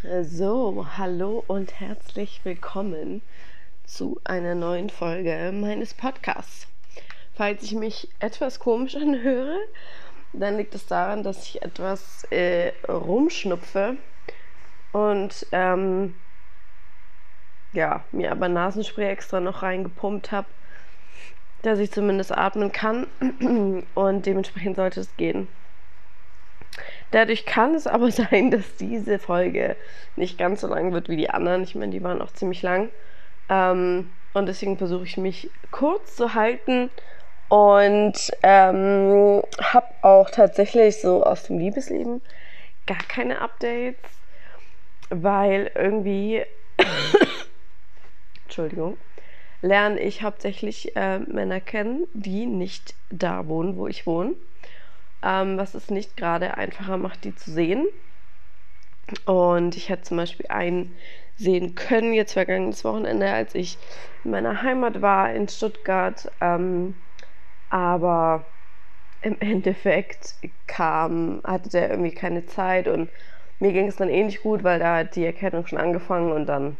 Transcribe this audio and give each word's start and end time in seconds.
So, 0.00 0.86
hallo 0.96 1.42
und 1.48 1.80
herzlich 1.80 2.42
willkommen 2.44 3.20
zu 3.84 4.20
einer 4.22 4.54
neuen 4.54 4.90
Folge 4.90 5.50
meines 5.52 5.92
Podcasts. 5.92 6.68
Falls 7.34 7.64
ich 7.64 7.72
mich 7.72 8.08
etwas 8.20 8.60
komisch 8.60 8.94
anhöre, 8.94 9.58
dann 10.32 10.56
liegt 10.56 10.76
es 10.76 10.86
daran, 10.86 11.24
dass 11.24 11.42
ich 11.42 11.62
etwas 11.62 12.22
äh, 12.30 12.74
rumschnupfe 12.88 13.96
und 14.92 15.44
ähm, 15.50 16.14
ja, 17.72 18.04
mir 18.12 18.30
aber 18.30 18.48
Nasenspray 18.48 19.10
extra 19.10 19.40
noch 19.40 19.64
reingepumpt 19.64 20.30
habe, 20.30 20.46
dass 21.62 21.80
ich 21.80 21.90
zumindest 21.90 22.30
atmen 22.30 22.70
kann 22.70 23.08
und 23.96 24.26
dementsprechend 24.26 24.76
sollte 24.76 25.00
es 25.00 25.16
gehen. 25.16 25.48
Dadurch 27.10 27.46
kann 27.46 27.74
es 27.74 27.86
aber 27.86 28.10
sein, 28.10 28.50
dass 28.50 28.76
diese 28.76 29.18
Folge 29.18 29.76
nicht 30.16 30.38
ganz 30.38 30.60
so 30.60 30.68
lang 30.68 30.92
wird 30.92 31.08
wie 31.08 31.16
die 31.16 31.30
anderen. 31.30 31.62
Ich 31.62 31.74
meine, 31.74 31.92
die 31.92 32.02
waren 32.02 32.22
auch 32.22 32.32
ziemlich 32.32 32.62
lang. 32.62 32.90
Ähm, 33.48 34.12
und 34.34 34.46
deswegen 34.46 34.78
versuche 34.78 35.04
ich 35.04 35.16
mich 35.16 35.52
kurz 35.70 36.16
zu 36.16 36.34
halten 36.34 36.90
und 37.48 38.30
ähm, 38.42 39.42
habe 39.60 39.86
auch 40.02 40.30
tatsächlich 40.30 41.00
so 41.00 41.24
aus 41.24 41.44
dem 41.44 41.58
Liebesleben 41.58 42.20
gar 42.86 42.98
keine 43.08 43.40
Updates, 43.40 44.22
weil 45.08 45.70
irgendwie, 45.74 46.44
Entschuldigung, 48.44 48.98
lerne 49.62 49.98
ich 50.00 50.22
hauptsächlich 50.22 50.94
äh, 50.94 51.20
Männer 51.20 51.60
kennen, 51.60 52.06
die 52.12 52.46
nicht 52.46 52.94
da 53.10 53.48
wohnen, 53.48 53.76
wo 53.76 53.86
ich 53.86 54.06
wohne 54.06 54.34
ähm, 55.22 55.58
was 55.58 55.74
es 55.74 55.90
nicht 55.90 56.16
gerade 56.16 56.56
einfacher 56.56 56.96
macht, 56.96 57.24
die 57.24 57.34
zu 57.34 57.50
sehen. 57.52 57.86
Und 59.26 59.76
ich 59.76 59.88
hätte 59.88 60.02
zum 60.02 60.16
Beispiel 60.18 60.46
einen 60.48 60.96
sehen 61.36 61.74
können, 61.74 62.12
jetzt 62.12 62.32
vergangenes 62.32 62.84
Wochenende, 62.84 63.30
als 63.30 63.54
ich 63.54 63.78
in 64.24 64.32
meiner 64.32 64.62
Heimat 64.62 65.00
war, 65.02 65.32
in 65.32 65.48
Stuttgart. 65.48 66.30
Ähm, 66.40 66.96
aber 67.68 68.52
im 69.20 69.36
Endeffekt 69.40 70.36
kam, 70.66 71.42
hatte 71.44 71.70
der 71.70 71.90
irgendwie 71.90 72.14
keine 72.14 72.46
Zeit 72.46 72.88
und 72.88 73.10
mir 73.60 73.72
ging 73.72 73.88
es 73.88 73.96
dann 73.96 74.10
ähnlich 74.10 74.42
gut, 74.42 74.64
weil 74.64 74.78
da 74.80 74.98
hat 74.98 75.16
die 75.16 75.24
Erkennung 75.24 75.66
schon 75.66 75.78
angefangen 75.78 76.32
und 76.32 76.46
dann 76.46 76.78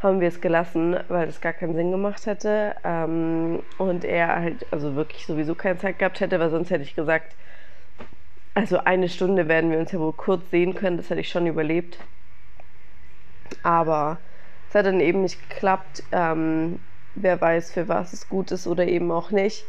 haben 0.00 0.20
wir 0.20 0.28
es 0.28 0.40
gelassen, 0.40 0.96
weil 1.08 1.26
das 1.26 1.40
gar 1.40 1.52
keinen 1.52 1.74
Sinn 1.74 1.90
gemacht 1.90 2.26
hätte. 2.26 2.76
Ähm, 2.84 3.62
und 3.78 4.04
er 4.04 4.36
halt, 4.36 4.66
also 4.70 4.94
wirklich 4.94 5.26
sowieso 5.26 5.54
keine 5.54 5.78
Zeit 5.78 5.98
gehabt 5.98 6.20
hätte, 6.20 6.38
weil 6.38 6.50
sonst 6.50 6.70
hätte 6.70 6.84
ich 6.84 6.94
gesagt, 6.94 7.34
also 8.54 8.78
eine 8.78 9.08
Stunde 9.08 9.48
werden 9.48 9.70
wir 9.70 9.78
uns 9.78 9.92
ja 9.92 9.98
wohl 9.98 10.12
kurz 10.12 10.50
sehen 10.50 10.74
können, 10.74 10.96
das 10.96 11.10
hätte 11.10 11.20
ich 11.20 11.28
schon 11.28 11.46
überlebt. 11.46 11.98
Aber 13.62 14.18
es 14.68 14.74
hat 14.74 14.86
dann 14.86 15.00
eben 15.00 15.22
nicht 15.22 15.48
geklappt. 15.48 16.02
Ähm, 16.12 16.78
wer 17.14 17.40
weiß, 17.40 17.72
für 17.72 17.88
was 17.88 18.12
es 18.12 18.28
gut 18.28 18.52
ist 18.52 18.66
oder 18.66 18.86
eben 18.86 19.10
auch 19.10 19.30
nicht. 19.30 19.64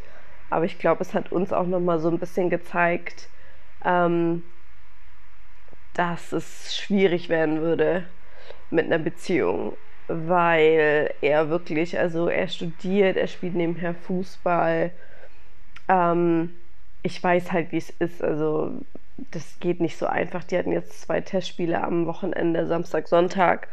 Aber 0.49 0.65
ich 0.65 0.79
glaube, 0.79 1.01
es 1.01 1.13
hat 1.13 1.31
uns 1.31 1.53
auch 1.53 1.65
nochmal 1.65 1.99
so 1.99 2.09
ein 2.09 2.19
bisschen 2.19 2.49
gezeigt, 2.49 3.29
ähm, 3.85 4.43
dass 5.93 6.31
es 6.31 6.75
schwierig 6.75 7.29
werden 7.29 7.61
würde 7.61 8.05
mit 8.69 8.85
einer 8.85 8.99
Beziehung 8.99 9.73
weil 10.09 11.13
er 11.21 11.49
wirklich, 11.49 11.97
also 11.97 12.27
er 12.27 12.47
studiert, 12.47 13.15
er 13.15 13.27
spielt 13.27 13.55
nebenher 13.55 13.93
Fußball. 13.93 14.91
Ähm, 15.87 16.49
ich 17.03 17.23
weiß 17.23 17.51
halt, 17.51 17.71
wie 17.71 17.77
es 17.77 17.91
ist. 17.91 18.23
Also 18.23 18.73
das 19.31 19.59
geht 19.59 19.79
nicht 19.79 19.97
so 19.97 20.07
einfach. 20.07 20.43
Die 20.43 20.57
hatten 20.57 20.71
jetzt 20.71 21.01
zwei 21.01 21.21
Testspiele 21.21 21.81
am 21.83 22.05
Wochenende, 22.07 22.67
Samstag, 22.67 23.07
Sonntag. 23.07 23.67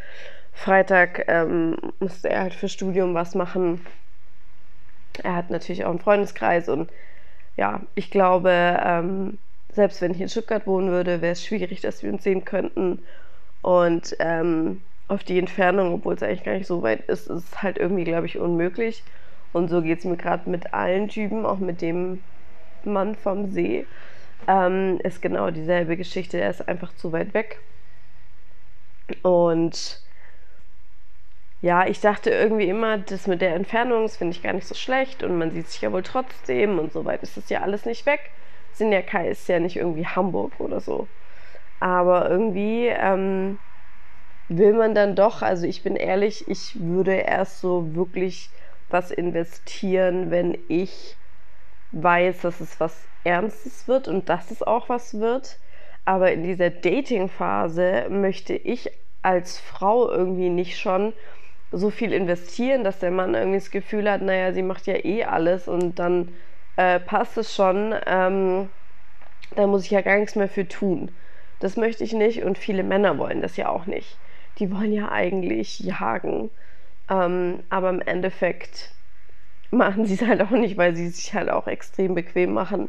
Freitag 0.52 1.24
ähm, 1.28 1.76
musste 2.00 2.30
er 2.30 2.42
halt 2.42 2.54
für 2.54 2.68
Studium 2.68 3.14
was 3.14 3.34
machen. 3.34 3.80
Er 5.22 5.36
hat 5.36 5.50
natürlich 5.50 5.84
auch 5.84 5.90
einen 5.90 6.00
Freundeskreis 6.00 6.68
und 6.68 6.90
ja, 7.56 7.80
ich 7.94 8.10
glaube, 8.10 8.50
ähm, 8.50 9.38
selbst 9.72 10.00
wenn 10.00 10.12
ich 10.12 10.20
in 10.20 10.28
Stuttgart 10.28 10.66
wohnen 10.66 10.90
würde, 10.90 11.22
wäre 11.22 11.32
es 11.32 11.44
schwierig, 11.44 11.80
dass 11.80 12.02
wir 12.02 12.12
uns 12.12 12.22
sehen 12.22 12.44
könnten. 12.44 13.02
Und 13.62 14.16
ähm, 14.18 14.82
auf 15.08 15.24
die 15.24 15.38
Entfernung, 15.38 15.94
obwohl 15.94 16.14
es 16.14 16.22
eigentlich 16.22 16.44
gar 16.44 16.54
nicht 16.54 16.66
so 16.66 16.82
weit 16.82 17.02
ist, 17.08 17.28
ist 17.28 17.62
halt 17.62 17.78
irgendwie, 17.78 18.04
glaube 18.04 18.26
ich, 18.26 18.38
unmöglich. 18.38 19.04
Und 19.52 19.68
so 19.68 19.82
geht 19.82 20.00
es 20.00 20.04
mir 20.04 20.16
gerade 20.16 20.50
mit 20.50 20.74
allen 20.74 21.08
Typen, 21.08 21.46
auch 21.46 21.58
mit 21.58 21.80
dem 21.80 22.22
Mann 22.84 23.14
vom 23.14 23.50
See. 23.50 23.86
Ähm, 24.48 24.98
ist 25.02 25.22
genau 25.22 25.50
dieselbe 25.50 25.96
Geschichte. 25.96 26.38
Er 26.38 26.50
ist 26.50 26.68
einfach 26.68 26.94
zu 26.94 27.12
weit 27.12 27.34
weg. 27.34 27.60
Und 29.22 30.02
ja, 31.62 31.86
ich 31.86 32.00
dachte 32.00 32.30
irgendwie 32.30 32.68
immer, 32.68 32.98
das 32.98 33.26
mit 33.26 33.40
der 33.40 33.54
Entfernung, 33.54 34.02
das 34.02 34.16
finde 34.16 34.36
ich 34.36 34.42
gar 34.42 34.52
nicht 34.52 34.66
so 34.66 34.74
schlecht 34.74 35.22
und 35.22 35.38
man 35.38 35.50
sieht 35.52 35.68
sich 35.68 35.80
ja 35.80 35.90
wohl 35.92 36.02
trotzdem 36.02 36.78
und 36.78 36.92
so 36.92 37.04
weit 37.04 37.22
ist 37.22 37.36
das 37.36 37.48
ja 37.48 37.62
alles 37.62 37.86
nicht 37.86 38.06
weg. 38.06 38.20
Sind 38.72 38.92
ja 38.92 39.02
Kai 39.02 39.28
ist 39.30 39.48
ja 39.48 39.58
nicht 39.58 39.76
irgendwie 39.76 40.06
Hamburg 40.06 40.60
oder 40.60 40.80
so. 40.80 41.08
Aber 41.80 42.28
irgendwie 42.30 42.86
ähm, 42.88 43.58
will 44.48 44.72
man 44.74 44.94
dann 44.94 45.16
doch, 45.16 45.42
also 45.42 45.66
ich 45.66 45.82
bin 45.82 45.96
ehrlich, 45.96 46.48
ich 46.48 46.78
würde 46.80 47.14
erst 47.14 47.60
so 47.60 47.94
wirklich 47.94 48.52
was 48.88 49.10
investieren, 49.10 50.30
wenn 50.30 50.56
ich 50.68 51.18
weiß, 51.90 52.42
dass 52.42 52.60
es 52.60 52.78
was 52.80 53.08
Ernstes 53.24 53.88
wird 53.88 54.08
und 54.08 54.28
dass 54.28 54.50
es 54.50 54.62
auch 54.62 54.88
was 54.88 55.18
wird. 55.18 55.58
Aber 56.04 56.32
in 56.32 56.44
dieser 56.44 56.70
Dating-Phase 56.70 58.06
möchte 58.10 58.54
ich 58.54 58.90
als 59.22 59.58
Frau 59.58 60.08
irgendwie 60.10 60.50
nicht 60.50 60.78
schon 60.78 61.14
so 61.72 61.90
viel 61.90 62.12
investieren, 62.12 62.84
dass 62.84 63.00
der 63.00 63.10
Mann 63.10 63.34
irgendwie 63.34 63.58
das 63.58 63.70
Gefühl 63.72 64.10
hat, 64.10 64.22
naja, 64.22 64.52
sie 64.52 64.62
macht 64.62 64.86
ja 64.86 65.04
eh 65.04 65.24
alles 65.24 65.66
und 65.68 65.98
dann 65.98 66.34
äh, 66.76 67.00
passt 67.00 67.36
es 67.38 67.54
schon. 67.54 67.94
Ähm, 68.06 68.70
da 69.56 69.66
muss 69.66 69.84
ich 69.84 69.90
ja 69.90 70.02
gar 70.02 70.18
nichts 70.18 70.36
mehr 70.36 70.48
für 70.48 70.68
tun. 70.68 71.16
Das 71.58 71.76
möchte 71.76 72.04
ich 72.04 72.12
nicht 72.12 72.44
und 72.44 72.58
viele 72.58 72.82
Männer 72.84 73.18
wollen 73.18 73.42
das 73.42 73.56
ja 73.56 73.68
auch 73.68 73.86
nicht 73.86 74.20
die 74.58 74.72
wollen 74.72 74.92
ja 74.92 75.10
eigentlich 75.10 75.80
jagen. 75.80 76.50
Ähm, 77.08 77.62
aber 77.68 77.90
im 77.90 78.00
Endeffekt 78.00 78.92
machen 79.70 80.04
sie 80.04 80.14
es 80.14 80.22
halt 80.22 80.40
auch 80.42 80.50
nicht, 80.50 80.76
weil 80.76 80.96
sie 80.96 81.08
sich 81.08 81.34
halt 81.34 81.50
auch 81.50 81.66
extrem 81.66 82.14
bequem 82.14 82.52
machen 82.52 82.88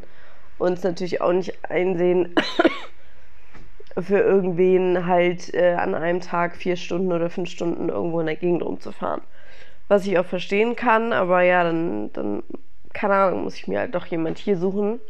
und 0.58 0.74
es 0.74 0.82
natürlich 0.82 1.20
auch 1.20 1.32
nicht 1.32 1.64
einsehen, 1.70 2.34
für 3.98 4.20
irgendwen 4.20 5.06
halt 5.06 5.52
äh, 5.54 5.74
an 5.74 5.94
einem 5.94 6.20
Tag 6.20 6.56
vier 6.56 6.76
Stunden 6.76 7.12
oder 7.12 7.30
fünf 7.30 7.50
Stunden 7.50 7.88
irgendwo 7.88 8.20
in 8.20 8.26
der 8.26 8.36
Gegend 8.36 8.62
rumzufahren. 8.62 9.22
Was 9.88 10.06
ich 10.06 10.18
auch 10.18 10.26
verstehen 10.26 10.76
kann, 10.76 11.12
aber 11.12 11.42
ja, 11.42 11.64
dann, 11.64 12.12
dann 12.12 12.42
keine 12.92 13.14
Ahnung, 13.14 13.44
muss 13.44 13.56
ich 13.56 13.66
mir 13.66 13.80
halt 13.80 13.94
doch 13.94 14.06
jemand 14.06 14.38
hier 14.38 14.56
suchen. 14.56 15.00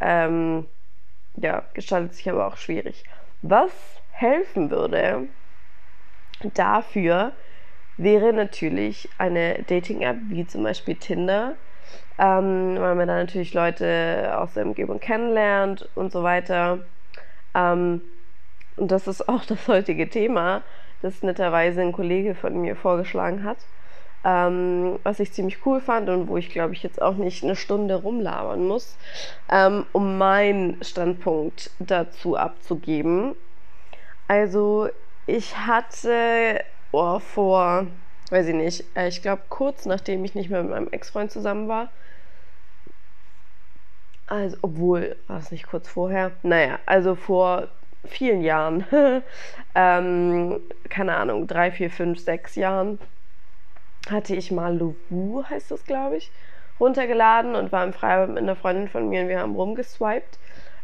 Ähm, 0.00 0.66
ja, 1.36 1.64
gestaltet 1.74 2.14
sich 2.14 2.28
aber 2.28 2.46
auch 2.46 2.56
schwierig. 2.56 3.04
Was 3.42 3.72
helfen 4.10 4.70
würde, 4.70 5.28
Dafür 6.42 7.32
wäre 7.96 8.32
natürlich 8.32 9.10
eine 9.18 9.62
Dating-App 9.64 10.18
wie 10.28 10.46
zum 10.46 10.62
Beispiel 10.62 10.96
Tinder, 10.96 11.56
ähm, 12.18 12.76
weil 12.78 12.94
man 12.94 13.08
da 13.08 13.16
natürlich 13.16 13.54
Leute 13.54 14.34
aus 14.38 14.54
der 14.54 14.64
Umgebung 14.64 15.00
kennenlernt 15.00 15.88
und 15.94 16.12
so 16.12 16.22
weiter. 16.22 16.84
Ähm, 17.54 18.02
und 18.76 18.90
das 18.92 19.08
ist 19.08 19.28
auch 19.28 19.44
das 19.46 19.66
heutige 19.68 20.08
Thema, 20.08 20.62
das 21.02 21.22
netterweise 21.22 21.82
ein 21.82 21.92
Kollege 21.92 22.34
von 22.34 22.60
mir 22.60 22.76
vorgeschlagen 22.76 23.42
hat, 23.44 23.58
ähm, 24.24 25.00
was 25.02 25.20
ich 25.20 25.32
ziemlich 25.32 25.64
cool 25.66 25.80
fand 25.80 26.08
und 26.08 26.28
wo 26.28 26.36
ich 26.36 26.50
glaube 26.50 26.74
ich 26.74 26.82
jetzt 26.82 27.02
auch 27.02 27.16
nicht 27.16 27.42
eine 27.42 27.56
Stunde 27.56 27.96
rumlabern 27.96 28.66
muss, 28.66 28.96
ähm, 29.50 29.86
um 29.92 30.18
meinen 30.18 30.82
Standpunkt 30.84 31.70
dazu 31.80 32.36
abzugeben. 32.36 33.34
Also 34.28 34.88
ich 35.28 35.56
hatte 35.58 36.64
oh, 36.90 37.18
vor, 37.18 37.86
weiß 38.30 38.48
ich 38.48 38.54
nicht, 38.54 38.96
äh, 38.96 39.08
ich 39.08 39.22
glaube 39.22 39.42
kurz 39.48 39.84
nachdem 39.86 40.24
ich 40.24 40.34
nicht 40.34 40.50
mehr 40.50 40.62
mit 40.62 40.72
meinem 40.72 40.88
Ex-Freund 40.88 41.30
zusammen 41.30 41.68
war, 41.68 41.92
also 44.26 44.56
obwohl, 44.62 45.16
war 45.26 45.38
es 45.38 45.50
nicht 45.50 45.66
kurz 45.66 45.88
vorher? 45.88 46.32
Naja, 46.42 46.78
also 46.86 47.14
vor 47.14 47.68
vielen 48.04 48.42
Jahren, 48.42 48.84
ähm, 49.74 50.60
keine 50.88 51.16
Ahnung, 51.16 51.46
drei, 51.46 51.72
vier, 51.72 51.90
fünf, 51.90 52.20
sechs 52.20 52.54
Jahren, 52.54 52.98
hatte 54.10 54.34
ich 54.34 54.50
mal 54.50 54.76
Lovu, 54.76 55.44
heißt 55.44 55.70
das, 55.70 55.84
glaube 55.84 56.16
ich, 56.16 56.32
runtergeladen 56.80 57.54
und 57.54 57.72
war 57.72 57.84
im 57.84 57.92
Freibad 57.92 58.30
mit 58.30 58.38
einer 58.38 58.56
Freundin 58.56 58.88
von 58.88 59.08
mir 59.08 59.22
und 59.22 59.28
wir 59.28 59.40
haben 59.40 59.54
rumgeswiped 59.56 60.38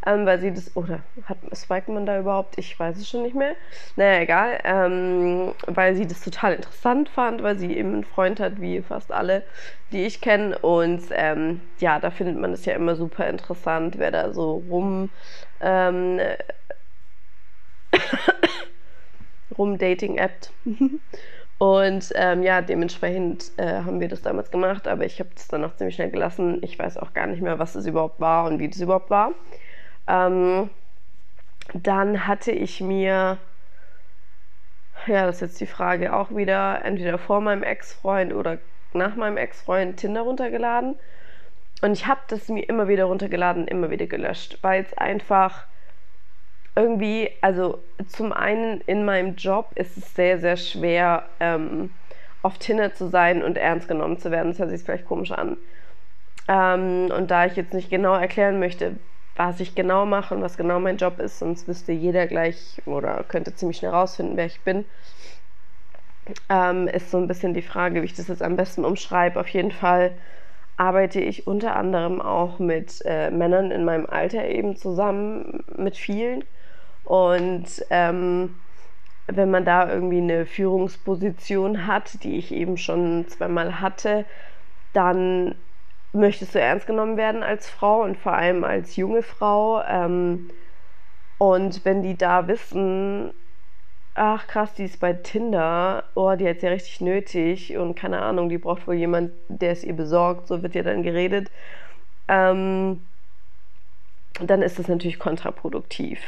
ähm, 0.07 0.27
weil 0.27 0.41
sie 0.41 0.53
das, 0.53 0.75
oder 0.77 1.05
hat 1.25 1.39
swiped 1.55 1.89
man 1.89 2.07
da 2.07 2.19
überhaupt? 2.19 2.59
Ich 2.59 2.79
weiß 2.79 2.97
es 2.99 3.09
schon 3.09 3.23
nicht 3.23 3.35
mehr. 3.35 3.55
Naja, 3.97 4.21
egal, 4.23 4.61
ähm, 4.65 5.55
weil 5.67 5.97
sie 5.97 6.07
das 6.07 6.21
total 6.21 6.55
interessant 6.55 7.09
fand, 7.09 7.43
weil 7.43 7.59
sie 7.59 7.77
eben 7.77 7.95
einen 7.95 8.05
Freund 8.05 8.41
hat, 8.41 8.61
wie 8.61 8.83
fast 8.83 9.13
alle, 9.13 9.45
die 9.93 10.05
ich 10.05 10.21
kenne. 10.21 10.59
Und 10.59 11.03
ähm, 11.13 11.61
ja, 11.79 11.99
da 12.01 12.11
findet 12.11 12.39
man 12.39 12.53
es 12.53 12.65
ja 12.65 12.75
immer 12.75 12.97
super 12.97 13.27
interessant, 13.29 13.99
wer 13.99 14.11
da 14.11 14.33
so 14.33 14.53
rum. 14.57 15.11
Ähm, 15.61 16.21
rum-Dating-App. 19.57 20.49
Und 21.59 22.13
ähm, 22.17 22.43
ja, 22.43 22.61
dementsprechend 22.63 23.53
äh, 23.59 23.83
haben 23.83 24.01
wir 24.01 24.09
das 24.09 24.23
damals 24.23 24.51
gemacht, 24.51 24.89
aber 24.89 25.07
ich 25.07 25.21
habe 25.21 25.31
das 25.35 25.49
dann 25.49 25.65
auch 25.65 25.77
ziemlich 25.77 25.95
schnell 25.95 26.11
gelassen. 26.11 26.59
Ich 26.63 26.79
weiß 26.79 26.99
auch 26.99 27.15
gar 27.15 27.27
nicht 27.29 27.41
mehr, 27.43 27.59
was 27.59 27.77
es 27.77 27.87
überhaupt 27.87 28.21
war 28.21 28.47
und 28.47 28.59
wie 28.59 28.69
das 28.69 28.81
überhaupt 28.81 29.09
war. 29.11 29.33
Ähm, 30.07 30.71
dann 31.73 32.27
hatte 32.27 32.53
ich 32.53 32.81
mir, 32.81 33.39
ja, 35.07 35.27
das 35.27 35.37
ist 35.37 35.41
jetzt 35.41 35.61
die 35.61 35.67
Frage 35.67 36.15
auch 36.15 36.31
wieder, 36.35 36.85
entweder 36.85 37.19
vor 37.19 37.41
meinem 37.41 37.63
Ex-Freund 37.63 38.35
oder 38.35 38.59
nach 38.93 39.17
meinem 39.17 39.37
Ex-Freund 39.37 39.97
Tinder 39.97 40.23
runtergeladen. 40.23 40.97
Und 41.83 41.93
ich 41.93 42.07
habe 42.07 42.21
das 42.29 42.49
mir 42.49 42.63
immer 42.69 42.89
wieder 42.89 43.05
runtergeladen, 43.05 43.67
immer 43.67 43.91
wieder 43.91 44.07
gelöscht, 44.07 44.59
weil 44.63 44.83
es 44.83 44.97
einfach 44.97 45.67
irgendwie, 46.77 47.31
also 47.41 47.79
zum 48.09 48.33
einen 48.33 48.81
in 48.83 49.05
meinem 49.05 49.37
Job 49.37 49.71
ist 49.75 49.97
es 49.97 50.15
sehr, 50.15 50.39
sehr 50.39 50.57
schwer, 50.57 51.25
ähm, 51.41 51.91
auf 52.43 52.59
Tinder 52.59 52.93
zu 52.95 53.09
sein 53.09 53.43
und 53.43 53.57
ernst 53.57 53.89
genommen 53.89 54.19
zu 54.19 54.31
werden. 54.31 54.51
Das 54.51 54.59
hört 54.59 54.71
sich 54.71 54.83
vielleicht 54.83 55.07
komisch 55.07 55.33
an. 55.33 55.57
Ähm, 56.49 57.11
und 57.17 57.31
da 57.31 57.47
ich 57.47 57.57
jetzt 57.57 57.73
nicht 57.75 57.91
genau 57.91 58.15
erklären 58.15 58.59
möchte, 58.59 58.97
was 59.37 59.61
ich 59.61 59.75
genau 59.75 60.07
mache 60.07 60.35
und 60.35 60.43
was 60.43 60.57
genau 60.57 60.81
mein 60.81 60.97
Job 60.97 61.19
ist, 61.19 61.39
sonst 61.39 61.67
wüsste 61.69 61.93
jeder 61.93 62.27
gleich 62.27 62.83
oder 62.87 63.25
könnte 63.25 63.55
ziemlich 63.55 63.79
schnell 63.79 63.91
rausfinden, 63.93 64.37
wer 64.37 64.47
ich 64.47 64.63
bin, 64.65 64.85
ähm, 66.49 66.89
ist 66.89 67.11
so 67.11 67.19
ein 67.19 67.29
bisschen 67.29 67.55
die 67.55 67.63
Frage, 67.63 68.01
wie 68.03 68.07
ich 68.07 68.15
das 68.15 68.29
jetzt 68.29 68.43
am 68.43 68.57
besten 68.57 68.85
umschreibe. 68.85 69.41
Auf 69.41 69.49
jeden 69.49 69.73
Fall 69.73 70.17
arbeite 70.77 71.21
ich 71.21 71.47
unter 71.47 71.77
anderem 71.77 72.21
auch 72.21 72.59
mit 72.59 73.01
äh, 73.05 73.31
Männern 73.31 73.71
in 73.71 73.85
meinem 73.85 74.07
Alter 74.07 74.47
eben 74.49 74.77
zusammen, 74.77 75.65
mit 75.77 75.97
vielen. 75.97 76.45
Und 77.05 77.85
ähm, 77.91 78.61
wenn 79.27 79.51
man 79.51 79.65
da 79.65 79.91
irgendwie 79.91 80.19
eine 80.19 80.47
Führungsposition 80.47 81.87
hat, 81.87 82.23
die 82.25 82.39
ich 82.39 82.53
eben 82.53 82.77
schon 82.77 83.29
zweimal 83.29 83.81
hatte, 83.81 84.27
dann 84.93 85.57
möchtest 86.15 86.55
du 86.55 86.61
ernst 86.61 86.87
genommen 86.87 87.17
werden 87.17 87.43
als 87.43 87.69
Frau 87.69 88.03
und 88.03 88.17
vor 88.17 88.33
allem 88.33 88.65
als 88.65 88.97
junge 88.97 89.23
Frau. 89.23 89.83
Ähm, 89.83 90.51
und 91.39 91.85
wenn 91.85 92.03
die 92.03 92.17
da 92.17 92.47
wissen, 92.49 93.35
ach 94.15 94.47
krass, 94.47 94.75
die 94.75 94.85
ist 94.85 95.01
bei 95.01 95.13
Tinder, 95.13 96.05
oh, 96.15 96.35
die 96.37 96.49
hat 96.49 96.57
es 96.57 96.63
ja 96.63 96.71
richtig 96.71 97.01
nötig 97.01 97.77
und 97.77 97.97
keine 97.97 98.23
Ahnung, 98.23 98.49
die 98.49 98.59
braucht 98.59 98.87
wohl 98.87 98.95
jemand, 98.95 99.33
der 99.49 99.73
es 99.73 99.85
ihr 99.85 99.95
besorgt, 99.95 100.47
so 100.47 100.63
wird 100.63 100.75
ja 100.75 100.83
dann 100.83 101.03
geredet, 101.03 101.51
ähm, 102.29 103.03
dann 104.41 104.63
ist 104.63 104.79
das 104.79 104.89
natürlich 104.89 105.19
kontraproduktiv. 105.19 106.21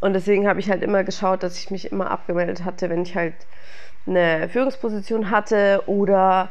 Und 0.00 0.14
deswegen 0.14 0.48
habe 0.48 0.60
ich 0.60 0.70
halt 0.70 0.82
immer 0.82 1.04
geschaut, 1.04 1.42
dass 1.42 1.58
ich 1.58 1.70
mich 1.70 1.92
immer 1.92 2.10
abgemeldet 2.10 2.64
hatte, 2.64 2.88
wenn 2.88 3.02
ich 3.02 3.16
halt 3.16 3.34
eine 4.06 4.48
Führungsposition 4.48 5.30
hatte 5.30 5.82
oder 5.86 6.48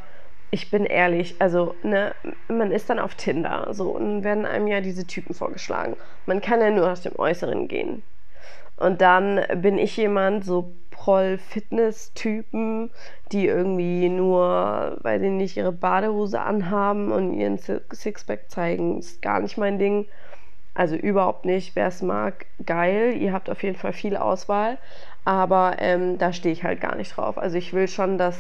ich 0.52 0.72
bin 0.72 0.86
ehrlich, 0.86 1.36
also 1.40 1.76
ne, 1.84 2.14
man 2.48 2.72
ist 2.72 2.90
dann 2.90 3.00
auf 3.00 3.16
Tinder 3.16 3.68
so 3.72 3.92
und 3.92 4.24
werden 4.24 4.46
einem 4.46 4.68
ja 4.68 4.82
diese 4.82 5.06
Typen 5.06 5.34
vorgeschlagen. 5.34 5.96
Man 6.26 6.42
kann 6.42 6.62
ja 6.62 6.72
nur 6.72 6.92
aus 6.92 7.02
dem 7.02 7.18
Äußeren 7.18 7.68
gehen. 7.68 8.04
Und 8.78 9.02
dann 9.02 9.42
bin 9.56 9.78
ich 9.78 9.98
jemand, 9.98 10.46
so 10.46 10.74
Proll-Fitness-Typen, 10.92 12.92
die 13.32 13.48
irgendwie 13.48 14.10
nur, 14.10 14.98
weil 15.02 15.20
sie 15.20 15.30
nicht 15.30 15.58
ihre 15.58 15.72
Badehose 15.72 16.42
anhaben 16.42 17.12
und 17.12 17.34
ihren 17.34 17.58
Sixpack 17.58 18.50
zeigen, 18.50 19.00
ist 19.00 19.22
gar 19.22 19.40
nicht 19.42 19.58
mein 19.58 19.80
Ding. 19.80 20.08
Also 20.74 20.96
überhaupt 20.96 21.46
nicht. 21.46 21.76
Wer 21.76 21.88
es 21.88 22.02
mag, 22.02 22.46
geil. 22.66 23.16
Ihr 23.18 23.34
habt 23.34 23.50
auf 23.50 23.64
jeden 23.64 23.76
Fall 23.76 23.94
viel 23.94 24.16
Auswahl. 24.16 24.78
Aber 25.26 25.76
ähm, 25.80 26.18
da 26.18 26.32
stehe 26.32 26.54
ich 26.54 26.64
halt 26.64 26.80
gar 26.80 26.96
nicht 26.96 27.18
drauf. 27.18 27.38
Also 27.38 27.58
ich 27.58 27.74
will 27.74 27.90
schon, 27.90 28.18
dass 28.18 28.38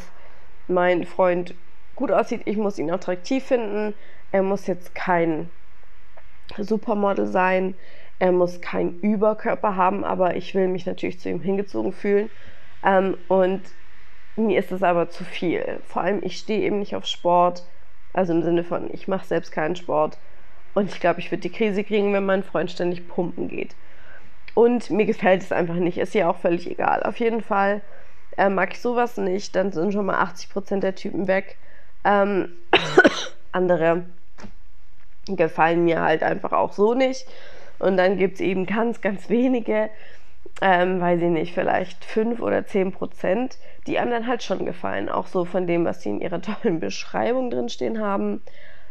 mein 0.67 1.05
Freund 1.05 1.53
gut 1.99 2.11
aussieht. 2.11 2.41
Ich 2.45 2.57
muss 2.57 2.79
ihn 2.79 2.89
attraktiv 2.89 3.43
finden. 3.43 3.93
Er 4.31 4.41
muss 4.41 4.67
jetzt 4.67 4.95
kein 4.95 5.49
Supermodel 6.57 7.27
sein. 7.27 7.75
Er 8.19 8.31
muss 8.31 8.61
keinen 8.61 8.99
Überkörper 9.01 9.75
haben, 9.75 10.03
aber 10.03 10.35
ich 10.35 10.55
will 10.55 10.67
mich 10.67 10.85
natürlich 10.85 11.19
zu 11.19 11.29
ihm 11.29 11.41
hingezogen 11.41 11.93
fühlen. 11.93 12.29
Ähm, 12.83 13.17
und 13.27 13.61
mir 14.35 14.59
ist 14.59 14.71
es 14.71 14.81
aber 14.81 15.09
zu 15.09 15.23
viel. 15.23 15.79
Vor 15.85 16.01
allem, 16.01 16.19
ich 16.23 16.37
stehe 16.37 16.61
eben 16.61 16.79
nicht 16.79 16.95
auf 16.95 17.05
Sport. 17.05 17.63
Also 18.13 18.33
im 18.33 18.41
Sinne 18.41 18.63
von, 18.63 18.89
ich 18.93 19.07
mache 19.07 19.25
selbst 19.25 19.51
keinen 19.51 19.75
Sport. 19.75 20.17
Und 20.73 20.89
ich 20.89 20.99
glaube, 20.99 21.19
ich 21.19 21.31
würde 21.31 21.41
die 21.41 21.51
Krise 21.51 21.83
kriegen, 21.83 22.13
wenn 22.13 22.25
mein 22.25 22.43
Freund 22.43 22.71
ständig 22.71 23.07
pumpen 23.07 23.49
geht. 23.49 23.75
Und 24.53 24.89
mir 24.89 25.05
gefällt 25.05 25.41
es 25.41 25.51
einfach 25.51 25.75
nicht. 25.75 25.97
Ist 25.97 26.13
ja 26.13 26.29
auch 26.29 26.37
völlig 26.37 26.69
egal. 26.69 27.03
Auf 27.03 27.17
jeden 27.17 27.41
Fall 27.41 27.81
äh, 28.37 28.49
mag 28.49 28.73
ich 28.73 28.81
sowas 28.81 29.17
nicht. 29.17 29.55
Dann 29.55 29.71
sind 29.71 29.93
schon 29.93 30.05
mal 30.05 30.23
80% 30.23 30.79
der 30.79 30.95
Typen 30.95 31.27
weg. 31.27 31.57
Ähm, 32.03 32.49
andere 33.51 34.05
gefallen 35.27 35.85
mir 35.85 36.01
halt 36.01 36.23
einfach 36.23 36.51
auch 36.51 36.73
so 36.73 36.93
nicht. 36.93 37.27
Und 37.79 37.97
dann 37.97 38.17
gibt 38.17 38.35
es 38.35 38.41
eben 38.41 38.65
ganz, 38.65 39.01
ganz 39.01 39.29
wenige, 39.29 39.89
ähm, 40.61 40.99
weiß 40.99 41.21
ich 41.21 41.29
nicht, 41.29 41.53
vielleicht 41.53 42.03
5 42.03 42.41
oder 42.41 42.65
10 42.65 42.91
Prozent, 42.91 43.57
die 43.87 43.99
anderen 43.99 44.27
halt 44.27 44.43
schon 44.43 44.65
gefallen. 44.65 45.09
Auch 45.09 45.27
so 45.27 45.45
von 45.45 45.67
dem, 45.67 45.85
was 45.85 46.01
sie 46.01 46.09
in 46.09 46.21
ihrer 46.21 46.41
tollen 46.63 46.79
Beschreibung 46.79 47.49
drinstehen 47.49 47.99
haben. 48.01 48.41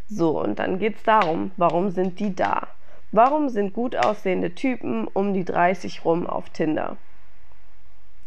So, 0.08 0.40
und 0.40 0.58
dann 0.58 0.78
geht 0.78 0.96
es 0.96 1.02
darum, 1.02 1.50
warum 1.56 1.90
sind 1.90 2.19
die 2.19 2.34
da? 2.34 2.69
Warum 3.12 3.49
sind 3.49 3.72
gut 3.72 3.96
aussehende 3.96 4.54
Typen 4.54 5.06
um 5.06 5.34
die 5.34 5.44
30 5.44 6.04
rum 6.04 6.26
auf 6.26 6.50
Tinder? 6.50 6.96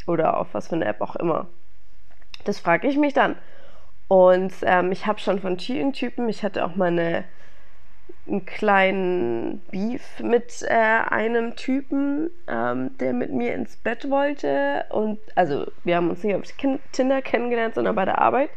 Oder 0.07 0.37
auf 0.37 0.53
was 0.53 0.67
für 0.67 0.75
eine 0.75 0.85
App 0.85 1.01
auch 1.01 1.15
immer. 1.15 1.47
Das 2.45 2.59
frage 2.59 2.87
ich 2.87 2.97
mich 2.97 3.13
dann. 3.13 3.35
Und 4.11 4.51
ähm, 4.63 4.91
ich 4.91 5.07
habe 5.07 5.19
schon 5.19 5.39
von 5.39 5.57
vielen 5.57 5.93
Typen, 5.93 6.27
ich 6.27 6.43
hatte 6.43 6.65
auch 6.65 6.75
mal 6.75 6.87
eine, 6.87 7.23
einen 8.27 8.45
kleinen 8.45 9.61
Beef 9.71 10.19
mit 10.19 10.63
äh, 10.63 10.73
einem 11.09 11.55
Typen, 11.55 12.29
ähm, 12.49 12.97
der 12.97 13.13
mit 13.13 13.31
mir 13.31 13.53
ins 13.53 13.77
Bett 13.77 14.09
wollte. 14.09 14.83
Und 14.89 15.19
also 15.35 15.65
wir 15.85 15.95
haben 15.95 16.09
uns 16.09 16.25
nicht 16.25 16.35
auf 16.35 16.43
Tinder 16.91 17.21
kennengelernt, 17.21 17.75
sondern 17.75 17.95
bei 17.95 18.03
der 18.03 18.19
Arbeit 18.19 18.49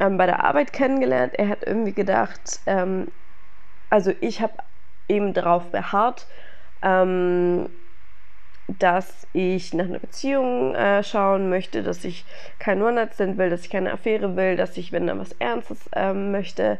ähm, 0.00 0.18
bei 0.18 0.26
der 0.26 0.44
Arbeit 0.44 0.74
kennengelernt. 0.74 1.32
Er 1.34 1.48
hat 1.48 1.66
irgendwie 1.66 1.94
gedacht, 1.94 2.60
ähm, 2.66 3.08
also 3.88 4.12
ich 4.20 4.42
habe 4.42 4.52
eben 5.08 5.32
darauf 5.32 5.70
beharrt, 5.70 6.26
ähm, 6.82 7.70
dass 8.68 9.28
ich 9.32 9.74
nach 9.74 9.86
einer 9.86 9.98
Beziehung 9.98 10.74
äh, 10.74 11.02
schauen 11.02 11.48
möchte, 11.50 11.82
dass 11.82 12.04
ich 12.04 12.24
kein 12.58 12.82
One-Night-Stand 12.82 13.38
will, 13.38 13.50
dass 13.50 13.64
ich 13.64 13.70
keine 13.70 13.92
Affäre 13.92 14.36
will, 14.36 14.56
dass 14.56 14.76
ich, 14.76 14.92
wenn 14.92 15.06
dann 15.06 15.18
was 15.18 15.32
Ernstes 15.32 15.88
ähm, 15.94 16.30
möchte 16.30 16.78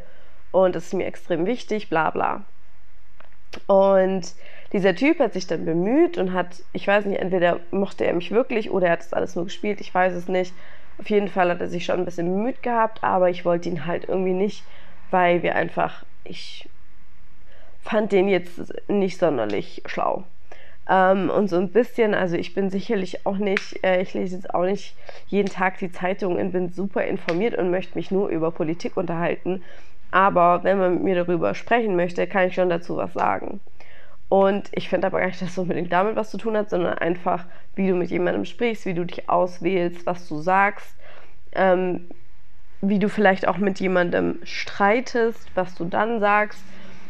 und 0.51 0.75
das 0.75 0.87
ist 0.87 0.93
mir 0.93 1.05
extrem 1.05 1.45
wichtig, 1.45 1.89
bla 1.89 2.11
bla. 2.11 2.45
Und 3.67 4.33
dieser 4.71 4.95
Typ 4.95 5.19
hat 5.19 5.33
sich 5.33 5.47
dann 5.47 5.65
bemüht 5.65 6.17
und 6.17 6.33
hat, 6.33 6.63
ich 6.73 6.87
weiß 6.87 7.05
nicht, 7.05 7.19
entweder 7.19 7.59
mochte 7.71 8.05
er 8.05 8.13
mich 8.13 8.31
wirklich 8.31 8.71
oder 8.71 8.87
er 8.87 8.93
hat 8.93 9.01
es 9.01 9.13
alles 9.13 9.35
nur 9.35 9.45
gespielt, 9.45 9.81
ich 9.81 9.93
weiß 9.93 10.13
es 10.13 10.27
nicht, 10.27 10.55
auf 10.97 11.09
jeden 11.09 11.27
Fall 11.27 11.49
hat 11.49 11.61
er 11.61 11.67
sich 11.67 11.85
schon 11.85 11.99
ein 11.99 12.05
bisschen 12.05 12.31
bemüht 12.31 12.63
gehabt, 12.63 13.03
aber 13.03 13.29
ich 13.29 13.45
wollte 13.45 13.69
ihn 13.69 13.85
halt 13.85 14.07
irgendwie 14.07 14.33
nicht, 14.33 14.67
weil 15.09 15.43
wir 15.43 15.55
einfach, 15.55 16.05
ich 16.23 16.69
fand 17.79 18.11
den 18.11 18.27
jetzt 18.29 18.73
nicht 18.87 19.17
sonderlich 19.19 19.83
schlau. 19.85 20.25
Ähm, 20.89 21.29
und 21.29 21.49
so 21.49 21.57
ein 21.57 21.69
bisschen, 21.69 22.13
also 22.13 22.35
ich 22.35 22.53
bin 22.53 22.69
sicherlich 22.69 23.25
auch 23.25 23.37
nicht, 23.37 23.83
äh, 23.83 24.01
ich 24.01 24.13
lese 24.13 24.35
jetzt 24.35 24.53
auch 24.53 24.65
nicht 24.65 24.95
jeden 25.27 25.49
Tag 25.49 25.77
die 25.77 25.91
Zeitung 25.91 26.35
und 26.35 26.51
bin 26.51 26.69
super 26.69 27.03
informiert 27.05 27.55
und 27.55 27.71
möchte 27.71 27.97
mich 27.97 28.11
nur 28.11 28.27
über 28.29 28.51
Politik 28.51 28.97
unterhalten. 28.97 29.63
Aber 30.11 30.63
wenn 30.63 30.77
man 30.77 30.95
mit 30.95 31.03
mir 31.03 31.15
darüber 31.15 31.55
sprechen 31.55 31.95
möchte, 31.95 32.27
kann 32.27 32.47
ich 32.47 32.55
schon 32.55 32.69
dazu 32.69 32.97
was 32.97 33.13
sagen. 33.13 33.61
Und 34.29 34.69
ich 34.71 34.89
finde 34.89 35.07
aber 35.07 35.19
gar 35.19 35.27
nicht, 35.27 35.41
dass 35.41 35.51
es 35.51 35.57
unbedingt 35.57 35.93
damit 35.93 36.15
was 36.15 36.31
zu 36.31 36.37
tun 36.37 36.57
hat, 36.57 36.69
sondern 36.69 36.97
einfach, 36.97 37.45
wie 37.75 37.87
du 37.87 37.95
mit 37.95 38.09
jemandem 38.09 38.45
sprichst, 38.45 38.85
wie 38.85 38.93
du 38.93 39.05
dich 39.05 39.29
auswählst, 39.29 40.05
was 40.05 40.27
du 40.27 40.41
sagst, 40.41 40.95
ähm, 41.53 42.09
wie 42.81 42.99
du 42.99 43.09
vielleicht 43.09 43.47
auch 43.47 43.57
mit 43.57 43.79
jemandem 43.79 44.39
streitest, 44.43 45.49
was 45.55 45.75
du 45.75 45.85
dann 45.85 46.19
sagst. 46.19 46.63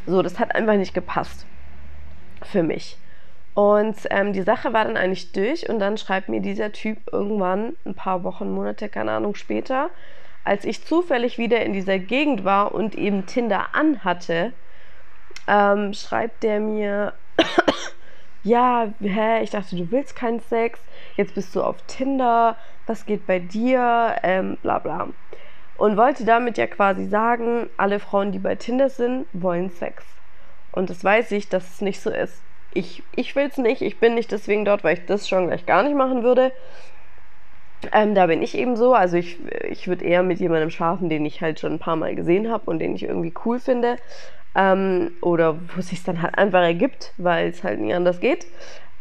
So, 0.05 0.21
das 0.21 0.37
hat 0.37 0.53
einfach 0.53 0.75
nicht 0.75 0.93
gepasst 0.93 1.45
für 2.43 2.61
mich. 2.61 2.97
Und 3.53 3.95
ähm, 4.09 4.33
die 4.33 4.41
Sache 4.41 4.73
war 4.73 4.85
dann 4.85 4.97
eigentlich 4.97 5.31
durch 5.31 5.69
und 5.69 5.79
dann 5.79 5.97
schreibt 5.97 6.27
mir 6.27 6.41
dieser 6.41 6.71
Typ 6.71 6.97
irgendwann, 7.11 7.75
ein 7.85 7.93
paar 7.93 8.23
Wochen, 8.23 8.51
Monate, 8.51 8.89
keine 8.89 9.11
Ahnung, 9.11 9.35
später, 9.35 9.89
als 10.43 10.65
ich 10.65 10.83
zufällig 10.83 11.37
wieder 11.37 11.63
in 11.63 11.73
dieser 11.73 11.99
Gegend 11.99 12.43
war 12.43 12.73
und 12.73 12.95
eben 12.95 13.25
Tinder 13.27 13.67
anhatte, 13.73 14.53
ähm, 15.47 15.93
schreibt 15.93 16.43
der 16.43 16.59
mir, 16.59 17.13
ja, 18.43 18.87
hä, 18.99 19.43
ich 19.43 19.51
dachte, 19.51 19.75
du 19.75 19.91
willst 19.91 20.15
keinen 20.15 20.39
Sex, 20.39 20.79
jetzt 21.15 21.35
bist 21.35 21.55
du 21.55 21.61
auf 21.61 21.77
Tinder, 21.83 22.57
was 22.87 23.05
geht 23.05 23.27
bei 23.27 23.39
dir, 23.39 24.15
ähm, 24.23 24.57
bla 24.63 24.79
bla. 24.79 25.09
Und 25.77 25.97
wollte 25.97 26.25
damit 26.25 26.57
ja 26.57 26.67
quasi 26.67 27.05
sagen, 27.07 27.69
alle 27.77 27.99
Frauen, 27.99 28.31
die 28.31 28.39
bei 28.39 28.55
Tinder 28.55 28.89
sind, 28.89 29.27
wollen 29.33 29.69
Sex. 29.69 30.03
Und 30.71 30.89
das 30.89 31.03
weiß 31.03 31.31
ich, 31.31 31.49
dass 31.49 31.69
es 31.69 31.81
nicht 31.81 32.01
so 32.01 32.09
ist. 32.09 32.41
Ich, 32.73 33.03
ich 33.15 33.35
will 33.35 33.47
es 33.47 33.57
nicht, 33.57 33.81
ich 33.81 33.99
bin 33.99 34.15
nicht 34.15 34.31
deswegen 34.31 34.65
dort, 34.65 34.83
weil 34.83 34.97
ich 34.97 35.05
das 35.05 35.27
schon 35.27 35.47
gleich 35.47 35.65
gar 35.65 35.83
nicht 35.83 35.95
machen 35.95 36.23
würde. 36.23 36.51
Ähm, 37.91 38.15
da 38.15 38.27
bin 38.27 38.41
ich 38.41 38.55
eben 38.57 38.75
so. 38.75 38.93
Also 38.93 39.17
ich, 39.17 39.39
ich 39.69 39.87
würde 39.87 40.05
eher 40.05 40.23
mit 40.23 40.39
jemandem 40.39 40.69
schlafen, 40.69 41.09
den 41.09 41.25
ich 41.25 41.41
halt 41.41 41.59
schon 41.59 41.73
ein 41.73 41.79
paar 41.79 41.95
Mal 41.95 42.15
gesehen 42.15 42.49
habe 42.51 42.65
und 42.69 42.79
den 42.79 42.95
ich 42.95 43.03
irgendwie 43.03 43.33
cool 43.45 43.59
finde. 43.59 43.97
Ähm, 44.55 45.11
oder 45.21 45.59
wo 45.75 45.79
es 45.79 45.89
sich 45.89 46.03
dann 46.03 46.21
halt 46.21 46.37
einfach 46.37 46.61
ergibt, 46.61 47.13
weil 47.17 47.49
es 47.49 47.63
halt 47.63 47.79
nie 47.79 47.93
anders 47.93 48.19
geht. 48.19 48.45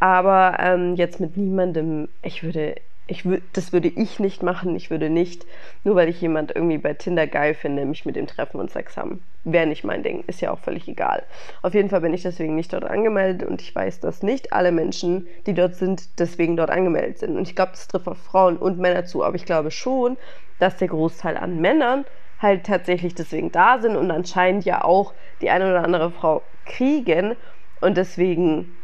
Aber 0.01 0.57
ähm, 0.61 0.97
jetzt 0.97 1.21
mit 1.21 1.37
niemandem, 1.37 2.09
ich 2.23 2.43
würde 2.43 2.75
ich 3.07 3.29
das 3.53 3.73
würde 3.73 3.89
ich 3.89 4.21
nicht 4.21 4.43
machen. 4.43 4.77
Ich 4.77 4.91
würde 4.91 5.11
nicht, 5.11 5.45
nur 5.85 5.97
weil 5.97 6.09
ich 6.09 6.21
jemand 6.21 6.55
irgendwie 6.55 6.79
bei 6.79 6.95
Tinder 6.95 7.27
geil 7.27 7.55
finde, 7.55 7.85
mich 7.85 8.07
mit 8.07 8.17
dem 8.17 8.27
treffen 8.27 8.61
und 8.61 8.71
Sex 8.71 8.97
haben. 8.97 9.23
Wäre 9.45 9.67
nicht 9.67 9.83
mein 9.83 10.05
Ding, 10.05 10.23
ist 10.29 10.41
ja 10.41 10.53
auch 10.53 10.61
völlig 10.61 10.87
egal. 10.87 11.25
Auf 11.63 11.75
jeden 11.75 11.91
Fall 11.91 12.01
bin 12.01 12.15
ich 12.15 12.23
deswegen 12.23 12.55
nicht 12.55 12.73
dort 12.73 12.85
angemeldet 12.85 13.49
und 13.49 13.61
ich 13.61 13.75
weiß, 13.75 14.01
dass 14.01 14.23
nicht 14.23 14.53
alle 14.53 14.71
Menschen, 14.71 15.27
die 15.47 15.55
dort 15.55 15.75
sind, 15.75 16.21
deswegen 16.21 16.57
dort 16.57 16.71
angemeldet 16.71 17.19
sind. 17.19 17.37
Und 17.37 17.49
ich 17.49 17.57
glaube, 17.57 17.73
das 17.73 17.89
trifft 17.89 18.07
auf 18.07 18.19
Frauen 18.19 18.57
und 18.57 18.79
Männer 18.79 19.05
zu, 19.05 19.25
aber 19.25 19.35
ich 19.35 19.45
glaube 19.45 19.73
schon, 19.73 20.17
dass 20.59 20.77
der 20.77 20.89
Großteil 20.89 21.37
an 21.37 21.61
Männern 21.61 22.05
halt 22.39 22.67
tatsächlich 22.67 23.15
deswegen 23.17 23.51
da 23.51 23.81
sind 23.81 23.97
und 23.97 24.11
anscheinend 24.13 24.65
ja 24.65 24.85
auch 24.85 25.15
die 25.41 25.51
eine 25.51 25.69
oder 25.69 25.85
andere 25.85 26.13
Frau 26.13 26.47
kriegen 26.65 27.37
und 27.81 27.97
deswegen 27.97 28.82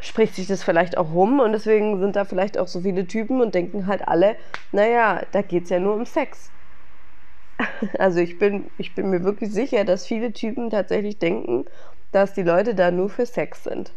spricht 0.00 0.34
sich 0.34 0.46
das 0.46 0.62
vielleicht 0.62 0.98
auch 0.98 1.12
rum 1.12 1.40
und 1.40 1.52
deswegen 1.52 1.98
sind 2.00 2.16
da 2.16 2.24
vielleicht 2.24 2.58
auch 2.58 2.68
so 2.68 2.82
viele 2.82 3.06
Typen 3.06 3.40
und 3.40 3.54
denken 3.54 3.86
halt 3.86 4.06
alle, 4.06 4.36
naja, 4.72 5.22
da 5.32 5.42
geht 5.42 5.64
es 5.64 5.70
ja 5.70 5.80
nur 5.80 5.94
um 5.94 6.06
Sex. 6.06 6.52
Also 7.98 8.20
ich 8.20 8.38
bin, 8.38 8.70
ich 8.76 8.94
bin 8.94 9.10
mir 9.10 9.24
wirklich 9.24 9.52
sicher, 9.52 9.84
dass 9.84 10.06
viele 10.06 10.32
Typen 10.32 10.70
tatsächlich 10.70 11.18
denken, 11.18 11.64
dass 12.12 12.34
die 12.34 12.42
Leute 12.42 12.74
da 12.74 12.90
nur 12.90 13.08
für 13.08 13.26
Sex 13.26 13.64
sind. 13.64 13.94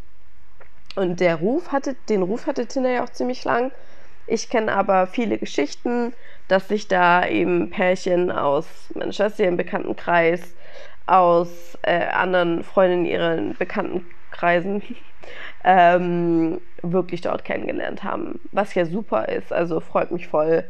Und 0.96 1.20
der 1.20 1.38
Ruf 1.38 1.72
hatte, 1.72 1.96
den 2.10 2.22
Ruf 2.24 2.48
hatte 2.48 2.68
Tinder 2.68 2.90
ja 2.90 3.04
auch 3.04 3.10
ziemlich 3.10 3.44
lang. 3.44 3.72
Ich 4.26 4.50
kenne 4.50 4.74
aber 4.74 5.08
viele 5.08 5.38
Geschichten, 5.40 6.14
dass 6.48 6.68
sich 6.68 6.88
da 6.88 7.28
eben 7.28 7.70
Pärchen 7.70 8.32
aus 8.32 8.92
Manchester 8.96 9.46
im 9.48 9.58
Bekanntenkreis, 9.58 10.56
aus 11.06 11.78
äh, 11.84 12.06
anderen 12.08 12.64
Freundinnen 12.64 13.06
ihren 13.06 13.58
Bekanntenkreisen 13.58 14.82
ähm, 15.64 16.62
wirklich 16.82 17.22
dort 17.22 17.44
kennengelernt 17.44 18.04
haben. 18.04 18.40
Was 18.52 18.76
ja 18.76 18.86
super 18.86 19.28
ist, 19.30 19.52
also 19.52 19.80
freut 19.80 20.12
mich 20.12 20.28
voll. 20.28 20.64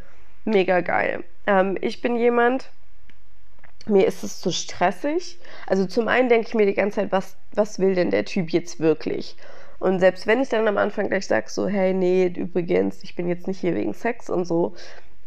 Mega 0.45 0.81
geil. 0.81 1.23
Ähm, 1.45 1.77
ich 1.81 2.01
bin 2.01 2.15
jemand, 2.15 2.71
mir 3.85 4.07
ist 4.07 4.23
es 4.23 4.39
zu 4.39 4.51
stressig. 4.51 5.39
Also 5.67 5.85
zum 5.85 6.07
einen 6.07 6.29
denke 6.29 6.47
ich 6.47 6.53
mir 6.53 6.65
die 6.65 6.73
ganze 6.73 7.01
Zeit, 7.01 7.11
was, 7.11 7.37
was 7.53 7.79
will 7.79 7.95
denn 7.95 8.11
der 8.11 8.25
Typ 8.25 8.49
jetzt 8.51 8.79
wirklich? 8.79 9.35
Und 9.79 9.99
selbst 9.99 10.27
wenn 10.27 10.41
ich 10.41 10.49
dann 10.49 10.67
am 10.67 10.77
Anfang 10.77 11.07
gleich 11.07 11.27
sage, 11.27 11.49
so, 11.49 11.67
hey, 11.67 11.93
nee, 11.93 12.27
übrigens, 12.27 13.03
ich 13.03 13.15
bin 13.15 13.27
jetzt 13.27 13.47
nicht 13.47 13.59
hier 13.59 13.75
wegen 13.75 13.93
Sex 13.93 14.29
und 14.29 14.45
so, 14.45 14.75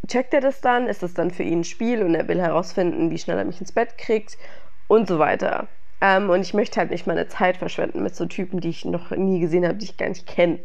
checkt 0.06 0.34
er 0.34 0.40
das 0.40 0.60
dann? 0.60 0.88
Ist 0.88 1.02
das 1.02 1.14
dann 1.14 1.30
für 1.30 1.42
ihn 1.42 1.60
ein 1.60 1.64
Spiel 1.64 2.02
und 2.02 2.14
er 2.14 2.28
will 2.28 2.40
herausfinden, 2.40 3.10
wie 3.10 3.18
schnell 3.18 3.38
er 3.38 3.44
mich 3.44 3.60
ins 3.60 3.72
Bett 3.72 3.96
kriegt 3.96 4.36
und 4.88 5.08
so 5.08 5.18
weiter. 5.18 5.68
Ähm, 6.02 6.30
und 6.30 6.40
ich 6.42 6.52
möchte 6.52 6.80
halt 6.80 6.90
nicht 6.90 7.06
meine 7.06 7.28
Zeit 7.28 7.56
verschwenden 7.56 8.02
mit 8.02 8.16
so 8.16 8.26
Typen, 8.26 8.60
die 8.60 8.70
ich 8.70 8.84
noch 8.84 9.12
nie 9.12 9.38
gesehen 9.38 9.64
habe, 9.64 9.76
die 9.78 9.84
ich 9.84 9.96
gar 9.96 10.08
nicht 10.08 10.26
kenne. 10.26 10.58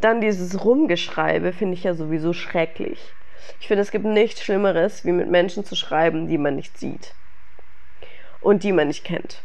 Dann 0.00 0.20
dieses 0.20 0.64
Rumgeschreibe 0.64 1.52
finde 1.52 1.74
ich 1.74 1.82
ja 1.82 1.94
sowieso 1.94 2.32
schrecklich. 2.32 3.16
Ich 3.58 3.66
finde, 3.66 3.82
es 3.82 3.90
gibt 3.90 4.04
nichts 4.04 4.40
Schlimmeres, 4.42 5.04
wie 5.04 5.10
mit 5.10 5.28
Menschen 5.28 5.64
zu 5.64 5.74
schreiben, 5.74 6.28
die 6.28 6.38
man 6.38 6.54
nicht 6.54 6.78
sieht 6.78 7.16
und 8.38 8.62
die 8.62 8.70
man 8.70 8.86
nicht 8.86 9.04
kennt. 9.04 9.44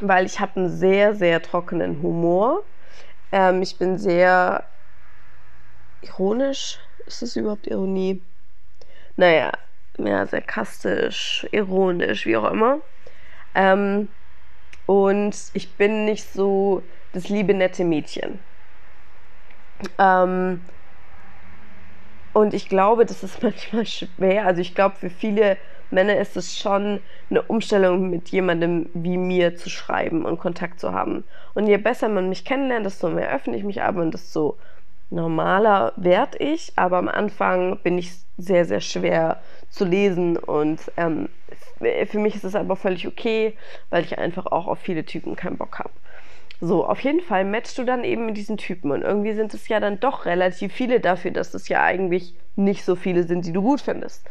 Weil 0.00 0.24
ich 0.24 0.40
habe 0.40 0.56
einen 0.56 0.70
sehr, 0.70 1.14
sehr 1.14 1.42
trockenen 1.42 2.00
Humor. 2.00 2.64
Ähm, 3.30 3.60
ich 3.60 3.78
bin 3.78 3.98
sehr 3.98 4.70
ironisch. 6.00 6.78
Ist 7.04 7.20
das 7.20 7.36
überhaupt 7.36 7.66
Ironie? 7.66 8.22
Naja, 9.16 9.52
mehr 9.98 10.26
sarkastisch, 10.26 11.46
ironisch, 11.52 12.24
wie 12.24 12.36
auch 12.38 12.50
immer. 12.50 12.80
Ähm, 13.54 14.08
und 14.86 15.36
ich 15.52 15.74
bin 15.74 16.04
nicht 16.04 16.32
so 16.32 16.82
das 17.12 17.28
liebe, 17.28 17.54
nette 17.54 17.84
Mädchen. 17.84 18.38
Ähm, 19.98 20.60
und 22.32 22.54
ich 22.54 22.68
glaube, 22.68 23.04
das 23.04 23.22
ist 23.22 23.42
manchmal 23.42 23.86
schwer. 23.86 24.46
Also 24.46 24.60
ich 24.60 24.74
glaube, 24.74 24.96
für 24.96 25.10
viele 25.10 25.56
Männer 25.90 26.16
ist 26.18 26.36
es 26.36 26.58
schon 26.58 27.00
eine 27.30 27.42
Umstellung, 27.42 28.10
mit 28.10 28.28
jemandem 28.28 28.90
wie 28.94 29.16
mir 29.16 29.56
zu 29.56 29.70
schreiben 29.70 30.24
und 30.24 30.38
Kontakt 30.38 30.80
zu 30.80 30.92
haben. 30.92 31.24
Und 31.54 31.66
je 31.66 31.78
besser 31.78 32.08
man 32.08 32.28
mich 32.28 32.44
kennenlernt, 32.44 32.86
desto 32.86 33.08
mehr 33.08 33.34
öffne 33.34 33.56
ich 33.56 33.64
mich 33.64 33.82
aber 33.82 34.02
und 34.02 34.12
desto 34.12 34.58
normaler 35.10 35.92
werde 35.96 36.38
ich. 36.38 36.72
Aber 36.76 36.98
am 36.98 37.08
Anfang 37.08 37.78
bin 37.82 37.98
ich 37.98 38.12
sehr, 38.36 38.64
sehr 38.64 38.80
schwer 38.80 39.40
zu 39.70 39.84
lesen 39.84 40.36
und 40.36 40.80
ähm, 40.96 41.28
für 42.06 42.18
mich 42.18 42.34
ist 42.34 42.44
es 42.44 42.54
aber 42.54 42.76
völlig 42.76 43.06
okay, 43.06 43.56
weil 43.90 44.04
ich 44.04 44.18
einfach 44.18 44.46
auch 44.46 44.66
auf 44.66 44.78
viele 44.78 45.04
Typen 45.04 45.36
keinen 45.36 45.58
Bock 45.58 45.78
habe. 45.78 45.90
So, 46.60 46.84
auf 46.84 47.00
jeden 47.00 47.20
Fall 47.20 47.44
matchst 47.44 47.78
du 47.78 47.84
dann 47.84 48.02
eben 48.02 48.26
mit 48.26 48.36
diesen 48.36 48.56
Typen 48.56 48.90
und 48.90 49.02
irgendwie 49.02 49.32
sind 49.34 49.54
es 49.54 49.68
ja 49.68 49.78
dann 49.78 50.00
doch 50.00 50.26
relativ 50.26 50.72
viele 50.72 50.98
dafür, 50.98 51.30
dass 51.30 51.54
es 51.54 51.68
ja 51.68 51.84
eigentlich 51.84 52.34
nicht 52.56 52.84
so 52.84 52.96
viele 52.96 53.22
sind, 53.22 53.46
die 53.46 53.52
du 53.52 53.62
gut 53.62 53.80
findest. 53.80 54.28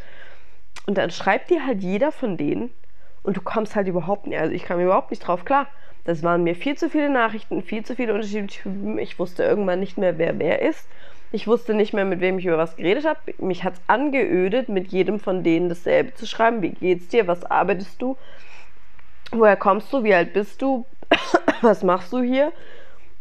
Und 0.87 0.97
dann 0.97 1.09
schreibt 1.11 1.49
dir 1.49 1.65
halt 1.65 1.81
jeder 1.81 2.11
von 2.11 2.35
denen 2.35 2.69
und 3.23 3.37
du 3.37 3.41
kommst 3.41 3.75
halt 3.75 3.87
überhaupt 3.87 4.27
nicht, 4.27 4.39
also 4.39 4.53
ich 4.53 4.63
kam 4.63 4.79
überhaupt 4.79 5.11
nicht 5.11 5.25
drauf 5.25 5.45
klar. 5.45 5.67
Das 6.07 6.23
waren 6.23 6.45
mir 6.45 6.55
viel 6.55 6.77
zu 6.77 6.89
viele 6.89 7.09
Nachrichten, 7.09 7.61
viel 7.61 7.83
zu 7.83 7.93
viele 7.93 8.13
unterschiedliche 8.13 8.63
Typen. 8.63 8.97
Ich 8.97 9.19
wusste 9.19 9.43
irgendwann 9.43 9.81
nicht 9.81 9.97
mehr, 9.97 10.17
wer 10.17 10.39
wer 10.39 10.61
ist. 10.61 10.87
Ich 11.33 11.47
wusste 11.47 11.73
nicht 11.73 11.93
mehr, 11.93 12.05
mit 12.05 12.21
wem 12.21 12.39
ich 12.39 12.45
über 12.45 12.57
was 12.57 12.77
geredet 12.77 13.05
habe. 13.05 13.19
Mich 13.39 13.65
hat 13.65 13.73
es 13.73 13.81
angeödet, 13.87 14.69
mit 14.69 14.87
jedem 14.87 15.19
von 15.19 15.43
denen 15.43 15.67
dasselbe 15.67 16.13
zu 16.13 16.25
schreiben. 16.25 16.61
Wie 16.61 16.69
geht's 16.69 17.09
dir? 17.09 17.27
Was 17.27 17.43
arbeitest 17.43 18.01
du? 18.01 18.15
Woher 19.31 19.57
kommst 19.57 19.91
du? 19.91 20.05
Wie 20.05 20.13
alt 20.13 20.31
bist 20.31 20.61
du? 20.61 20.85
was 21.61 21.83
machst 21.83 22.13
du 22.13 22.21
hier? 22.21 22.53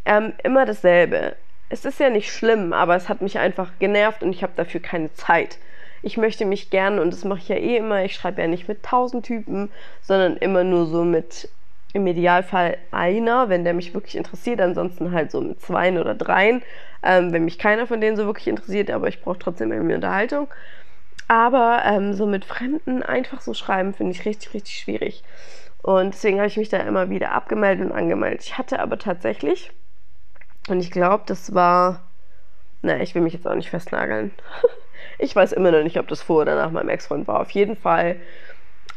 Ähm, 0.04 0.34
immer 0.44 0.64
dasselbe. 0.64 1.34
Es 1.68 1.84
ist 1.84 1.98
ja 1.98 2.08
nicht 2.08 2.32
schlimm, 2.32 2.72
aber 2.72 2.94
es 2.94 3.08
hat 3.08 3.20
mich 3.20 3.40
einfach 3.40 3.72
genervt 3.80 4.22
und 4.22 4.30
ich 4.30 4.44
habe 4.44 4.52
dafür 4.54 4.78
keine 4.78 5.12
Zeit. 5.12 5.58
Ich 6.02 6.16
möchte 6.16 6.44
mich 6.44 6.70
gern, 6.70 7.00
und 7.00 7.12
das 7.12 7.24
mache 7.24 7.40
ich 7.40 7.48
ja 7.48 7.56
eh 7.56 7.78
immer, 7.78 8.04
ich 8.04 8.14
schreibe 8.14 8.42
ja 8.42 8.46
nicht 8.46 8.68
mit 8.68 8.84
tausend 8.84 9.26
Typen, 9.26 9.70
sondern 10.02 10.36
immer 10.36 10.62
nur 10.62 10.86
so 10.86 11.02
mit 11.02 11.48
im 11.92 12.06
Idealfall 12.06 12.76
einer, 12.90 13.48
wenn 13.48 13.64
der 13.64 13.74
mich 13.74 13.94
wirklich 13.94 14.16
interessiert, 14.16 14.60
ansonsten 14.60 15.12
halt 15.12 15.30
so 15.30 15.40
mit 15.40 15.60
zweien 15.60 15.98
oder 15.98 16.14
dreien, 16.14 16.62
ähm, 17.02 17.32
wenn 17.32 17.44
mich 17.44 17.58
keiner 17.58 17.86
von 17.86 18.00
denen 18.00 18.16
so 18.16 18.26
wirklich 18.26 18.48
interessiert, 18.48 18.90
aber 18.90 19.08
ich 19.08 19.22
brauche 19.22 19.38
trotzdem 19.38 19.72
irgendwie 19.72 19.94
Unterhaltung. 19.94 20.48
Aber 21.28 21.82
ähm, 21.84 22.14
so 22.14 22.26
mit 22.26 22.44
Fremden 22.44 23.02
einfach 23.02 23.40
so 23.40 23.54
schreiben, 23.54 23.94
finde 23.94 24.12
ich 24.12 24.24
richtig, 24.24 24.54
richtig 24.54 24.78
schwierig. 24.78 25.24
Und 25.82 26.14
deswegen 26.14 26.38
habe 26.38 26.48
ich 26.48 26.56
mich 26.56 26.68
da 26.68 26.78
immer 26.78 27.10
wieder 27.10 27.32
abgemeldet 27.32 27.86
und 27.86 27.92
angemeldet. 27.92 28.42
Ich 28.44 28.58
hatte 28.58 28.80
aber 28.80 28.98
tatsächlich, 28.98 29.72
und 30.68 30.80
ich 30.80 30.90
glaube, 30.90 31.24
das 31.26 31.54
war, 31.54 32.02
naja, 32.82 33.02
ich 33.02 33.14
will 33.14 33.22
mich 33.22 33.32
jetzt 33.32 33.46
auch 33.46 33.54
nicht 33.54 33.70
festnageln. 33.70 34.32
ich 35.18 35.34
weiß 35.34 35.52
immer 35.52 35.70
noch 35.70 35.82
nicht, 35.82 35.98
ob 35.98 36.08
das 36.08 36.22
vor 36.22 36.42
oder 36.42 36.56
nach 36.56 36.70
meinem 36.70 36.88
Ex-Freund 36.88 37.26
war. 37.28 37.40
Auf 37.40 37.50
jeden 37.50 37.76
Fall 37.76 38.16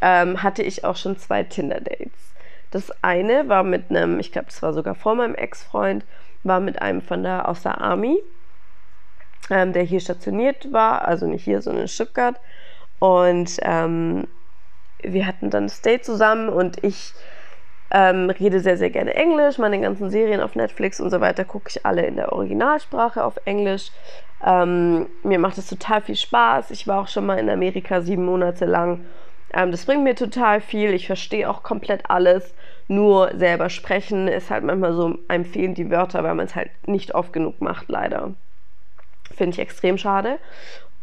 ähm, 0.01 0.41
hatte 0.43 0.63
ich 0.63 0.83
auch 0.83 0.95
schon 0.95 1.17
zwei 1.17 1.43
Tinder-Dates. 1.43 2.28
Das 2.71 2.91
eine 3.01 3.49
war 3.49 3.63
mit 3.63 3.89
einem, 3.89 4.19
ich 4.19 4.31
glaube, 4.31 4.47
das 4.47 4.61
war 4.61 4.73
sogar 4.73 4.95
vor 4.95 5.15
meinem 5.15 5.35
Ex-Freund, 5.35 6.05
war 6.43 6.59
mit 6.59 6.81
einem 6.81 7.01
von 7.01 7.23
der 7.23 7.47
aus 7.47 7.63
der 7.63 7.81
Army, 7.81 8.21
ähm, 9.49 9.73
der 9.73 9.83
hier 9.83 9.99
stationiert 9.99 10.71
war, 10.71 11.07
also 11.07 11.25
nicht 11.25 11.43
hier, 11.43 11.61
sondern 11.61 11.83
in 11.83 11.87
Stuttgart. 11.87 12.39
Und 12.99 13.57
ähm, 13.61 14.27
wir 15.01 15.25
hatten 15.25 15.49
dann 15.49 15.67
das 15.67 15.81
Date 15.81 16.05
zusammen 16.05 16.49
und 16.49 16.83
ich 16.83 17.13
ähm, 17.91 18.29
rede 18.29 18.59
sehr, 18.59 18.77
sehr 18.77 18.89
gerne 18.89 19.15
Englisch. 19.15 19.57
Meine 19.57 19.79
ganzen 19.79 20.09
Serien 20.09 20.41
auf 20.41 20.55
Netflix 20.55 20.99
und 20.99 21.09
so 21.09 21.21
weiter 21.21 21.45
gucke 21.45 21.69
ich 21.69 21.85
alle 21.85 22.05
in 22.05 22.15
der 22.15 22.33
Originalsprache 22.33 23.23
auf 23.23 23.39
Englisch. 23.45 23.91
Ähm, 24.45 25.07
mir 25.23 25.39
macht 25.39 25.57
es 25.57 25.67
total 25.67 26.01
viel 26.01 26.15
Spaß. 26.15 26.71
Ich 26.71 26.87
war 26.87 27.01
auch 27.01 27.07
schon 27.07 27.25
mal 27.25 27.39
in 27.39 27.49
Amerika 27.49 28.01
sieben 28.01 28.25
Monate 28.25 28.65
lang 28.65 29.05
ähm, 29.53 29.71
das 29.71 29.85
bringt 29.85 30.03
mir 30.03 30.15
total 30.15 30.61
viel. 30.61 30.93
Ich 30.93 31.07
verstehe 31.07 31.49
auch 31.49 31.63
komplett 31.63 32.09
alles. 32.09 32.53
Nur 32.87 33.31
selber 33.35 33.69
sprechen 33.69 34.27
ist 34.27 34.49
halt 34.49 34.63
manchmal 34.63 34.93
so, 34.93 35.15
einem 35.27 35.45
fehlen 35.45 35.75
die 35.75 35.91
Wörter, 35.91 36.23
weil 36.23 36.35
man 36.35 36.45
es 36.45 36.55
halt 36.55 36.71
nicht 36.87 37.13
oft 37.13 37.33
genug 37.33 37.61
macht, 37.61 37.89
leider. 37.89 38.33
Finde 39.31 39.53
ich 39.53 39.59
extrem 39.59 39.97
schade. 39.97 40.39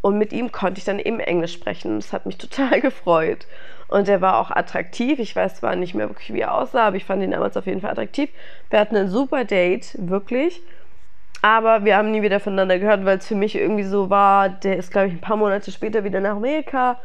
Und 0.01 0.17
mit 0.17 0.31
ihm 0.31 0.51
konnte 0.51 0.79
ich 0.79 0.85
dann 0.85 0.99
eben 0.99 1.19
Englisch 1.19 1.53
sprechen. 1.53 1.95
Das 1.99 2.13
hat 2.13 2.25
mich 2.25 2.37
total 2.39 2.81
gefreut. 2.81 3.47
Und 3.87 4.09
er 4.09 4.21
war 4.21 4.39
auch 4.39 4.51
attraktiv. 4.51 5.19
Ich 5.19 5.35
weiß 5.35 5.55
zwar 5.55 5.75
nicht 5.75 5.95
mehr 5.95 6.09
wirklich, 6.09 6.33
wie 6.33 6.41
er 6.41 6.53
aussah, 6.53 6.87
aber 6.87 6.97
ich 6.97 7.05
fand 7.05 7.23
ihn 7.23 7.31
damals 7.31 7.55
auf 7.55 7.65
jeden 7.65 7.81
Fall 7.81 7.91
attraktiv. 7.91 8.29
Wir 8.69 8.79
hatten 8.79 8.97
ein 8.97 9.07
super 9.07 9.45
Date, 9.45 9.95
wirklich. 9.97 10.61
Aber 11.41 11.85
wir 11.85 11.95
haben 11.95 12.11
nie 12.11 12.21
wieder 12.21 12.39
voneinander 12.39 12.79
gehört, 12.79 13.05
weil 13.05 13.19
es 13.19 13.27
für 13.27 13.35
mich 13.35 13.55
irgendwie 13.55 13.83
so 13.83 14.09
war, 14.09 14.49
der 14.49 14.77
ist, 14.77 14.91
glaube 14.91 15.07
ich, 15.07 15.13
ein 15.13 15.21
paar 15.21 15.37
Monate 15.37 15.71
später 15.71 16.03
wieder 16.03 16.19
nach 16.19 16.35
Amerika 16.35 16.99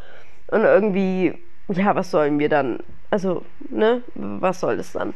und 0.53 0.65
irgendwie, 0.65 1.35
ja, 1.69 1.95
was 1.97 2.11
sollen 2.11 2.39
wir 2.39 2.49
dann? 2.49 2.81
Also, 3.11 3.45
ne, 3.71 4.03
was 4.15 4.61
soll 4.61 4.77
das 4.77 4.93
dann? 4.93 5.15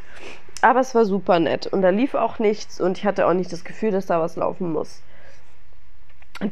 Aber 0.62 0.80
es 0.80 0.94
war 0.94 1.04
super 1.04 1.38
nett 1.38 1.66
und 1.66 1.82
da 1.82 1.90
lief 1.90 2.14
auch 2.14 2.38
nichts 2.38 2.80
und 2.80 2.96
ich 2.98 3.04
hatte 3.04 3.26
auch 3.26 3.34
nicht 3.34 3.52
das 3.52 3.64
Gefühl, 3.64 3.90
dass 3.90 4.06
da 4.06 4.20
was 4.20 4.36
laufen 4.36 4.72
muss. 4.72 5.02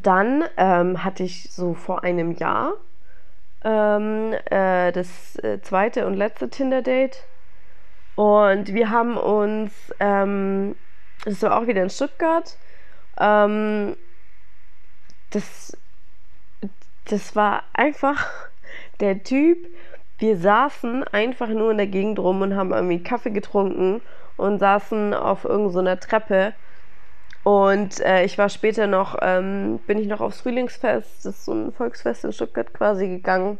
Dann 0.02 0.44
ähm, 0.56 1.02
hatte 1.02 1.22
ich 1.22 1.50
so 1.50 1.74
vor 1.74 2.04
einem 2.04 2.32
Jahr 2.32 2.74
ähm, 3.64 4.34
äh, 4.50 4.92
das 4.92 5.36
äh, 5.36 5.60
zweite 5.62 6.06
und 6.06 6.14
letzte 6.14 6.50
Tinder-Date. 6.50 7.24
Und 8.14 8.72
wir 8.74 8.90
haben 8.90 9.16
uns, 9.16 9.72
ähm, 9.98 10.76
war 11.24 11.58
auch 11.58 11.66
wieder 11.66 11.82
in 11.82 11.90
Stuttgart, 11.90 12.56
ähm, 13.18 13.96
das, 15.30 15.76
das 17.06 17.34
war 17.34 17.64
einfach 17.72 18.48
der 19.04 19.22
Typ, 19.22 19.58
wir 20.18 20.36
saßen 20.36 21.04
einfach 21.04 21.48
nur 21.48 21.70
in 21.70 21.76
der 21.76 21.86
Gegend 21.86 22.18
rum 22.18 22.42
und 22.42 22.56
haben 22.56 22.72
irgendwie 22.72 23.02
Kaffee 23.02 23.30
getrunken 23.30 24.00
und 24.36 24.58
saßen 24.58 25.14
auf 25.14 25.44
irgendeiner 25.44 25.96
so 25.96 26.08
Treppe 26.08 26.54
und 27.44 28.00
äh, 28.00 28.24
ich 28.24 28.38
war 28.38 28.48
später 28.48 28.86
noch, 28.86 29.18
ähm, 29.20 29.78
bin 29.86 29.98
ich 29.98 30.08
noch 30.08 30.22
aufs 30.22 30.40
Frühlingsfest, 30.40 31.26
das 31.26 31.36
ist 31.36 31.44
so 31.44 31.52
ein 31.52 31.72
Volksfest 31.72 32.24
in 32.24 32.32
Stuttgart 32.32 32.72
quasi 32.72 33.06
gegangen. 33.06 33.58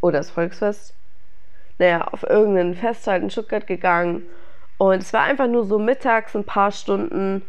Oder 0.00 0.18
das 0.18 0.30
Volksfest. 0.30 0.94
Naja, 1.78 2.06
auf 2.06 2.22
irgendein 2.22 2.74
Fest 2.76 3.08
halt 3.08 3.24
in 3.24 3.30
Stuttgart 3.30 3.66
gegangen. 3.66 4.22
Und 4.78 5.02
es 5.02 5.12
war 5.12 5.22
einfach 5.22 5.48
nur 5.48 5.64
so 5.64 5.80
mittags 5.80 6.36
ein 6.36 6.44
paar 6.44 6.70
Stunden. 6.70 7.42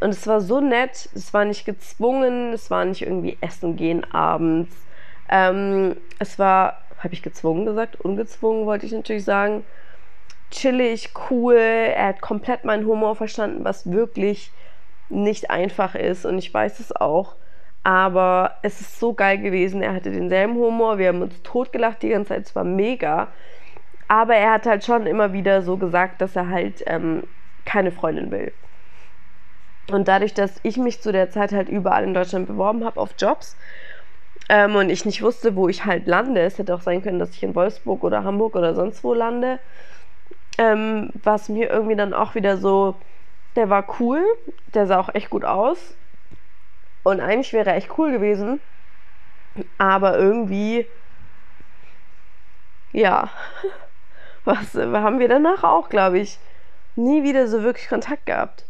Und 0.00 0.10
es 0.10 0.26
war 0.26 0.40
so 0.40 0.60
nett. 0.60 1.10
Es 1.14 1.34
war 1.34 1.44
nicht 1.44 1.66
gezwungen. 1.66 2.54
Es 2.54 2.70
war 2.70 2.86
nicht 2.86 3.02
irgendwie 3.02 3.36
essen 3.42 3.76
gehen 3.76 4.10
abends. 4.10 4.74
Ähm, 5.28 5.96
es 6.18 6.38
war, 6.38 6.78
habe 6.98 7.14
ich 7.14 7.22
gezwungen 7.22 7.66
gesagt? 7.66 8.00
Ungezwungen 8.00 8.66
wollte 8.66 8.86
ich 8.86 8.92
natürlich 8.92 9.24
sagen 9.24 9.64
chillig, 10.50 11.10
cool. 11.30 11.56
Er 11.56 12.08
hat 12.08 12.20
komplett 12.20 12.64
meinen 12.64 12.86
Humor 12.86 13.16
verstanden, 13.16 13.64
was 13.64 13.90
wirklich 13.90 14.52
nicht 15.08 15.50
einfach 15.50 15.94
ist. 15.94 16.24
Und 16.26 16.38
ich 16.38 16.52
weiß 16.52 16.80
es 16.80 16.94
auch. 16.94 17.36
Aber 17.82 18.56
es 18.62 18.80
ist 18.80 18.98
so 18.98 19.14
geil 19.14 19.38
gewesen. 19.38 19.82
Er 19.82 19.94
hatte 19.94 20.10
denselben 20.10 20.54
Humor. 20.54 20.98
Wir 20.98 21.08
haben 21.08 21.22
uns 21.22 21.40
totgelacht 21.42 22.02
die 22.02 22.08
ganze 22.08 22.30
Zeit. 22.30 22.46
Es 22.46 22.56
war 22.56 22.64
mega. 22.64 23.28
Aber 24.08 24.34
er 24.34 24.52
hat 24.52 24.66
halt 24.66 24.84
schon 24.84 25.06
immer 25.06 25.32
wieder 25.32 25.62
so 25.62 25.76
gesagt, 25.76 26.20
dass 26.20 26.36
er 26.36 26.48
halt 26.48 26.82
ähm, 26.86 27.24
keine 27.64 27.92
Freundin 27.92 28.30
will. 28.30 28.52
Und 29.90 30.08
dadurch, 30.08 30.34
dass 30.34 30.58
ich 30.64 30.78
mich 30.78 31.00
zu 31.00 31.12
der 31.12 31.30
Zeit 31.30 31.52
halt 31.52 31.68
überall 31.68 32.02
in 32.02 32.14
Deutschland 32.14 32.48
beworben 32.48 32.84
habe 32.84 33.00
auf 33.00 33.14
Jobs 33.18 33.56
ähm, 34.48 34.76
und 34.76 34.90
ich 34.90 35.04
nicht 35.04 35.22
wusste, 35.22 35.56
wo 35.56 35.68
ich 35.68 35.84
halt 35.84 36.06
lande, 36.06 36.40
es 36.42 36.58
hätte 36.58 36.74
auch 36.74 36.80
sein 36.80 37.02
können, 37.02 37.18
dass 37.18 37.30
ich 37.30 37.42
in 37.42 37.54
Wolfsburg 37.54 38.04
oder 38.04 38.24
Hamburg 38.24 38.54
oder 38.54 38.74
sonst 38.74 39.02
wo 39.02 39.12
lande, 39.14 39.58
ähm, 40.58 41.10
was 41.22 41.48
mir 41.48 41.70
irgendwie 41.70 41.96
dann 41.96 42.14
auch 42.14 42.34
wieder 42.34 42.56
so, 42.56 42.96
der 43.56 43.70
war 43.70 43.86
cool, 44.00 44.22
der 44.74 44.86
sah 44.86 45.00
auch 45.00 45.14
echt 45.14 45.30
gut 45.30 45.44
aus. 45.44 45.96
Und 47.02 47.20
eigentlich 47.20 47.52
wäre 47.52 47.70
er 47.70 47.76
echt 47.76 47.98
cool 47.98 48.12
gewesen. 48.12 48.60
Aber 49.78 50.18
irgendwie, 50.18 50.86
ja, 52.92 53.30
was 54.44 54.74
haben 54.74 55.18
wir 55.18 55.28
danach 55.28 55.64
auch, 55.64 55.88
glaube 55.88 56.18
ich, 56.18 56.38
nie 56.94 57.22
wieder 57.22 57.48
so 57.48 57.62
wirklich 57.62 57.88
Kontakt 57.88 58.26
gehabt. 58.26 58.66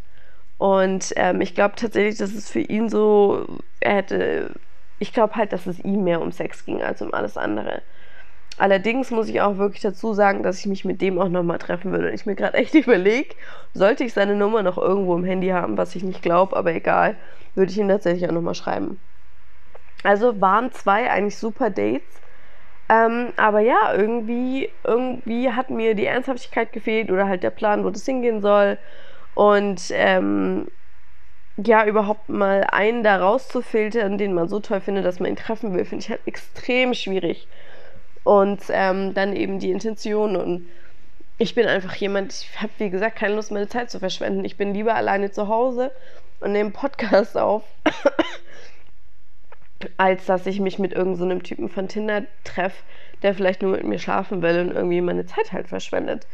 Und 0.58 1.12
ähm, 1.16 1.40
ich 1.40 1.54
glaube 1.54 1.74
tatsächlich, 1.76 2.18
dass 2.18 2.32
es 2.32 2.50
für 2.50 2.60
ihn 2.60 2.88
so, 2.88 3.46
er 3.80 3.96
hätte, 3.96 4.54
ich 4.98 5.12
glaube 5.12 5.34
halt, 5.34 5.52
dass 5.52 5.66
es 5.66 5.78
ihm 5.80 6.04
mehr 6.04 6.20
um 6.20 6.32
Sex 6.32 6.64
ging 6.64 6.82
als 6.82 7.02
um 7.02 7.12
alles 7.12 7.36
andere. 7.36 7.82
Allerdings 8.58 9.10
muss 9.10 9.28
ich 9.28 9.42
auch 9.42 9.58
wirklich 9.58 9.82
dazu 9.82 10.14
sagen, 10.14 10.42
dass 10.42 10.60
ich 10.60 10.66
mich 10.66 10.84
mit 10.84 11.02
dem 11.02 11.18
auch 11.18 11.28
nochmal 11.28 11.58
treffen 11.58 11.92
würde. 11.92 12.08
Und 12.08 12.14
ich 12.14 12.24
mir 12.24 12.34
gerade 12.34 12.56
echt 12.56 12.74
überlege, 12.74 13.34
sollte 13.74 14.04
ich 14.04 14.14
seine 14.14 14.34
Nummer 14.34 14.62
noch 14.62 14.78
irgendwo 14.78 15.14
im 15.14 15.24
Handy 15.24 15.48
haben, 15.48 15.76
was 15.76 15.94
ich 15.94 16.02
nicht 16.02 16.22
glaube, 16.22 16.56
aber 16.56 16.74
egal, 16.74 17.16
würde 17.54 17.70
ich 17.70 17.78
ihm 17.78 17.88
tatsächlich 17.88 18.28
auch 18.28 18.34
nochmal 18.34 18.54
schreiben. 18.54 18.98
Also 20.02 20.40
waren 20.40 20.72
zwei 20.72 21.10
eigentlich 21.10 21.36
super 21.36 21.68
Dates. 21.68 22.22
Ähm, 22.88 23.32
aber 23.36 23.60
ja, 23.60 23.92
irgendwie, 23.94 24.70
irgendwie 24.84 25.50
hat 25.50 25.70
mir 25.70 25.94
die 25.94 26.06
Ernsthaftigkeit 26.06 26.72
gefehlt 26.72 27.10
oder 27.10 27.26
halt 27.26 27.42
der 27.42 27.50
Plan, 27.50 27.84
wo 27.84 27.90
das 27.90 28.06
hingehen 28.06 28.40
soll. 28.40 28.78
Und 29.34 29.82
ähm, 29.90 30.68
ja, 31.56 31.86
überhaupt 31.86 32.28
mal 32.28 32.64
einen 32.64 33.02
da 33.02 33.16
rauszufiltern, 33.16 34.18
den 34.18 34.34
man 34.34 34.48
so 34.48 34.60
toll 34.60 34.80
findet, 34.80 35.04
dass 35.04 35.20
man 35.20 35.30
ihn 35.30 35.36
treffen 35.36 35.74
will, 35.74 35.84
finde 35.84 36.04
ich 36.04 36.10
halt 36.10 36.20
extrem 36.26 36.92
schwierig 36.92 37.48
und 38.24 38.60
ähm, 38.70 39.14
dann 39.14 39.34
eben 39.34 39.58
die 39.58 39.70
Intention. 39.70 40.36
Und 40.36 40.66
ich 41.38 41.54
bin 41.54 41.66
einfach 41.66 41.94
jemand, 41.94 42.32
ich 42.32 42.60
habe 42.60 42.72
wie 42.78 42.90
gesagt 42.90 43.16
keine 43.16 43.36
Lust, 43.36 43.52
meine 43.52 43.68
Zeit 43.68 43.90
zu 43.90 43.98
verschwenden. 43.98 44.44
Ich 44.44 44.56
bin 44.56 44.74
lieber 44.74 44.94
alleine 44.94 45.30
zu 45.30 45.48
Hause 45.48 45.92
und 46.40 46.52
nehme 46.52 46.70
Podcast 46.70 47.38
auf, 47.38 47.62
als 49.96 50.26
dass 50.26 50.46
ich 50.46 50.60
mich 50.60 50.78
mit 50.78 50.92
irgendeinem 50.92 51.38
so 51.38 51.44
Typen 51.44 51.68
von 51.70 51.88
Tinder 51.88 52.24
treffe, 52.44 52.82
der 53.22 53.34
vielleicht 53.34 53.62
nur 53.62 53.72
mit 53.72 53.84
mir 53.84 53.98
schlafen 53.98 54.42
will 54.42 54.60
und 54.60 54.72
irgendwie 54.72 55.00
meine 55.00 55.24
Zeit 55.24 55.52
halt 55.52 55.68
verschwendet. 55.68 56.26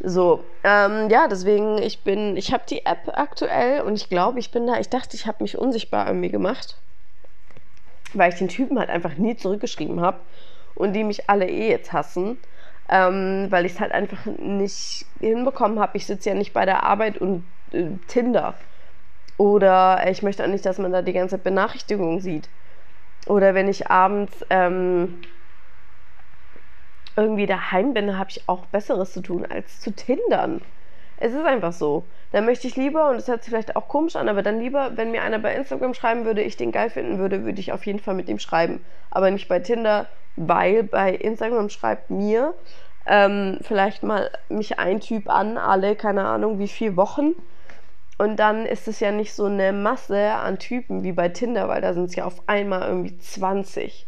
So, 0.00 0.44
ähm, 0.62 1.08
ja, 1.10 1.26
deswegen, 1.26 1.78
ich 1.78 2.04
bin, 2.04 2.36
ich 2.36 2.52
habe 2.52 2.62
die 2.68 2.86
App 2.86 3.10
aktuell 3.14 3.80
und 3.82 3.94
ich 3.94 4.08
glaube, 4.08 4.38
ich 4.38 4.52
bin 4.52 4.66
da, 4.66 4.78
ich 4.78 4.88
dachte, 4.88 5.16
ich 5.16 5.26
habe 5.26 5.42
mich 5.42 5.58
unsichtbar 5.58 6.06
irgendwie 6.06 6.30
gemacht, 6.30 6.80
weil 8.14 8.32
ich 8.32 8.38
den 8.38 8.48
Typen 8.48 8.78
halt 8.78 8.90
einfach 8.90 9.16
nie 9.16 9.36
zurückgeschrieben 9.36 10.00
habe 10.00 10.20
und 10.74 10.92
die 10.92 11.02
mich 11.02 11.28
alle 11.28 11.48
eh 11.48 11.68
jetzt 11.68 11.92
hassen, 11.92 12.38
ähm, 12.88 13.48
weil 13.50 13.66
ich 13.66 13.72
es 13.72 13.80
halt 13.80 13.92
einfach 13.92 14.24
nicht 14.26 15.06
hinbekommen 15.18 15.80
habe. 15.80 15.96
Ich 15.96 16.06
sitze 16.06 16.30
ja 16.30 16.34
nicht 16.36 16.52
bei 16.52 16.64
der 16.64 16.84
Arbeit 16.84 17.18
und 17.18 17.52
äh, 17.72 17.96
Tinder. 18.06 18.54
Oder 19.36 20.08
ich 20.08 20.22
möchte 20.22 20.44
auch 20.44 20.48
nicht, 20.48 20.64
dass 20.64 20.78
man 20.78 20.92
da 20.92 21.02
die 21.02 21.12
ganze 21.12 21.36
Zeit 21.36 21.44
Benachrichtigungen 21.44 22.20
sieht. 22.20 22.50
Oder 23.26 23.54
wenn 23.54 23.68
ich 23.68 23.90
abends 23.90 24.44
ähm, 24.50 25.20
irgendwie 27.18 27.46
daheim 27.46 27.94
bin, 27.94 28.16
habe 28.16 28.30
ich 28.30 28.48
auch 28.48 28.64
Besseres 28.66 29.12
zu 29.12 29.20
tun, 29.20 29.44
als 29.44 29.80
zu 29.80 29.90
tindern. 29.90 30.62
Es 31.16 31.32
ist 31.32 31.44
einfach 31.44 31.72
so. 31.72 32.04
Dann 32.30 32.44
möchte 32.44 32.68
ich 32.68 32.76
lieber, 32.76 33.10
und 33.10 33.16
das 33.16 33.26
hört 33.26 33.42
sich 33.42 33.50
vielleicht 33.50 33.74
auch 33.74 33.88
komisch 33.88 34.14
an, 34.14 34.28
aber 34.28 34.42
dann 34.42 34.60
lieber, 34.60 34.96
wenn 34.96 35.10
mir 35.10 35.22
einer 35.22 35.40
bei 35.40 35.54
Instagram 35.54 35.94
schreiben 35.94 36.24
würde, 36.24 36.42
ich 36.42 36.56
den 36.56 36.70
geil 36.70 36.90
finden 36.90 37.18
würde, 37.18 37.44
würde 37.44 37.58
ich 37.58 37.72
auf 37.72 37.84
jeden 37.86 37.98
Fall 37.98 38.14
mit 38.14 38.28
ihm 38.28 38.38
schreiben. 38.38 38.80
Aber 39.10 39.30
nicht 39.32 39.48
bei 39.48 39.58
Tinder, 39.58 40.06
weil 40.36 40.84
bei 40.84 41.12
Instagram 41.12 41.70
schreibt 41.70 42.10
mir 42.10 42.54
ähm, 43.06 43.58
vielleicht 43.62 44.04
mal 44.04 44.30
mich 44.48 44.78
ein 44.78 45.00
Typ 45.00 45.28
an, 45.28 45.58
alle, 45.58 45.96
keine 45.96 46.24
Ahnung, 46.24 46.60
wie 46.60 46.68
viele 46.68 46.96
Wochen. 46.96 47.32
Und 48.18 48.36
dann 48.36 48.64
ist 48.64 48.86
es 48.86 49.00
ja 49.00 49.10
nicht 49.10 49.32
so 49.32 49.46
eine 49.46 49.72
Masse 49.72 50.32
an 50.34 50.58
Typen 50.58 51.02
wie 51.02 51.12
bei 51.12 51.28
Tinder, 51.28 51.68
weil 51.68 51.80
da 51.80 51.94
sind 51.94 52.04
es 52.04 52.16
ja 52.16 52.26
auf 52.26 52.42
einmal 52.46 52.82
irgendwie 52.82 53.18
20. 53.18 54.06